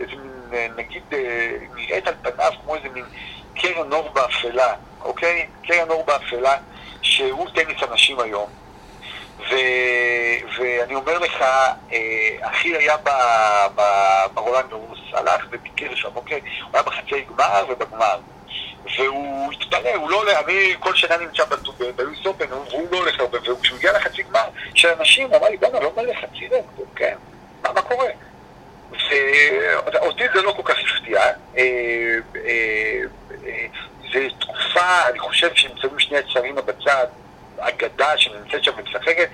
איזה 0.00 0.12
אה, 0.52 0.66
נגיד, 0.76 1.02
אה, 1.12 1.18
נראית 1.74 2.06
על 2.08 2.14
פניו 2.22 2.52
כמו 2.64 2.74
איזה 2.76 2.88
מין 2.88 3.04
קרן 3.54 3.92
אור 3.92 4.08
באפלה, 4.12 4.74
אוקיי? 5.02 5.46
קרן 5.66 5.90
אור 5.90 6.04
באפלה, 6.06 6.56
שהוא 7.02 7.48
טניס 7.54 7.82
הנשים 7.82 8.20
היום. 8.20 8.50
ו, 9.50 9.54
ואני 10.58 10.94
אומר 10.94 11.18
לך, 11.18 11.44
אחי 12.40 12.76
היה 12.76 12.96
ברולנד 14.34 14.72
רוס, 14.72 14.98
הלך 15.12 15.46
וביקר 15.50 15.94
שם, 15.94 16.08
אוקיי? 16.16 16.40
הוא 16.62 16.70
היה 16.72 16.82
בחצי 16.82 17.24
גמר 17.36 17.64
ובגמר. 17.68 18.18
והוא 18.96 19.52
התפלא, 19.52 19.94
הוא 19.94 20.10
לא 20.10 20.16
עולה, 20.20 20.40
אני 20.40 20.74
כל 20.80 20.94
שנה 20.94 21.16
נמצא 21.16 21.44
בטו- 21.44 21.72
ב- 21.72 21.90
ביוס 21.96 22.26
אופן, 22.26 22.44
והוא 22.52 22.88
לא 22.90 22.96
הולך 22.98 23.20
הרבה, 23.20 23.38
וכשהוא 23.38 23.78
הגיע 23.78 23.92
לחצי 23.92 24.22
גמר 24.22 24.44
של 24.74 24.88
אנשים, 24.88 25.28
הוא 25.28 25.36
אמר 25.36 25.48
לי, 25.48 25.56
בואנה, 25.56 25.80
לא 25.80 25.92
מלא 25.96 26.12
חצי 26.20 26.46
רקטור, 26.46 26.86
כן, 26.96 27.14
מה, 27.62 27.72
מה 27.72 27.82
קורה? 27.82 28.08
ואותי 29.92 30.24
זה 30.34 30.42
לא 30.42 30.52
כל 30.52 30.62
כך 30.64 30.78
הפתיע. 30.78 31.20
אה, 31.20 31.32
אה, 31.56 33.00
אה, 33.46 33.66
זו 34.12 34.18
תקופה, 34.40 35.08
אני 35.08 35.18
חושב 35.18 35.54
שנמצאים 35.54 35.98
שני 35.98 36.18
הצערים 36.18 36.54
בצד, 36.54 37.06
אגדה 37.58 38.18
שנמצאת 38.18 38.64
שם 38.64 38.72
ומשחקת. 38.78 39.28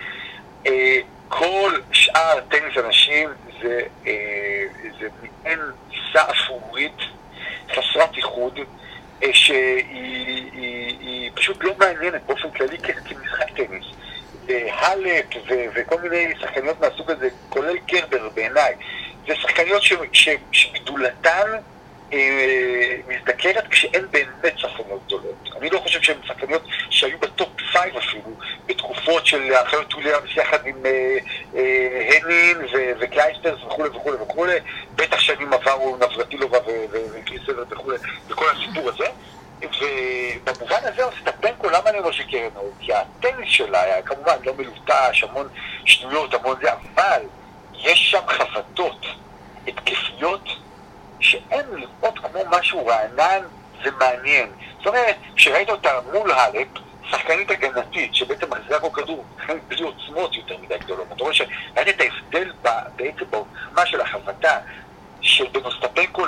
אה, 0.67 0.99
כל 1.29 1.73
שאר 1.93 2.41
טניס 2.49 2.77
הנשים 2.77 3.29
זה, 3.63 3.81
אה, 4.07 4.65
זה 5.01 5.09
מעין 5.23 5.59
טיסה 5.91 6.23
אפרורית 6.31 6.97
חסרת 7.71 8.17
איחוד, 8.17 8.59
שהיא 9.33 9.85
היא, 10.53 10.97
היא 11.01 11.31
פשוט 11.35 11.65
לא 11.65 11.73
מעניינת 11.79 12.23
באופן 12.27 12.51
כללי 12.51 12.79
כמשחק 12.79 13.51
טניס. 13.57 13.85
ו- 15.49 15.65
וכל 15.75 16.01
מיני 16.01 16.33
שחקניות 16.41 16.81
מהסוג 16.81 17.11
הזה, 17.11 17.29
כולל 17.49 17.79
קרבר 17.79 18.29
בעיניי, 18.29 18.75
זה 19.27 19.35
שחקניות 19.35 19.83
שגדולתן 20.53 21.51
אה, 22.13 22.97
מזדקרת 23.09 23.69
כשאין 23.69 24.05
באמת 24.11 24.59
שחקניות 24.59 25.07
גדולות. 25.07 25.49
אני 25.61 25.71
לא 25.71 25.79
חושב 25.79 26.03
שהן 26.03 26.17
שחקניות 26.25 26.63
שהיו 26.91 27.19
ב 27.19 27.26
top 27.26 27.49
five 27.73 27.97
אפילו, 27.97 28.31
בתקופות 28.67 29.27
של 29.27 29.53
אחיות 29.55 29.95
וויליאמס 29.95 30.37
יחד 30.37 30.67
עם 30.67 30.87
אה, 30.87 30.91
אה, 30.91 31.19
הנין 31.55 32.57
ו- 32.59 32.93
וקלייסטרס 33.01 33.63
וכולי 33.67 33.89
וכולי 33.89 34.17
וכולי, 34.17 34.57
בטח 34.95 35.21
שנים 35.21 35.53
עברו 35.53 35.97
נברטילובה 35.97 36.59
וקריסלר 36.91 37.65
וכולי, 37.71 37.99
וכל 38.29 38.45
הסיפור 38.51 38.89
הזה. 38.89 39.07
ובמובן 39.61 40.79
הזה 40.83 41.05
אוסטפנקו, 41.05 41.71
למה 41.71 41.91
אני 41.91 41.99
אומר 41.99 42.13
שקרן 42.13 42.51
אור? 42.57 42.73
כי 42.81 42.93
הטניס 42.95 43.49
שלה 43.49 43.83
היה 43.83 44.03
כמובן 44.03 44.37
לא 44.45 44.55
מלוטש, 44.55 45.23
המון 45.23 45.49
שטויות, 45.85 46.35
המון 46.35 46.57
זה, 46.63 46.73
אבל 46.73 47.23
יש 47.75 48.11
שם 48.11 48.21
חבטות 48.27 49.07
התקפיות 49.69 50.49
שאין 51.21 51.67
לראות 51.73 52.19
כמו 52.19 52.41
משהו 52.51 52.87
רענן 52.87 53.43
ומעניין. 53.85 54.51
זאת 54.79 54.87
אומרת, 54.87 55.17
כשראית 55.37 55.71
אותה 55.71 55.91
מול 56.13 56.31
האלפ, 56.33 56.69
שחקנית 57.11 57.51
הגנתית, 57.51 58.15
שבעצם 58.15 58.47
מחזירה 58.51 58.81
כל 58.81 59.03
כדור, 59.03 59.25
בלי 59.69 59.83
עוצמות 59.83 60.35
יותר 60.35 60.57
מדי 60.63 60.79
גדולות. 60.79 61.07
אתה 61.13 61.23
רואה 61.23 61.35
שראית 61.35 61.89
את 61.89 62.01
ההבדל 62.01 62.53
בעצם 62.97 63.25
בעוצמה 63.31 63.87
של 63.87 64.01
החבטה 64.01 64.59
של 65.21 65.47
בין 65.53 65.65
אוסטפנקו 65.65 66.27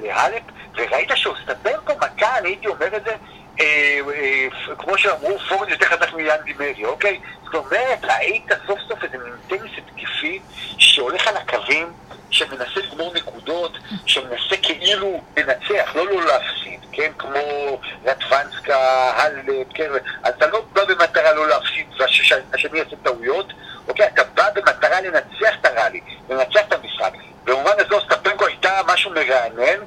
להלפ, 0.00 0.42
וראית 0.74 1.10
שאוסטפנקו 1.14 1.92
מכה, 1.96 2.38
אני 2.38 2.48
הייתי 2.48 2.66
אומר 2.66 2.96
את 2.96 3.04
זה, 3.04 3.14
אה, 3.60 4.00
אה, 4.14 4.74
כמו 4.78 4.98
שאמרו, 4.98 5.38
פורן 5.48 5.68
יותר 5.68 5.86
חזק 5.86 6.12
מיאנדי 6.12 6.52
מרי, 6.52 6.84
אוקיי? 6.84 7.20
זאת 7.44 7.54
אומרת, 7.54 8.04
ראית 8.04 8.46
סוף 8.66 8.78
סוף 8.88 9.04
איזה 9.04 9.18
מין 9.18 9.32
טניס 9.48 9.72
התקפי 9.78 10.40
שהולך 10.78 11.28
על 11.28 11.36
הקווים, 11.36 11.92
שמנסה 12.30 12.80
לגמור 12.80 13.14
נקודות, 13.14 13.78
שמנסה 14.06 14.56
כאילו 14.62 15.20
לנצח, 15.36 15.96
לא 15.96 16.06
לא 16.06 16.24
להפסיד, 16.26 16.80
כן? 16.92 17.12
כמו 17.18 17.78
רטוונסקה, 18.04 18.76
הלפ, 19.16 19.66
כן? 19.74 19.90
אתה 20.28 20.46
לא 20.46 20.64
בא 20.72 20.84
במטרה 20.84 21.32
לא 21.32 21.48
להפסיד 21.48 21.86
והשני 21.98 22.78
יעשה 22.78 22.96
טעויות, 23.02 23.52
אוקיי? 23.88 24.06
אתה 24.06 24.22
בא 24.34 24.50
במטרה 24.54 25.00
לנצח 25.00 25.54
את 25.60 25.66
הראלי, 25.66 26.00
לנצח 26.30 26.60
את 26.68 26.72
המשחק. 26.72 27.12
במובן 27.44 27.72
הזה 27.78 27.94
אוסטפנקו 27.94 28.46
הייתה 28.46 28.80
משהו 28.86 29.10
מרענן. 29.10 29.80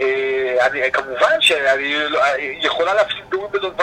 אה, 0.00 0.66
אני, 0.66 0.92
כמובן 0.92 1.40
שאני 1.40 1.94
לא- 2.10 2.20
יכולה 2.60 2.94
להפסיד 2.94 3.30
בווימבלדון 3.30 3.74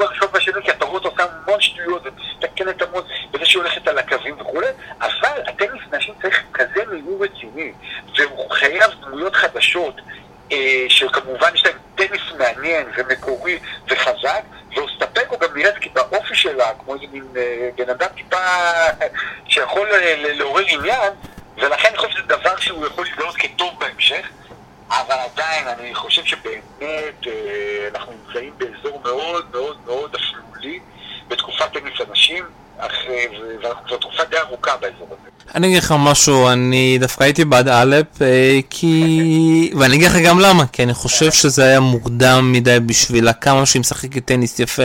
הראשון 0.00 0.28
והשני, 0.32 0.62
כי 0.64 0.70
אתה 0.70 0.84
רואה 0.84 1.00
אותה 1.04 1.08
עושה 1.22 1.34
המון 1.44 1.60
שטויות 1.60 2.02
ומתקנת 2.06 2.82
המון 2.82 3.02
בזה 3.30 3.46
שהיא 3.46 3.62
הולכת 3.62 3.88
על 3.88 3.98
הקווים 3.98 4.40
וכולי, 4.40 4.66
אבל 5.00 5.42
הטניס 5.46 5.82
נשים 5.92 6.14
צריך 6.22 6.42
כזה 6.54 6.84
ניהול 6.92 7.28
רציני, 7.28 7.72
והוא 8.18 8.50
חייב 8.50 8.90
דמויות 9.00 9.36
חדשות, 9.36 10.00
אה, 10.52 10.84
שכמובן 10.88 11.54
יש 11.54 11.64
להם 11.64 11.76
טניס 11.94 12.22
מעניין 12.38 12.86
ומקורי 12.96 13.58
וחזק, 13.88 14.42
ואוסטפנקו 14.76 15.38
גם 15.38 15.48
נראית 15.54 15.94
באופי 15.94 16.34
שלה, 16.34 16.70
כמו 16.78 16.94
איזה 16.94 17.04
מין 17.12 17.24
אה, 17.36 17.68
בן 17.76 17.90
אדם 17.90 18.08
טיפה 18.14 18.36
שיכול 19.48 19.88
אה, 19.92 20.14
לעורר 20.16 20.64
עניין, 20.68 21.12
ולכן 21.56 21.88
אני 21.88 21.96
חושב 21.96 22.10
שזה 22.10 22.22
דבר 22.22 22.56
שהוא 22.56 22.86
יכול 22.86 23.04
להתגלות 23.04 23.36
כטוב 23.36 23.74
בהמשך. 23.78 24.28
אבל 24.88 25.14
עדיין, 25.32 25.68
אני 25.68 25.94
חושב 25.94 26.24
שבאמת 26.24 27.26
אה, 27.26 27.88
אנחנו 27.94 28.12
נמצאים 28.12 28.52
באזור 28.58 29.00
מאוד 29.04 29.50
מאוד 29.52 29.78
מאוד 29.86 30.14
אפלולי 30.14 30.80
בתקופת 31.28 31.72
טניס 31.72 32.00
כבר 33.86 33.96
תקופה 33.96 34.22
די 34.30 34.36
ארוכה 34.38 34.70
באזור 34.80 35.06
הזה. 35.06 35.28
אני 35.54 35.66
אגיד 35.66 35.78
לך 35.78 35.94
משהו, 35.98 36.48
אני 36.48 36.98
דווקא 37.00 37.24
הייתי 37.24 37.44
בעד 37.44 37.68
אלפ, 37.68 38.22
אה, 38.22 38.60
כי... 38.70 39.72
ואני 39.78 39.96
אגיד 39.96 40.06
לך 40.06 40.16
גם 40.24 40.40
למה, 40.40 40.66
כי 40.66 40.82
אני 40.82 40.94
חושב 40.94 41.32
שזה 41.32 41.64
היה 41.64 41.80
מוקדם 41.80 42.52
מדי 42.52 42.80
בשבילה, 42.80 43.32
כמה 43.32 43.66
שהיא 43.66 43.80
משחקת 43.80 44.24
טניס 44.24 44.58
יפה, 44.58 44.82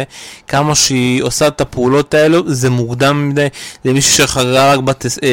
כמה 0.47 0.75
שהיא 0.75 1.23
עושה 1.23 1.47
את 1.47 1.61
הפעולות 1.61 2.13
האלו, 2.13 2.43
זה 2.45 2.69
מוקדם 2.69 3.29
מדי, 3.29 3.47
זה 3.83 3.93
מישהו 3.93 4.13
שחגגה 4.13 4.73
רק 4.73 4.79
בת... 4.79 5.05
אה, 5.23 5.29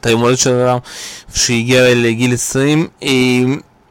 את 0.00 0.06
היום 0.06 0.20
הולדת 0.20 0.38
שלה, 0.38 0.78
שהגיעה 1.34 1.94
לגיל 1.94 2.34
20. 2.34 2.88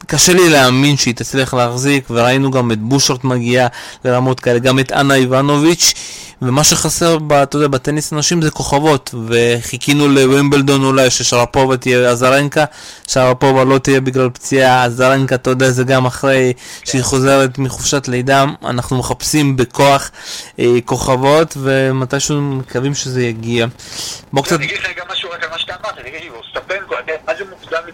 קשה 0.07 0.33
לי 0.33 0.49
להאמין 0.49 0.97
שהיא 0.97 1.15
תצליח 1.15 1.53
להחזיק, 1.53 2.05
וראינו 2.09 2.51
גם 2.51 2.71
את 2.71 2.79
בושרט 2.79 3.23
מגיעה 3.23 3.67
לרמות 4.05 4.39
כאלה, 4.39 4.59
גם 4.59 4.79
את 4.79 4.91
אנה 4.91 5.15
איבנוביץ', 5.15 5.93
ומה 6.41 6.63
שחסר, 6.63 7.17
אתה 7.43 7.57
יודע, 7.57 7.67
בטניס 7.67 8.13
נשים 8.13 8.41
זה 8.41 8.51
כוכבות, 8.51 9.15
וחיכינו 9.27 10.07
לווימבלדון 10.07 10.83
אולי, 10.83 11.09
ששרפובה 11.09 11.77
תהיה 11.77 12.09
אזרנקה, 12.09 12.65
שרפובה 13.07 13.63
לא 13.63 13.77
תהיה 13.77 14.01
בגלל 14.01 14.29
פציעה, 14.29 14.83
אזרנקה, 14.83 15.35
אתה 15.35 15.49
יודע, 15.49 15.69
זה 15.69 15.83
גם 15.83 16.05
אחרי 16.05 16.53
שהיא 16.85 17.03
חוזרת 17.03 17.57
מחופשת 17.57 18.07
לידה, 18.07 18.45
אנחנו 18.65 18.97
מחפשים 18.97 19.55
בכוח 19.55 20.11
אה, 20.59 20.65
כוכבות, 20.85 21.57
ומתישהו 21.61 22.41
מקווים 22.41 22.95
שזה 22.95 23.23
יגיע. 23.23 23.65
בוא 24.33 24.43
קצת... 24.43 24.55
אני 24.55 24.65
אגיד 24.65 24.77
לך 24.77 24.87
גם 24.97 25.05
משהו 25.11 25.29
רק 25.29 25.43
על 25.43 25.49
מה 25.49 25.59
שאתה 25.59 25.73
אמרת, 25.73 25.97
מה 25.97 26.01
זה 26.03 26.42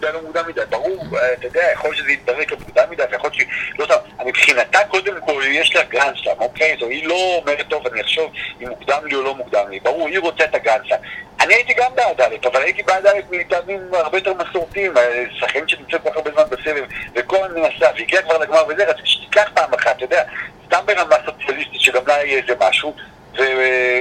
מוקדם 0.00 0.14
לא 0.14 0.22
מוקדם 0.22 0.48
מדי, 0.48 0.60
ברור, 0.70 1.18
אה, 1.18 1.32
אתה 1.32 1.46
יודע, 1.46 1.62
יכול 1.72 1.90
להיות 1.90 1.96
שזה 1.96 2.12
יתברק 2.12 2.52
מוקדם 2.52 2.84
מדי, 2.90 3.02
ויכול 3.10 3.30
להיות 3.30 3.34
שהיא, 3.34 3.46
לא 3.78 3.84
יודע, 3.84 3.96
מבחינתה 4.26 4.78
קודם 4.88 5.20
כל 5.26 5.42
יש 5.46 5.76
לה 5.76 5.82
שם, 6.14 6.30
אוקיי? 6.38 6.76
זו 6.80 6.86
היא 6.86 7.06
לא 7.06 7.40
אומרת, 7.42 7.66
טוב, 7.68 7.86
אני 7.86 8.00
אחשוב 8.00 8.32
אם 8.62 8.68
מוקדם 8.68 9.06
לי 9.06 9.14
או 9.14 9.22
לא 9.22 9.34
מוקדם 9.34 9.70
לי. 9.70 9.80
ברור, 9.80 10.08
היא 10.08 10.18
רוצה 10.18 10.44
את 10.44 10.54
שם. 10.84 10.96
אני 11.40 11.54
הייתי 11.54 11.74
גם 11.74 11.94
בעד 11.94 12.20
א', 12.20 12.46
אבל 12.46 12.62
הייתי 12.62 12.82
בעד 12.82 13.06
א' 13.06 13.20
מטעמים 13.30 13.80
הרבה 13.92 14.18
יותר 14.18 14.34
מסורתיים, 14.34 14.96
אה, 14.96 15.24
שחקנים 15.30 15.68
שנמצאת 15.68 16.02
כל 16.02 16.10
כך 16.10 16.16
הרבה 16.16 16.30
זמן 16.30 16.44
בסבב, 16.50 16.84
וכל 17.14 17.48
מנסה, 17.48 17.86
והגיע 17.96 18.22
כבר 18.22 18.38
לגמר 18.38 18.62
וזה, 18.68 18.84
רציתי 18.84 19.08
שתיקח 19.08 19.50
פעם 19.54 19.74
אחת, 19.74 19.96
אתה 19.96 20.04
יודע, 20.04 20.22
סתם 20.66 20.86
ברמה 20.86 21.16
סוציאליסטית, 21.26 21.80
שגם 21.80 22.06
לה 22.06 22.24
יהיה 22.24 22.38
איזה 22.38 22.52
משהו, 22.60 22.94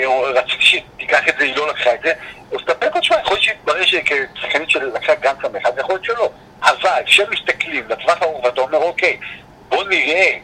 ורציתי 0.07 0.63
שתיקח 0.63 1.27
את 1.29 1.33
זה, 1.39 1.43
היא 1.43 1.55
לא 1.55 1.69
לקחה 1.69 1.93
את 1.93 1.99
זה. 2.03 2.13
אז 2.51 2.57
תספק 2.65 2.89
עוד 2.93 3.03
שמע, 3.03 3.19
יכול 3.19 3.33
להיות 3.33 3.43
שיתברר 3.43 3.85
שכשחקנית 3.85 4.69
שלקחה 4.69 5.15
גן 5.15 5.33
שם 5.41 5.55
אחד, 5.55 5.71
יכול 5.77 5.95
להיות 5.95 6.05
שלא. 6.05 6.29
אבל 6.63 7.03
כשמסתכלים 7.05 7.89
לטווח 7.89 8.21
הארוך 8.21 8.43
ואתה 8.43 8.61
אומר, 8.61 8.77
אוקיי, 8.77 9.19
בוא 9.69 9.83
נראה 9.83 10.37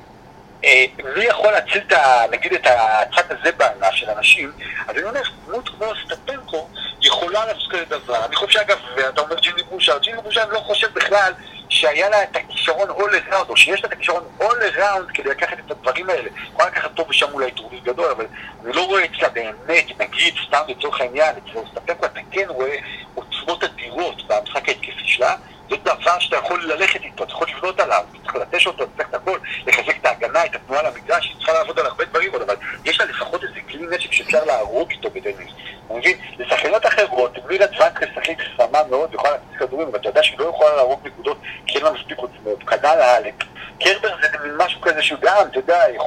אה, 0.66 0.86
מי 1.16 1.24
יכול 1.24 1.52
להציל 1.52 1.82
את 1.88 1.92
ה... 1.92 2.26
נגיד 2.32 2.54
את 2.54 2.68
הצד 2.68 3.24
הזה 3.30 3.52
בענף 3.52 3.94
של 3.94 4.10
אנשים, 4.10 4.52
אז 4.88 4.96
אני 4.96 5.04
אומר, 5.04 5.22
דמות 5.48 5.70
כמו 5.70 5.86
סטפנקו 6.06 6.70
יכולה 7.02 7.46
לעשות 7.46 7.72
כזה 7.72 7.86
דבר. 7.86 8.26
אני 8.26 8.36
חושב 8.36 8.52
שאגב, 8.60 8.78
ואתה 8.96 9.22
אומר 9.22 9.40
ג'יני 9.40 9.64
בושר, 9.70 9.98
ג'יני 9.98 10.18
אני 10.18 10.52
לא 10.52 10.60
חושב 10.60 10.88
בכלל 10.94 11.34
שהיה 11.70 12.10
לה 12.10 12.24
את 12.24 12.36
הכישרון 12.70 12.90
all 12.90 13.32
around, 13.32 13.50
או 13.50 13.58
שיש 13.58 13.84
לה 13.84 13.88
את 13.88 13.94
הכישרון 13.94 14.24
all 14.40 14.76
around 14.76 15.14
כדי 15.14 15.30
לקחת 15.30 15.60
את 15.66 15.72
הדברים 15.72 16.10
האלה. 16.10 16.30
יכולה 16.52 16.68
לקחת 16.68 16.92
פה 16.96 17.06
ושם 17.10 17.34
אולי 17.34 17.52
טורניר 17.52 17.82
גדול, 17.84 18.12
אבל 18.12 18.26
אני 18.66 18.74
לא 18.74 18.82
רואה 18.82 19.06
אצלה 19.06 19.30
באמת, 19.30 19.86
נגיד, 20.00 20.34
סתם 20.48 20.62
לצורך 20.68 21.02
העניין, 21.02 21.36
אצל 21.36 21.60
סטפנקו 21.72 22.06
אתה 22.06 22.20
כן 22.32 22.46
רואה 22.48 22.76
עוצמות 23.16 23.64
אדירות 23.64 24.28
במשחק 24.28 24.70
ההתקפי 24.70 25.06
שלה. 25.06 25.36
זה 25.70 25.76
דבר 25.84 26.20
שאתה 26.20 26.36
יכול 26.36 26.64
ללכת 26.64 27.02
איתו, 27.02 27.24
אתה 27.24 27.32
יכול 27.32 27.48
לבנות 27.58 27.80
עליו, 27.80 28.04
אתה 28.12 28.18
צריך 28.24 28.36
לטש 28.36 28.68
אותו, 28.68 28.86
צריך 28.98 29.10
את 29.10 29.14
הכל, 29.14 29.40
לחזק 29.68 29.98
את 30.02 30.06
ההגנה, 30.06 30.46
את 30.46 30.56
התנועה 30.56 30.84
למגרש, 30.84 31.26
היא 31.26 31.36
צריכה 31.38 31.54
לעבוד 31.54 31.80
על 31.80 31.86
הרבה 31.86 32.06
דברים 32.06 32.36
אבל 32.36 32.56
יש 32.86 33.00
לה 33.00 33.06
לפחות 33.06 33.44
איזה 33.44 33.60
כלי 33.70 33.98
נשק 33.98 34.12
שאפשר 34.12 34.46
להרוג 34.46 34.92
איתו 34.92 35.10
בטניס. 35.10 35.52
אתה 35.86 35.94
מבין? 35.94 36.18
לשחקנות 36.40 36.86
אחרות, 36.86 37.32
מירה 37.48 37.68
צוואנק 37.68 38.04
לשחק 38.04 38.42
חמה 38.58 38.80
מאוד 38.90 39.10
ויכולה 39.12 39.32
להכניס 39.32 39.60
כדורים, 39.60 39.88
אבל 39.88 40.00
אתה 40.00 40.10
יודע 40.10 40.24
שהיא 40.24 40.40
לא 40.40 40.46
יכולה 40.46 40.76
להרוג 40.76 41.00
נקודות 41.08 41.38
כי 41.68 41.78
אין 41.78 41.86
לה 41.86 41.92
מספיק 41.92 42.18
עוצמות. 42.18 42.64
כנ"ל 42.64 42.86
האלק. 42.86 43.34
קרבר 43.80 44.16
זה 44.22 44.28
משהו 44.58 44.82
כזה 44.82 45.04
שהוא 45.04 45.20
גם, 45.22 45.48
אתה 45.52 45.60
יודע, 45.60 45.82
היא 45.82 46.00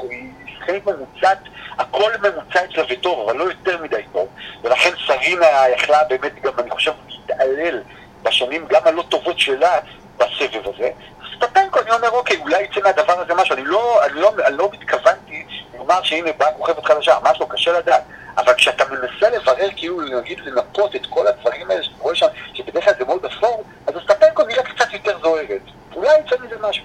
שחקנית 0.58 0.86
ממוצעת, 0.86 1.38
הכל 1.78 2.12
ממוצע 2.22 2.64
אצלה 2.64 2.84
וטוב, 2.90 3.28
אבל 3.28 3.38
לא 3.38 3.44
יותר 3.44 3.82
מדי 3.82 4.02
טוב. 4.12 4.28
ולכן 4.62 4.90
סרינה 5.06 5.68
יכלה 5.76 6.04
באמת 6.04 6.42
גם, 6.42 6.52
אני 6.58 6.70
חושב, 6.70 6.92
להתעלל 7.08 7.82
בשנים 8.22 8.66
גם 8.68 8.80
הלא 8.84 9.02
טובות 9.08 9.38
שלה 9.38 9.78
בסבב 10.16 10.68
הזה. 10.74 10.90
סטפנקו, 11.36 11.80
אני 11.80 11.90
אומר, 11.90 12.10
אוקיי, 12.10 12.36
אולי 12.36 12.62
יצא 12.62 12.80
מהדבר 12.84 13.20
הזה 13.20 13.34
משהו. 13.34 13.54
אני 13.54 13.64
לא, 13.64 14.06
אני 14.06 14.20
לא, 14.20 14.32
אני 14.46 14.56
לא 14.56 14.70
מתכוונתי 14.72 15.46
לומר 15.78 16.02
שהנה 16.02 16.32
באה 16.32 16.52
כוכבת 16.52 16.84
חדשה, 16.84 17.18
ממש 17.22 17.40
לא, 17.40 17.46
קשה 17.50 17.78
לדעת. 17.78 18.02
אבל 18.38 18.52
כשאתה 18.56 18.84
מנסה 18.90 19.36
לברר, 19.36 19.68
כאילו, 19.76 20.00
נגיד, 20.20 20.38
לנפות 20.46 20.96
את 20.96 21.06
כל 21.10 21.26
הדברים 21.26 21.70
האלה 21.70 21.82
שאתה 21.82 21.94
רואה 21.98 22.14
שם, 22.14 22.26
שבדרך 22.54 22.84
כלל 22.84 22.94
זה 22.98 23.04
מאוד 23.04 23.24
אפור, 23.24 23.64
אז 23.86 23.94
הסטפנקו 23.96 24.42
נראה 24.42 24.62
קצת 24.62 24.92
יותר 24.92 25.18
זוהרת. 25.22 25.60
אולי 25.96 26.08
יצא 26.26 26.36
מזה 26.44 26.54
משהו. 26.68 26.84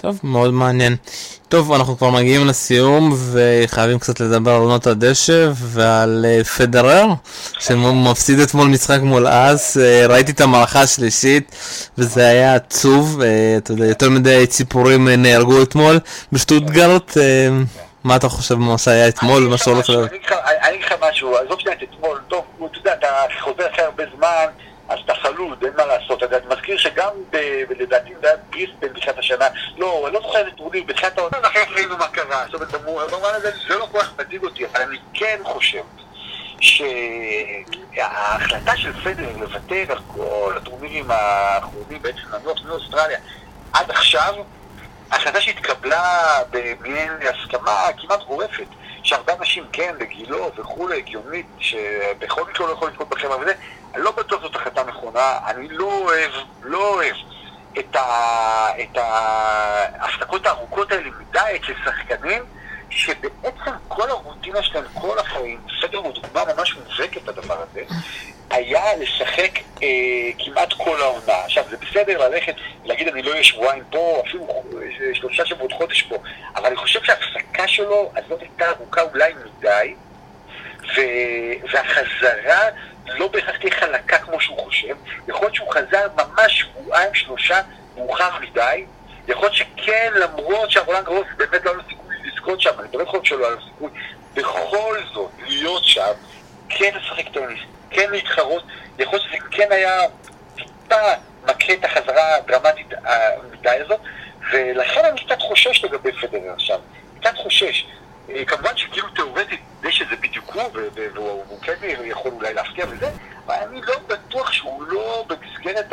טוב, 0.00 0.20
מאוד 0.22 0.50
מעניין. 0.50 0.96
טוב, 1.48 1.72
אנחנו 1.72 1.98
כבר 1.98 2.10
מגיעים 2.10 2.46
לסיום 2.46 3.12
וחייבים 3.32 3.98
קצת 3.98 4.20
לדבר 4.20 4.50
על 4.50 4.60
עונות 4.60 4.86
הדשא 4.86 5.50
ועל 5.54 6.26
uh, 6.40 6.44
פדרר 6.44 7.06
שמפסיד 7.58 8.38
אתמול 8.38 8.68
משחק 8.68 9.00
מול 9.02 9.26
אס, 9.28 9.76
uh, 9.76 9.80
ראיתי 10.08 10.32
את 10.32 10.40
המערכה 10.40 10.80
השלישית 10.80 11.56
וזה 11.98 12.26
היה 12.26 12.54
עצוב, 12.54 13.20
uh, 13.20 13.24
אתה 13.58 13.72
יודע, 13.72 13.86
יותר 13.86 14.10
מדי 14.10 14.46
ציפורים 14.46 15.08
נהרגו 15.08 15.62
אתמול 15.62 15.98
בשטוטגרט, 16.32 17.16
מה 18.04 18.16
אתה 18.16 18.28
חושב 18.28 18.54
מה 18.54 18.78
שהיה 18.78 19.08
אתמול 19.08 19.46
ומה 19.46 19.58
שהולך 19.58 19.88
להיות? 19.88 20.12
אני 20.12 20.68
אגיד 20.68 20.84
לך 20.84 20.94
משהו, 21.00 21.36
עזוב 21.36 21.60
שנייה 21.60 21.76
את 21.76 21.82
אתמול, 21.82 22.20
טוב, 22.28 22.44
אתה 22.70 22.78
יודע, 22.78 22.92
אתה 22.92 23.08
חוזר 23.40 23.70
אחרי 23.70 23.84
הרבה 23.84 24.04
זמן 24.16 24.46
אז 24.90 24.98
אתה 25.04 25.14
חלוד, 25.14 25.64
אין 25.64 25.72
מה 25.76 25.86
לעשות. 25.86 26.22
אני 26.22 26.36
מזכיר 26.50 26.78
שגם, 26.78 27.10
לדעתי, 27.78 28.10
זה 28.22 28.26
היה 28.26 28.36
בריסבן 28.50 28.88
בתחילת 28.94 29.18
השנה, 29.18 29.44
לא, 29.76 30.06
אני 30.06 30.14
לא 30.14 30.20
זוכר 30.20 30.38
איזה 30.38 30.50
טורניר, 30.50 30.82
בתחילת 30.86 31.18
העונה, 31.18 31.38
אחרי 31.42 31.62
ראינו 31.74 31.96
מה 31.96 32.08
קרה. 32.08 32.44
זאת 32.46 32.54
אומרת, 32.54 32.72
במובן 33.10 33.28
הזה 33.34 33.50
זה 33.68 33.78
לא 33.78 33.88
כל 33.92 34.00
כך 34.00 34.12
מדאיג 34.18 34.44
אותי, 34.44 34.66
אבל 34.66 34.82
אני 34.82 34.96
כן 35.14 35.40
חושב 35.42 35.82
שההחלטה 37.90 38.76
של 38.76 38.92
פדר 38.92 39.36
לוותר 39.40 39.84
על 39.88 39.98
כל 40.06 40.54
הטורנירים 40.56 41.06
האחרונים, 41.08 42.02
בעצם 42.02 42.20
לנוח 42.32 42.62
מאוסטרליה, 42.64 43.18
עד 43.72 43.90
עכשיו, 43.90 44.34
החלטה 45.10 45.40
שהתקבלה 45.40 46.38
במעין 46.50 47.12
הסכמה 47.22 47.86
כמעט 47.96 48.22
גורפת. 48.26 48.66
שהרבה 49.02 49.32
אנשים 49.40 49.66
כן, 49.72 49.94
בגילו 50.00 50.52
וכולי, 50.58 50.98
הגיונית, 50.98 51.46
שבכל 51.58 52.42
מקרה 52.50 52.66
לא 52.66 52.72
יכול 52.72 52.88
לזכות 52.90 53.08
בחברה 53.08 53.38
וזה, 53.38 53.52
אני 53.94 54.02
לא 54.02 54.10
בטוח 54.10 54.42
זאת 54.42 54.56
החלטה 54.56 54.84
נכונה, 54.84 55.38
אני 55.46 55.68
לא 55.68 55.84
אוהב, 55.84 56.32
לא 56.62 56.88
אוהב 56.88 57.14
את 57.78 58.96
ההפסקות 58.96 60.46
הארוכות 60.46 60.92
האלה 60.92 61.10
מדי 61.20 61.56
אצל 61.56 61.72
שחקנים, 61.84 62.44
שבעצם 62.90 63.70
כל 63.88 64.10
הרוטינה 64.10 64.62
שלהם 64.62 64.84
כל 64.94 65.18
החיים, 65.18 65.60
בסדר 65.66 65.98
הוא 65.98 66.12
דוגמה 66.12 66.44
ממש 66.56 66.74
מובהקת 66.74 67.28
לדבר 67.28 67.64
הזה, 67.70 67.82
היה 68.50 68.96
לשחק 68.96 69.58
אה, 69.82 69.88
כמעט 70.38 70.72
כל 70.72 71.00
העונה. 71.00 71.44
עכשיו, 71.44 71.64
זה 71.70 71.76
בסדר 71.76 72.28
ללכת, 72.28 72.54
להגיד 72.84 73.08
אני 73.08 73.22
לא 73.22 73.30
אהיה 73.30 73.44
שבועיים 73.44 73.84
פה, 73.90 74.22
אפילו 74.28 74.62
שלושה 75.14 75.46
שבועות 75.46 75.72
חודש 75.72 76.02
פה, 76.02 76.16
אבל 76.56 76.66
אני 76.66 76.76
חושב 76.76 77.00
שההפסקה 77.04 77.68
שלו 77.68 78.12
הזאת 78.16 78.40
הייתה 78.40 78.70
ארוכה 78.70 79.02
אולי 79.02 79.32
מדי, 79.34 79.94
ו... 80.96 81.00
והחזרה 81.72 82.68
לא 83.06 83.28
בהכרח 83.28 83.56
תהיה 83.56 83.80
חלקה 83.80 84.18
כמו 84.18 84.40
שהוא 84.40 84.58
חושב. 84.58 84.94
יכול 85.28 85.40
להיות 85.40 85.54
שהוא 85.54 85.72
חזר 85.72 86.06
ממש 86.16 86.60
שבועיים, 86.60 87.14
שלושה, 87.14 87.60
מאוחר 87.96 88.30
מדי. 88.40 88.84
יכול 89.28 89.42
להיות 89.42 89.54
שכן, 89.54 90.12
למרות 90.14 90.70
שהרולנד 90.70 91.04
גרוס 91.04 91.26
באמת 91.36 91.64
לא 91.64 91.70
היה 91.70 91.76
לו 91.76 91.82
לזכות 92.24 92.60
שם, 92.60 92.70
אני 92.80 92.88
באמת 92.88 93.08
חושב 93.08 93.24
שלא 93.24 93.46
היה 93.46 93.54
לו 93.54 93.62
סיכוי, 93.64 93.90
בכל 94.34 94.98
זאת, 95.14 95.30
להיות 95.46 95.84
שם, 95.84 96.12
כן 96.68 96.90
לשחק 96.94 97.28
טניס, 97.32 97.60
כן 97.90 98.10
להתחרות, 98.10 98.62
יכול 98.98 99.18
להיות 99.18 99.30
שזה 99.30 99.36
כן 99.50 99.72
היה 99.72 100.00
טיפה 100.54 100.96
מכה 101.44 101.72
את 101.72 101.84
החזרה 101.84 102.36
הדרמטית 102.36 102.86
המדי 103.04 103.70
הזאת, 103.70 104.00
ולכן 104.52 105.04
אני 105.04 105.24
קצת 105.26 105.40
חושש 105.42 105.84
לגבי 105.84 106.12
פדרר 106.12 106.52
עכשיו, 106.52 106.80
קצת 107.20 107.36
חושש. 107.36 107.86
אה, 108.30 108.44
כמובן 108.44 108.76
שכאילו 108.76 109.08
תיאורטית 109.08 109.60
זה 109.82 109.92
שזה 109.92 110.16
בדיוק 110.20 110.54
הוא, 110.54 110.62
והוא 111.14 111.60
כן 111.62 111.74
יכול 112.04 112.32
אולי 112.32 112.54
להפתיע 112.54 112.84
וזה, 112.88 113.10
אבל 113.46 113.54
אני 113.54 113.80
לא 113.80 113.94
בטוח 114.06 114.52
שהוא 114.52 114.82
לא 114.82 115.24
במסגרת 115.28 115.92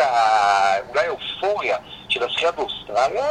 אולי 0.89 1.05
האופוריה 1.07 1.78
של 2.09 2.23
הזכייה 2.23 2.51
באוסטרליה, 2.51 3.25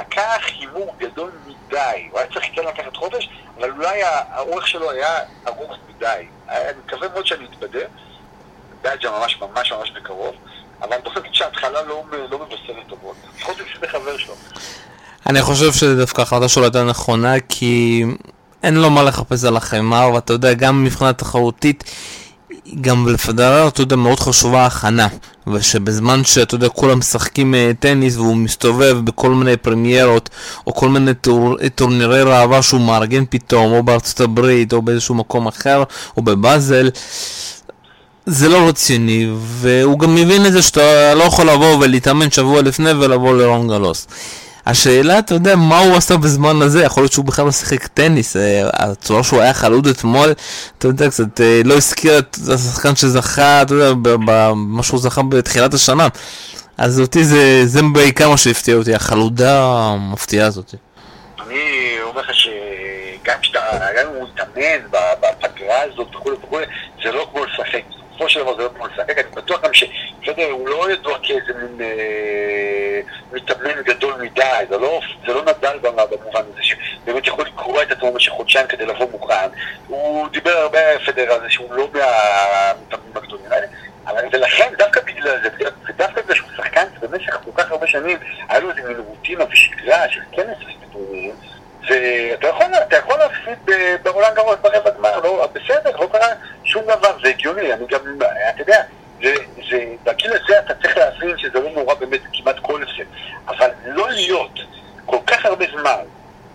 לקח 0.00 0.42
הימור 0.60 0.94
גדול 0.98 1.30
מדי. 1.46 2.08
הוא 2.10 2.18
היה 2.18 2.28
צריך 2.32 2.46
כן 2.54 2.62
לקחת 2.68 2.96
חודש, 2.96 3.28
אבל 3.58 3.70
אולי 3.70 4.02
האורך 4.02 4.68
שלו 4.68 4.90
היה 4.90 5.18
ארוך 5.46 5.76
מדי. 5.88 6.26
אני 6.48 6.78
מקווה 6.86 7.08
מאוד 7.08 7.26
שאני 7.26 7.44
אתבדה, 7.44 7.80
באג'ה 8.82 9.10
ממש 9.10 9.40
ממש 9.40 9.72
ממש 9.72 9.90
בקרוב, 9.90 10.34
אבל 10.82 10.92
אני 10.92 11.02
חושב 11.04 11.20
שההתחלה 11.32 11.82
לא, 11.82 12.04
לא 12.30 12.38
מבשרת 12.38 12.86
טובות. 12.88 13.16
לפחות 13.36 13.56
עם 13.60 13.88
חבר 13.88 14.16
שלו. 14.16 14.34
אני 15.26 15.42
חושב 15.42 15.72
שדווקא 15.72 16.20
ההחלטה 16.20 16.48
שלו 16.48 16.62
הייתה 16.62 16.84
נכונה, 16.84 17.34
כי 17.48 18.04
אין 18.62 18.74
לו 18.74 18.90
מה 18.90 19.02
לחפש 19.02 19.44
על 19.44 19.56
החמר, 19.56 20.10
ואתה 20.14 20.32
יודע, 20.32 20.54
גם 20.54 20.84
מבחינה 20.84 21.12
תחרותית, 21.12 21.84
גם 22.80 23.08
לפדרר, 23.08 23.68
אתה 23.68 23.80
יודע, 23.80 23.96
מאוד 23.96 24.20
חשובה 24.20 24.62
ההכנה. 24.62 25.08
ושבזמן 25.46 26.24
שאתה 26.24 26.54
יודע, 26.54 26.68
כולם 26.68 26.98
משחקים 26.98 27.54
אה, 27.54 27.70
טניס 27.80 28.16
והוא 28.16 28.36
מסתובב 28.36 28.98
בכל 29.04 29.30
מיני 29.30 29.56
פרמיירות 29.56 30.30
או 30.66 30.74
כל 30.74 30.88
מיני 30.88 31.14
טור, 31.14 31.56
טורנירי 31.74 32.22
ראווה 32.22 32.62
שהוא 32.62 32.80
מארגן 32.80 33.24
פתאום, 33.30 33.72
או 33.72 33.82
בארצות 33.82 34.20
הברית, 34.20 34.72
או 34.72 34.82
באיזשהו 34.82 35.14
מקום 35.14 35.46
אחר, 35.46 35.82
או 36.16 36.22
בבאזל, 36.22 36.90
זה 38.26 38.48
לא 38.48 38.68
רציני, 38.68 39.30
והוא 39.42 39.98
גם 39.98 40.14
מבין 40.14 40.46
את 40.46 40.52
זה 40.52 40.62
שאתה 40.62 41.14
לא 41.14 41.24
יכול 41.24 41.50
לבוא 41.50 41.76
ולהתאמן 41.80 42.30
שבוע 42.30 42.62
לפני 42.62 42.92
ולבוא 42.92 43.36
לרון 43.36 43.68
גלוס. 43.68 44.06
השאלה, 44.66 45.18
אתה 45.18 45.34
יודע, 45.34 45.56
מה 45.56 45.78
הוא 45.78 45.96
עשה 45.96 46.16
בזמן 46.16 46.62
הזה? 46.62 46.84
יכול 46.84 47.02
להיות 47.02 47.12
שהוא 47.12 47.24
בכלל 47.24 47.44
לא 47.44 47.52
שיחק 47.52 47.86
טניס. 47.86 48.36
אה, 48.36 48.68
הצורה 48.72 49.22
שהוא 49.22 49.40
היה 49.40 49.54
חלוד 49.54 49.86
אתמול, 49.86 50.32
אתה 50.78 50.88
יודע, 50.88 51.10
קצת 51.10 51.40
אה, 51.40 51.60
לא 51.64 51.74
הזכיר 51.74 52.18
את 52.18 52.36
השחקן 52.54 52.96
שזכה, 52.96 53.62
אתה 53.62 53.74
יודע, 53.74 53.92
במה 54.24 54.82
שהוא 54.82 55.00
זכה 55.00 55.22
בתחילת 55.22 55.74
השנה. 55.74 56.08
אז 56.78 57.00
אותי 57.00 57.24
זה, 57.24 57.66
זה 57.66 57.80
בעיקר 57.92 58.30
מה 58.30 58.36
שהפתיע 58.36 58.74
אותי, 58.74 58.94
החלודה 58.94 59.62
המפתיעה 59.64 60.46
הזאת. 60.46 60.74
אני 61.46 61.96
אומר 62.02 62.20
לך 62.20 62.34
שגם 62.34 63.34
כשאתה, 63.42 63.60
גם 63.98 64.06
אם 64.06 64.14
הוא 64.14 64.28
מתאמן 64.34 64.98
בפגרה 65.20 65.82
הזאת 65.82 66.16
וכולי 66.16 66.36
וכולי, 66.44 66.64
זה 67.04 67.12
לא 67.12 67.28
כמו 67.32 67.44
לשחק. 67.44 67.82
בסופו 68.10 68.19
של 68.30 68.40
דבר 68.40 68.56
זה 68.56 68.62
לא 68.62 68.68
כמו 68.74 68.86
לשחק, 68.86 69.18
אני 69.18 69.30
בטוח 69.34 69.60
גם 69.60 69.74
ש... 69.74 69.84
בסדר, 70.22 70.50
הוא 70.50 70.68
לא 70.68 70.92
ידוע 70.92 71.18
כאיזה 71.22 71.52
מין 71.62 71.80
אה, 71.80 73.00
מתאמן 73.32 73.82
גדול 73.84 74.14
מדי, 74.22 74.42
זה 74.68 74.78
לא, 74.78 75.00
זה 75.26 75.32
לא 75.32 75.42
נדל 75.42 75.78
במובן 75.82 76.40
הזה, 76.52 76.62
שבאמת 76.62 77.26
יכול 77.26 77.44
לקרוא 77.46 77.82
את 77.82 77.92
עצמו 77.92 78.12
במשך 78.12 78.32
חודשיים 78.32 78.66
כדי 78.66 78.86
לבוא 78.86 79.06
מוכן. 79.10 79.48
הוא 79.86 80.28
דיבר 80.28 80.50
הרבה 80.50 80.78
פדר 81.06 81.32
על 81.32 81.40
זה 81.40 81.50
שהוא 81.50 81.74
לא 81.74 81.88
מהמתאמנים 81.92 83.16
הגדולים 83.16 83.52
האלה. 83.52 83.66
ולכן, 84.32 84.72
דווקא 84.78 85.00
בגלל 85.00 85.42
זה, 85.42 85.48
ודווקא 85.88 86.22
בגלל 86.22 86.34
שהוא 86.34 86.48
שחקן 86.56 86.84
במשך 87.00 87.38
כל 87.44 87.50
כך 87.54 87.70
הרבה 87.70 87.86
שנים, 87.86 88.18
היה 88.48 88.60
לו 88.60 88.70
איזה 88.70 88.88
מין 88.88 88.96
רוטינה 88.96 89.44
ושגרה 89.50 90.08
של 90.08 90.20
כנס 90.32 90.56
וטורנירים, 90.88 91.34
ואתה 91.88 92.48
יכול, 92.48 92.66
יכול 92.98 93.18
להפסיד 93.18 93.76
ברולנד 94.02 94.34
גרוס 94.34 94.56
ברבע 94.62 94.90
גמר, 94.90 95.20
לא, 95.20 95.48
בסדר, 95.52 95.96
לא 96.00 96.08
קרה 96.12 96.28
שום 96.64 96.82
דבר, 96.82 97.16
זה 97.22 97.28
הגיוני, 97.28 97.72
אני 97.72 97.86
גם, 97.86 98.00
אתה 98.54 98.62
יודע, 98.62 98.82
זה, 99.22 99.34
זה, 99.70 99.84
בגיל 100.04 100.32
הזה 100.32 100.58
אתה 100.58 100.74
צריך 100.74 100.96
להבין 100.96 101.38
שזה 101.38 101.60
לא 101.60 101.70
נורא 101.70 101.94
באמת 101.94 102.20
כמעט 102.32 102.56
כל 102.62 102.82
הפסד, 102.82 103.04
אבל 103.48 103.70
לא 103.86 104.10
להיות 104.10 104.58
כל 105.06 105.18
כך 105.26 105.44
הרבה 105.44 105.64
זמן 105.72 106.04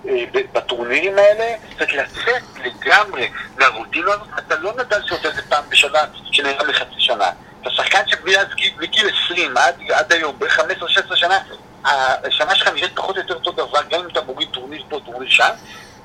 אה, 0.07 0.23
בטורנירים 0.53 1.17
האלה, 1.17 1.55
צריך 1.77 1.93
לצאת 1.93 2.43
לגמרי 2.63 3.29
מהרוטינה 3.57 4.11
הזאת, 4.13 4.27
אתה 4.47 4.55
לא 4.55 4.73
נדל 4.73 5.01
שעושה 5.05 5.29
את 5.29 5.35
זה 5.35 5.41
פעם 5.49 5.63
בשנה, 5.69 5.99
שנראה 6.31 6.63
מחצי 6.63 6.99
שנה. 6.99 7.29
אתה 7.61 7.69
שחקן 7.69 8.01
שמגיל 8.07 9.09
20 9.25 9.57
עד, 9.57 9.75
עד 9.93 10.13
היום, 10.13 10.39
ב-15-16 10.39 11.15
שנה, 11.15 11.39
השנה 12.23 12.55
שלך 12.55 12.67
נראית 12.67 12.95
פחות 12.95 13.15
או 13.17 13.21
יותר 13.21 13.33
אותו 13.33 13.51
דבר, 13.51 13.79
גם 13.89 13.99
אם 13.99 14.07
אתה 14.07 14.21
מוריד 14.21 14.49
טורניר 14.49 14.83
פה, 14.89 14.99
טורניר 15.05 15.24
שם, 15.35 15.53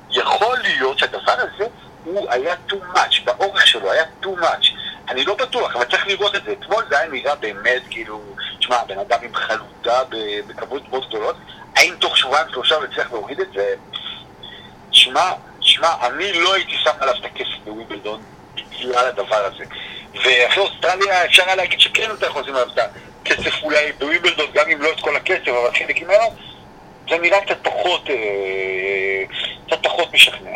יכול 0.09 0.57
להיות 0.57 0.99
שהדבר 0.99 1.35
הזה 1.37 1.65
הוא 2.03 2.31
היה 2.31 2.55
too 2.69 2.95
much, 2.95 3.23
באורך 3.23 3.67
שלו 3.67 3.91
היה 3.91 4.03
too 4.23 4.41
much. 4.41 4.67
אני 5.09 5.25
לא 5.25 5.35
בטוח, 5.35 5.75
אבל 5.75 5.85
צריך 5.85 6.07
לראות 6.07 6.35
את 6.35 6.43
זה. 6.43 6.51
אתמול 6.51 6.83
זה 6.89 6.99
היה 6.99 7.09
נראה 7.09 7.35
באמת, 7.35 7.81
כאילו, 7.89 8.21
תשמע, 8.59 8.83
בן 8.83 8.99
אדם 8.99 9.19
עם 9.21 9.35
חלודה 9.35 10.03
בכמות 10.47 10.89
מאוד 10.89 11.07
גדולות, 11.07 11.35
האם 11.75 11.93
תוך 11.99 12.17
שבועיים 12.17 12.47
שלושה 12.51 12.75
הוא 12.75 12.85
יצליח 12.85 13.11
להוריד 13.11 13.39
את 13.39 13.53
זה? 13.53 13.73
תשמע, 14.91 15.31
תשמע, 15.59 15.89
אני 16.01 16.33
לא 16.33 16.53
הייתי 16.53 16.77
שם 16.83 16.91
עליו 16.99 17.15
את 17.19 17.25
הכסף 17.25 17.63
בוויבלדון 17.65 18.21
בגלל 18.55 19.05
הדבר 19.07 19.45
הזה. 19.45 19.63
ואחרי 20.13 20.63
אוסטרליה 20.63 21.25
אפשר 21.25 21.43
היה 21.45 21.55
להגיד 21.55 21.79
שכן 21.79 22.11
אתה 22.11 22.25
יכול 22.25 22.41
לשים 22.41 22.55
עליו 22.55 22.67
את 22.73 22.79
הכסף 23.21 23.63
אולי 23.63 23.91
בוויבלדון, 23.91 24.45
גם 24.53 24.69
אם 24.69 24.81
לא 24.81 24.89
את 24.91 24.99
כל 24.99 25.15
הכסף, 25.15 25.47
אבל 25.47 25.77
חלק 25.77 26.01
ממנו, 26.01 26.35
זה 27.09 27.17
נראה 27.17 27.45
קצת 27.45 27.57
פחות, 27.63 28.09
אה, 28.09 29.20
פחות 29.83 30.13
משכנע. 30.13 30.49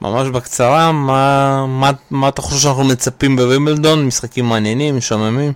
ממש 0.00 0.28
בקצרה, 0.28 0.92
מה, 0.92 1.64
מה, 1.66 1.90
מה 2.10 2.28
אתה 2.28 2.42
חושב 2.42 2.62
שאנחנו 2.62 2.84
מצפים 2.84 3.36
בווימבלדון? 3.36 4.06
משחקים 4.06 4.44
מעניינים, 4.44 4.96
משעממים? 4.96 5.52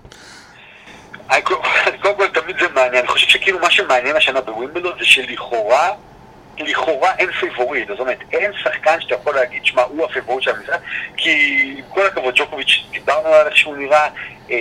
קודם 2.01 2.15
כל 2.17 2.27
תמיד 2.27 2.55
זה 2.59 2.65
מעניין, 2.75 2.95
אני 2.95 3.07
חושב 3.07 3.27
שכאילו 3.27 3.59
מה 3.59 3.71
שמעניין 3.71 4.15
השנה 4.15 4.41
בווימבלדון 4.41 4.91
זה 4.99 5.05
שלכאורה, 5.05 5.89
לכאורה 6.59 7.15
אין 7.19 7.31
פיבוריט, 7.31 7.87
זאת 7.87 7.99
אומרת 7.99 8.19
אין 8.31 8.51
שחקן 8.63 9.01
שאתה 9.01 9.15
יכול 9.15 9.35
להגיד 9.35 9.65
שמע 9.65 9.81
הוא 9.81 10.05
הפיבוריט 10.05 10.43
של 10.43 10.51
המשחק 10.51 10.79
כי 11.17 11.75
עם 11.77 11.83
כל 11.89 12.05
הכבוד 12.05 12.33
ג'וקוביץ' 12.37 12.83
דיברנו 12.91 13.27
על 13.27 13.47
איך 13.47 13.57
שהוא 13.57 13.77
נראה 13.77 14.07
אה, 14.51 14.57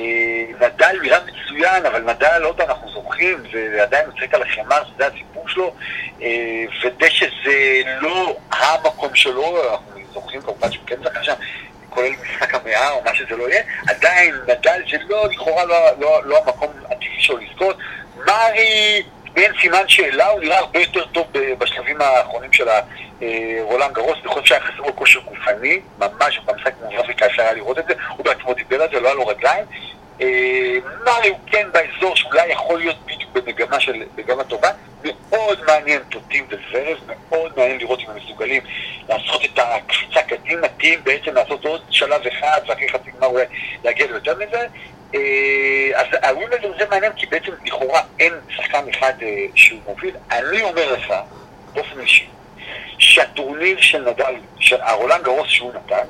נדל 0.61 0.97
נראה 1.03 1.19
מצוין 1.25 1.87
אבל 1.87 2.01
נדל 2.01 2.43
יודע 2.43 2.65
אנחנו 2.65 2.91
זוכרים 2.91 3.39
ועדיין 3.53 4.09
מצחיק 4.09 4.35
על 4.35 4.43
החמר 4.43 4.83
שזה 4.85 5.07
הסיפור 5.07 5.49
שלו 5.49 5.75
אה, 6.23 6.29
ודשא 6.85 7.27
זה 7.45 7.83
לא 8.01 8.37
המקום 8.51 9.15
שלו 9.15 9.73
אנחנו 9.73 10.01
זוכרים 10.13 10.43
כמובן 10.43 10.73
שהוא 10.73 10.87
כן 10.87 10.97
זכה 11.05 11.25
שם 11.25 11.35
כולל 11.95 12.11
משחק 12.23 12.55
המאה 12.55 12.91
או 12.91 13.03
מה 13.05 13.15
שזה 13.15 13.37
לא 13.37 13.49
יהיה, 13.49 13.63
עדיין 13.89 14.35
נדל 14.49 14.83
זה 14.91 14.97
לא, 15.09 15.29
לכאורה 15.29 15.65
לא, 15.65 15.77
לא, 15.99 16.21
לא 16.25 16.39
המקום 16.45 16.71
הטבעי 16.85 17.17
שלו 17.19 17.39
לזכות. 17.39 17.77
מארי 18.27 19.03
אין 19.37 19.53
סימן 19.61 19.89
שאלה, 19.89 20.29
הוא 20.29 20.41
נראה 20.41 20.59
הרבה 20.59 20.81
יותר 20.81 21.07
טוב 21.07 21.27
בשלבים 21.33 21.72
האחרונים 22.03 22.53
של 22.53 22.69
הרולנד 22.69 23.93
גרוס, 23.93 24.19
אני 24.21 24.29
חושב 24.29 24.45
שהיה 24.45 24.61
חסר 24.61 24.83
לו 24.83 24.97
כושר 24.97 25.21
גופני, 25.21 25.81
ממש 25.99 26.41
במשחק 26.45 26.73
מול 26.83 27.01
אפריקה 27.01 27.27
אפשר 27.27 27.43
היה 27.43 27.53
לראות 27.53 27.79
את 27.79 27.85
זה, 27.89 27.95
הוא 28.17 28.25
בעצמו 28.25 28.55
דיבר 28.55 28.83
על 28.83 28.89
זה, 28.93 29.01
לא 29.01 29.07
היה 29.07 29.15
לו 29.15 29.27
רגליים. 29.27 29.65
אה, 30.21 30.79
מארי 31.05 31.29
הוא 31.29 31.39
כן 31.47 31.69
באזור 31.73 32.17
שאולי 32.17 32.53
יכול 32.53 32.79
להיות 32.79 32.97
בדיוק 33.07 33.31
במגמה 33.33 33.81
של, 33.81 34.03
מגמה 34.17 34.45
טובה, 34.45 34.71
מאוד 35.05 35.59
מעניין 35.67 36.03
טוטים 36.09 36.47
וזרב, 36.49 36.99
מאוד 37.31 37.53
מעניין 37.57 37.79
לראות 37.79 38.01
אם 38.01 38.11
הם 38.11 38.17
מסוגלים 38.17 38.63
לעשות 39.09 39.45
את 39.45 39.59
הקפיצה 39.59 40.23
קדימה, 40.23 40.69
טים 40.69 41.05
בעצם 41.05 41.35
לעשות 41.35 41.65
עוד 41.65 41.81
שלב 41.91 42.27
אחד, 42.27 42.61
ואחרי 42.69 42.89
חצי 42.89 43.11
גמר 43.11 43.27
אולי 43.27 43.45
להגיע 43.85 44.07
ליותר 44.07 44.35
מזה. 44.35 44.67
אה, 45.15 46.01
אז 46.01 46.07
הווימבלדון 46.23 46.73
זה 46.79 46.85
מעניין 46.91 47.13
כי 47.17 47.27
בעצם 47.27 47.53
לכאורה 47.65 48.01
אין 48.21 48.33
שחקן 48.49 48.89
אחד 48.91 49.13
אה, 49.23 49.47
שהוא 49.55 49.81
מוביל. 49.87 50.15
אני 50.31 50.63
אומר 50.63 50.93
לך, 50.93 51.15
באופן 51.75 52.01
אישי, 52.01 52.27
שהטורניר 52.99 53.81
של 53.81 54.11
נדל, 54.11 54.35
של 54.59 54.81
הרולנד 54.81 55.23
גרוס 55.23 55.49
שהוא 55.49 55.73
נתן, 55.75 56.07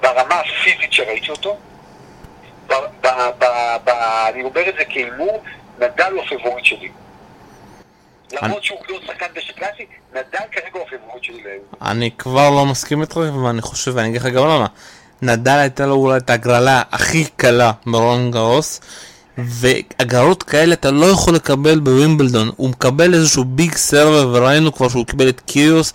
ברמה 0.00 0.34
הפיזית 0.34 0.92
שראיתי 0.92 1.30
אותו, 1.30 1.56
ב, 2.66 2.72
ב, 3.00 3.06
ב, 3.38 3.44
ב, 3.84 3.88
אני 4.28 4.42
אומר 4.42 4.68
את 4.68 4.74
זה 4.78 4.84
כהימור, 4.84 5.42
נדל 5.78 6.12
הוא 6.12 6.22
הפבוריט 6.22 6.64
שלי. 6.64 6.88
למרות 8.32 8.64
שהוא 8.64 8.78
לא 8.88 8.98
שחקן 9.06 9.26
דשא 9.34 9.52
קלאסי, 9.52 9.86
נדל 10.10 10.46
כרגע 10.52 10.70
הוא 10.72 10.82
הפבוריט 10.82 11.24
שלי. 11.24 11.42
אני 11.82 12.10
כבר 12.18 12.50
לא 12.50 12.66
מסכים 12.66 13.02
איתך, 13.02 13.16
ואני 13.16 13.62
חושב, 13.62 13.92
ואני 13.94 14.08
אגיד 14.08 14.20
לך 14.20 14.26
גם 14.26 14.44
למה. 14.44 14.66
נדל 15.22 15.58
הייתה 15.58 15.86
לו 15.86 15.94
אולי 15.94 16.16
את 16.16 16.30
הגרלה 16.30 16.82
הכי 16.92 17.24
קלה 17.36 17.72
ברולאן 17.86 18.30
גארוס, 18.30 18.80
והגרלות 19.38 20.42
כאלה 20.42 20.74
אתה 20.74 20.90
לא 20.90 21.06
יכול 21.06 21.34
לקבל 21.34 21.78
בווימבלדון. 21.78 22.50
הוא 22.56 22.70
מקבל 22.70 23.14
איזשהו 23.14 23.44
big 23.44 23.74
server, 23.74 24.28
וראינו 24.32 24.72
כבר 24.72 24.88
שהוא 24.88 25.06
קיבל 25.06 25.28
את 25.28 25.40
קיריוס, 25.40 25.92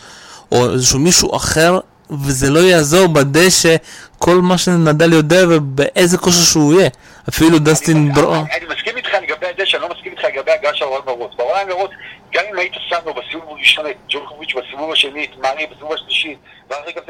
או 0.51 0.73
איזשהו 0.73 0.99
מישהו 0.99 1.35
אחר, 1.35 1.79
וזה 2.11 2.49
לא 2.49 2.59
יעזור 2.59 3.07
בדשא 3.07 3.75
כל 4.17 4.35
מה 4.35 4.57
שנדל 4.57 5.13
יודע 5.13 5.43
ובאיזה 5.49 6.17
כושר 6.17 6.43
שהוא 6.43 6.73
יהיה. 6.73 6.89
אפילו 7.29 7.59
דסטין 7.59 8.13
ברו... 8.13 8.35
אני 8.35 8.45
מסכים 8.75 8.97
איתך 8.97 9.09
לגבי 9.23 9.47
הדשא, 9.47 9.77
אני 9.77 9.81
לא 9.81 9.89
מסכים 9.95 10.11
איתך 10.11 10.23
לגבי 10.23 10.51
הגעה 10.51 10.73
של 10.73 10.85
רולנד 10.85 11.05
גרוס. 11.05 11.35
ברולנד 11.37 11.67
גרוס, 11.69 11.89
גם 12.34 12.43
אם 12.51 12.59
היית 12.59 12.73
שם 12.89 12.97
לו 13.05 13.13
בסיבוב 13.13 13.49
הראשון 13.49 13.88
את 13.88 13.95
ג'וקוביץ' 14.09 14.53
בסיבוב 14.55 14.91
השני, 14.91 15.25
את 15.25 15.38
מארי 15.38 15.67
בסיבוב 15.67 15.93
השלישי, 15.93 16.36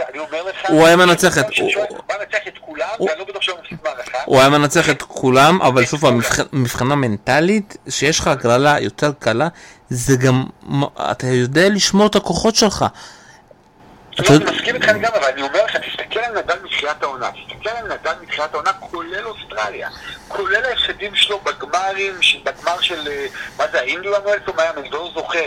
אני 0.10 0.20
אומר 0.20 0.44
לך... 0.44 0.70
הוא 0.70 0.88
היה 0.88 0.96
מנצח 0.96 1.38
את... 1.38 1.46
הוא 1.58 1.68
היה 2.10 2.20
מנצח 2.20 2.48
את 2.48 2.58
כולם, 2.58 2.90
ואני 3.00 3.20
לא 3.20 3.26
בטוח 3.26 3.42
שהוא 3.42 3.60
מפסיד 3.60 3.78
מערכה. 3.84 4.18
הוא 4.26 4.40
היה 4.40 4.50
מנצח 4.50 4.90
את 4.90 5.02
כולם, 5.02 5.62
אבל 5.62 5.86
שוב, 5.86 6.04
מבחינה 6.54 6.96
מנטלית, 6.96 7.78
שיש 7.90 8.20
לך 8.20 8.28
הגרלה 8.28 8.80
יותר 8.80 9.12
קלה, 9.20 9.48
זה 9.90 10.18
גם... 10.18 10.44
אתה 11.12 11.28
יודע 11.28 11.70
לשמור 11.70 12.08
את 12.08 12.16
הכוחות 12.16 12.56
שלך. 12.56 12.86
לא, 14.20 14.36
אני 14.36 14.46
מסכים 14.46 14.76
איתך 14.76 14.88
לגמרי, 14.88 15.20
אבל 15.20 15.28
אני 15.28 15.42
אומר 15.42 15.66
לך, 15.66 15.76
תסתכל 15.76 16.20
על 16.20 16.38
נדל 16.38 16.60
מתחילת 16.64 17.04
העונה, 17.04 17.30
תסתכל 17.32 17.70
על 17.70 17.94
נדל 17.94 18.14
מתחילת 18.22 18.54
העונה, 18.54 18.74
כולל 18.74 19.28
אוסטרליה, 19.28 19.90
כולל 20.28 20.66
ההפסדים 20.66 21.16
שלו 21.16 21.40
בגמרים, 21.40 22.14
בגמר 22.44 22.82
של, 22.82 23.08
אה, 23.08 23.26
מה 23.58 23.68
זה, 23.72 23.80
האינדיואן 23.80 24.22
וולפום 24.22 24.60
היה, 24.60 24.72
אני 24.78 24.90
לא 24.90 25.12
זוכר. 25.14 25.46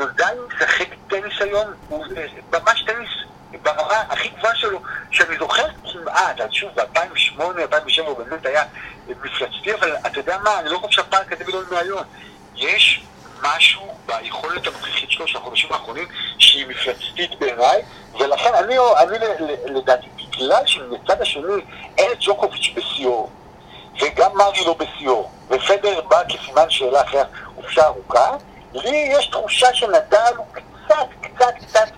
נדל 0.00 0.34
משחק 0.48 0.88
טניס 1.08 1.40
היום, 1.40 1.72
הוא 1.88 2.04
אה, 2.16 2.26
ממש 2.60 2.84
טניס 2.86 3.08
ברמה 3.62 4.02
הכי 4.08 4.28
גבוהה 4.28 4.56
שלו, 4.56 4.82
שאני 5.10 5.38
זוכר 5.38 5.66
כמעט, 5.92 6.40
אז 6.40 6.52
שוב, 6.52 6.70
ב-2008, 6.74 7.42
2007 7.58 8.06
הוא 8.06 8.18
באמת 8.18 8.46
היה 8.46 8.62
מפלצתי, 9.08 9.74
אבל 9.74 9.96
אתה 10.06 10.18
יודע 10.18 10.38
מה, 10.44 10.60
אני 10.60 10.68
לא 10.68 10.78
חושב 10.78 11.02
שהפער 11.02 11.24
כזה 11.24 11.44
גדול 11.44 11.64
מהיום. 11.70 12.02
יש 12.56 13.06
משהו 13.42 13.94
ביכולת 14.06 14.66
הנוכחית 14.66 15.10
שלו 15.10 15.28
של 15.28 15.38
החודשים 15.38 15.72
האחרונים 15.72 16.08
שהיא 16.38 16.66
מפלצתית 16.66 17.38
בעיניי, 17.38 17.82
ולכן 18.18 18.54
אני, 18.54 18.76
אני 18.98 19.18
לדעתי, 19.64 20.06
בגלל 20.16 20.66
שמצד 20.66 21.22
השני 21.22 21.62
אין 21.98 22.12
את 22.12 22.18
ג'וקוביץ' 22.20 22.70
בשיאו, 22.74 23.28
וגם 24.00 24.30
מרי 24.34 24.64
לא 24.66 24.74
בשיאו, 24.74 25.30
ופדר 25.48 26.00
בא 26.00 26.22
כסימן 26.28 26.70
שאלה 26.70 27.02
אחרי 27.02 27.20
חופשה 27.54 27.86
ארוכה, 27.86 28.36
לי 28.74 29.08
יש 29.10 29.26
תחושה 29.26 29.74
שנדל 29.74 30.32
הוא 30.36 30.46
קצת, 30.52 31.06
קצת, 31.20 31.54
קצת 31.66 31.88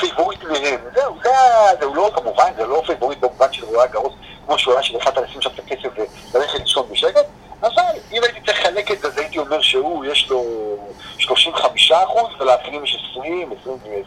פייבוריט 0.00 0.44
מהם. 0.44 0.80
זהו, 0.94 1.16
זה, 1.22 1.84
הוא 1.84 1.96
לא 1.96 2.10
כמובן, 2.14 2.52
זה 2.56 2.66
לא 2.66 2.82
פייבוריט 2.86 3.18
במובן 3.18 3.52
של 3.52 3.64
רולאן 3.64 3.88
גארוס, 3.88 4.12
כמו 4.46 4.58
שהוא 4.58 4.74
היה 4.74 4.82
שהחלטת 4.82 5.16
לשים 5.16 5.42
שם 5.42 5.50
את 5.54 5.58
הכסף 5.58 5.88
וללכת 6.34 6.60
לישון 6.60 6.88
בשקט, 6.90 7.26
אבל 7.62 7.82
אם 8.12 8.22
הייתי 8.22 8.40
צריך 8.46 8.60
לחלק 8.60 8.90
את 8.90 9.00
זה, 9.00 9.08
אז 9.08 9.18
הייתי 9.18 9.38
אומר 9.38 9.60
שהוא, 9.60 10.04
יש 10.04 10.30
לו 10.30 10.44
35 11.18 11.92
אחוז, 11.92 12.30
ולאחרים 12.40 12.84
יש 12.84 12.96
20, 13.10 13.52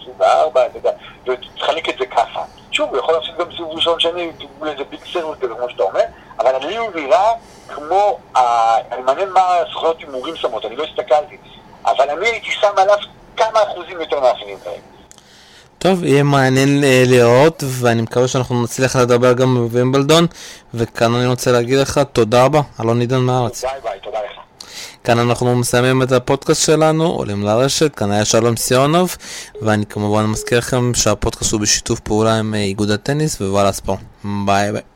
24, 0.03 0.65
אתה 0.65 0.77
יודע, 0.77 0.91
ותחלק 1.27 1.89
את 1.89 1.95
זה 1.99 2.05
ככה. 2.05 2.43
שוב, 2.71 2.89
הוא 2.89 2.97
יכול 2.97 3.13
לעשות 3.13 3.37
גם 3.37 3.51
סיבוב 3.51 3.75
ראשון 3.75 3.99
שני, 3.99 4.31
תגמול 4.33 4.69
איזה 4.69 4.83
big 4.83 5.05
server 5.13 5.39
כזה, 5.39 5.53
כמו 5.55 5.69
שאתה 5.69 5.83
אומר, 5.83 6.03
אבל 6.39 6.67
לי 6.67 6.77
הוא 6.77 6.91
נראה 6.95 7.31
כמו, 7.67 8.19
אני 8.91 9.01
מעניין 9.01 9.29
מה 9.29 9.57
הסוכנות 9.57 9.99
הימורים 9.99 10.35
שמות, 10.35 10.65
אני 10.65 10.75
לא 10.75 10.83
הסתכלתי, 10.83 11.37
אבל 11.85 12.09
אני 12.09 12.27
הייתי 12.27 12.51
שם 12.51 12.73
עליו 12.77 12.97
כמה 13.37 13.63
אחוזים 13.63 14.01
יותר 14.01 14.19
מאחרים 14.19 14.59
כאלה. 14.59 14.92
טוב, 15.83 16.03
יהיה 16.03 16.23
מעניין 16.23 16.83
אה, 16.83 17.03
לראות, 17.07 17.63
ואני 17.67 18.01
מקווה 18.01 18.27
שאנחנו 18.27 18.63
נצליח 18.63 18.95
לדבר 18.95 19.33
גם 19.33 19.55
בווימבלדון, 19.55 20.27
וכאן 20.73 21.13
אני 21.13 21.27
רוצה 21.27 21.51
להגיד 21.51 21.77
לך 21.77 22.01
תודה 22.13 22.45
רבה, 22.45 22.61
אלון 22.79 22.99
עידן 22.99 23.19
מהארץ. 23.19 23.63
ביי 23.63 23.71
ביי, 23.83 23.99
תודה 24.03 24.17
לך. 24.17 24.39
כאן 25.03 25.19
אנחנו 25.19 25.55
מסיימים 25.55 26.01
את 26.01 26.11
הפודקאסט 26.11 26.65
שלנו, 26.65 27.05
עולים 27.05 27.43
לרשת, 27.43 27.95
כאן 27.95 28.11
היה 28.11 28.25
שלום 28.25 28.55
סיונוב, 28.55 29.15
ואני 29.61 29.85
כמובן 29.85 30.25
מזכיר 30.25 30.57
לכם 30.57 30.93
שהפודקאסט 30.93 31.51
הוא 31.51 31.61
בשיתוף 31.61 31.99
פעולה 31.99 32.39
עם 32.39 32.53
אה, 32.53 32.59
איגוד 32.59 32.89
הטניס 32.89 33.41
ווואלה 33.41 33.71
ספורט. 33.71 33.99
ביי 34.45 34.71
ביי. 34.71 34.92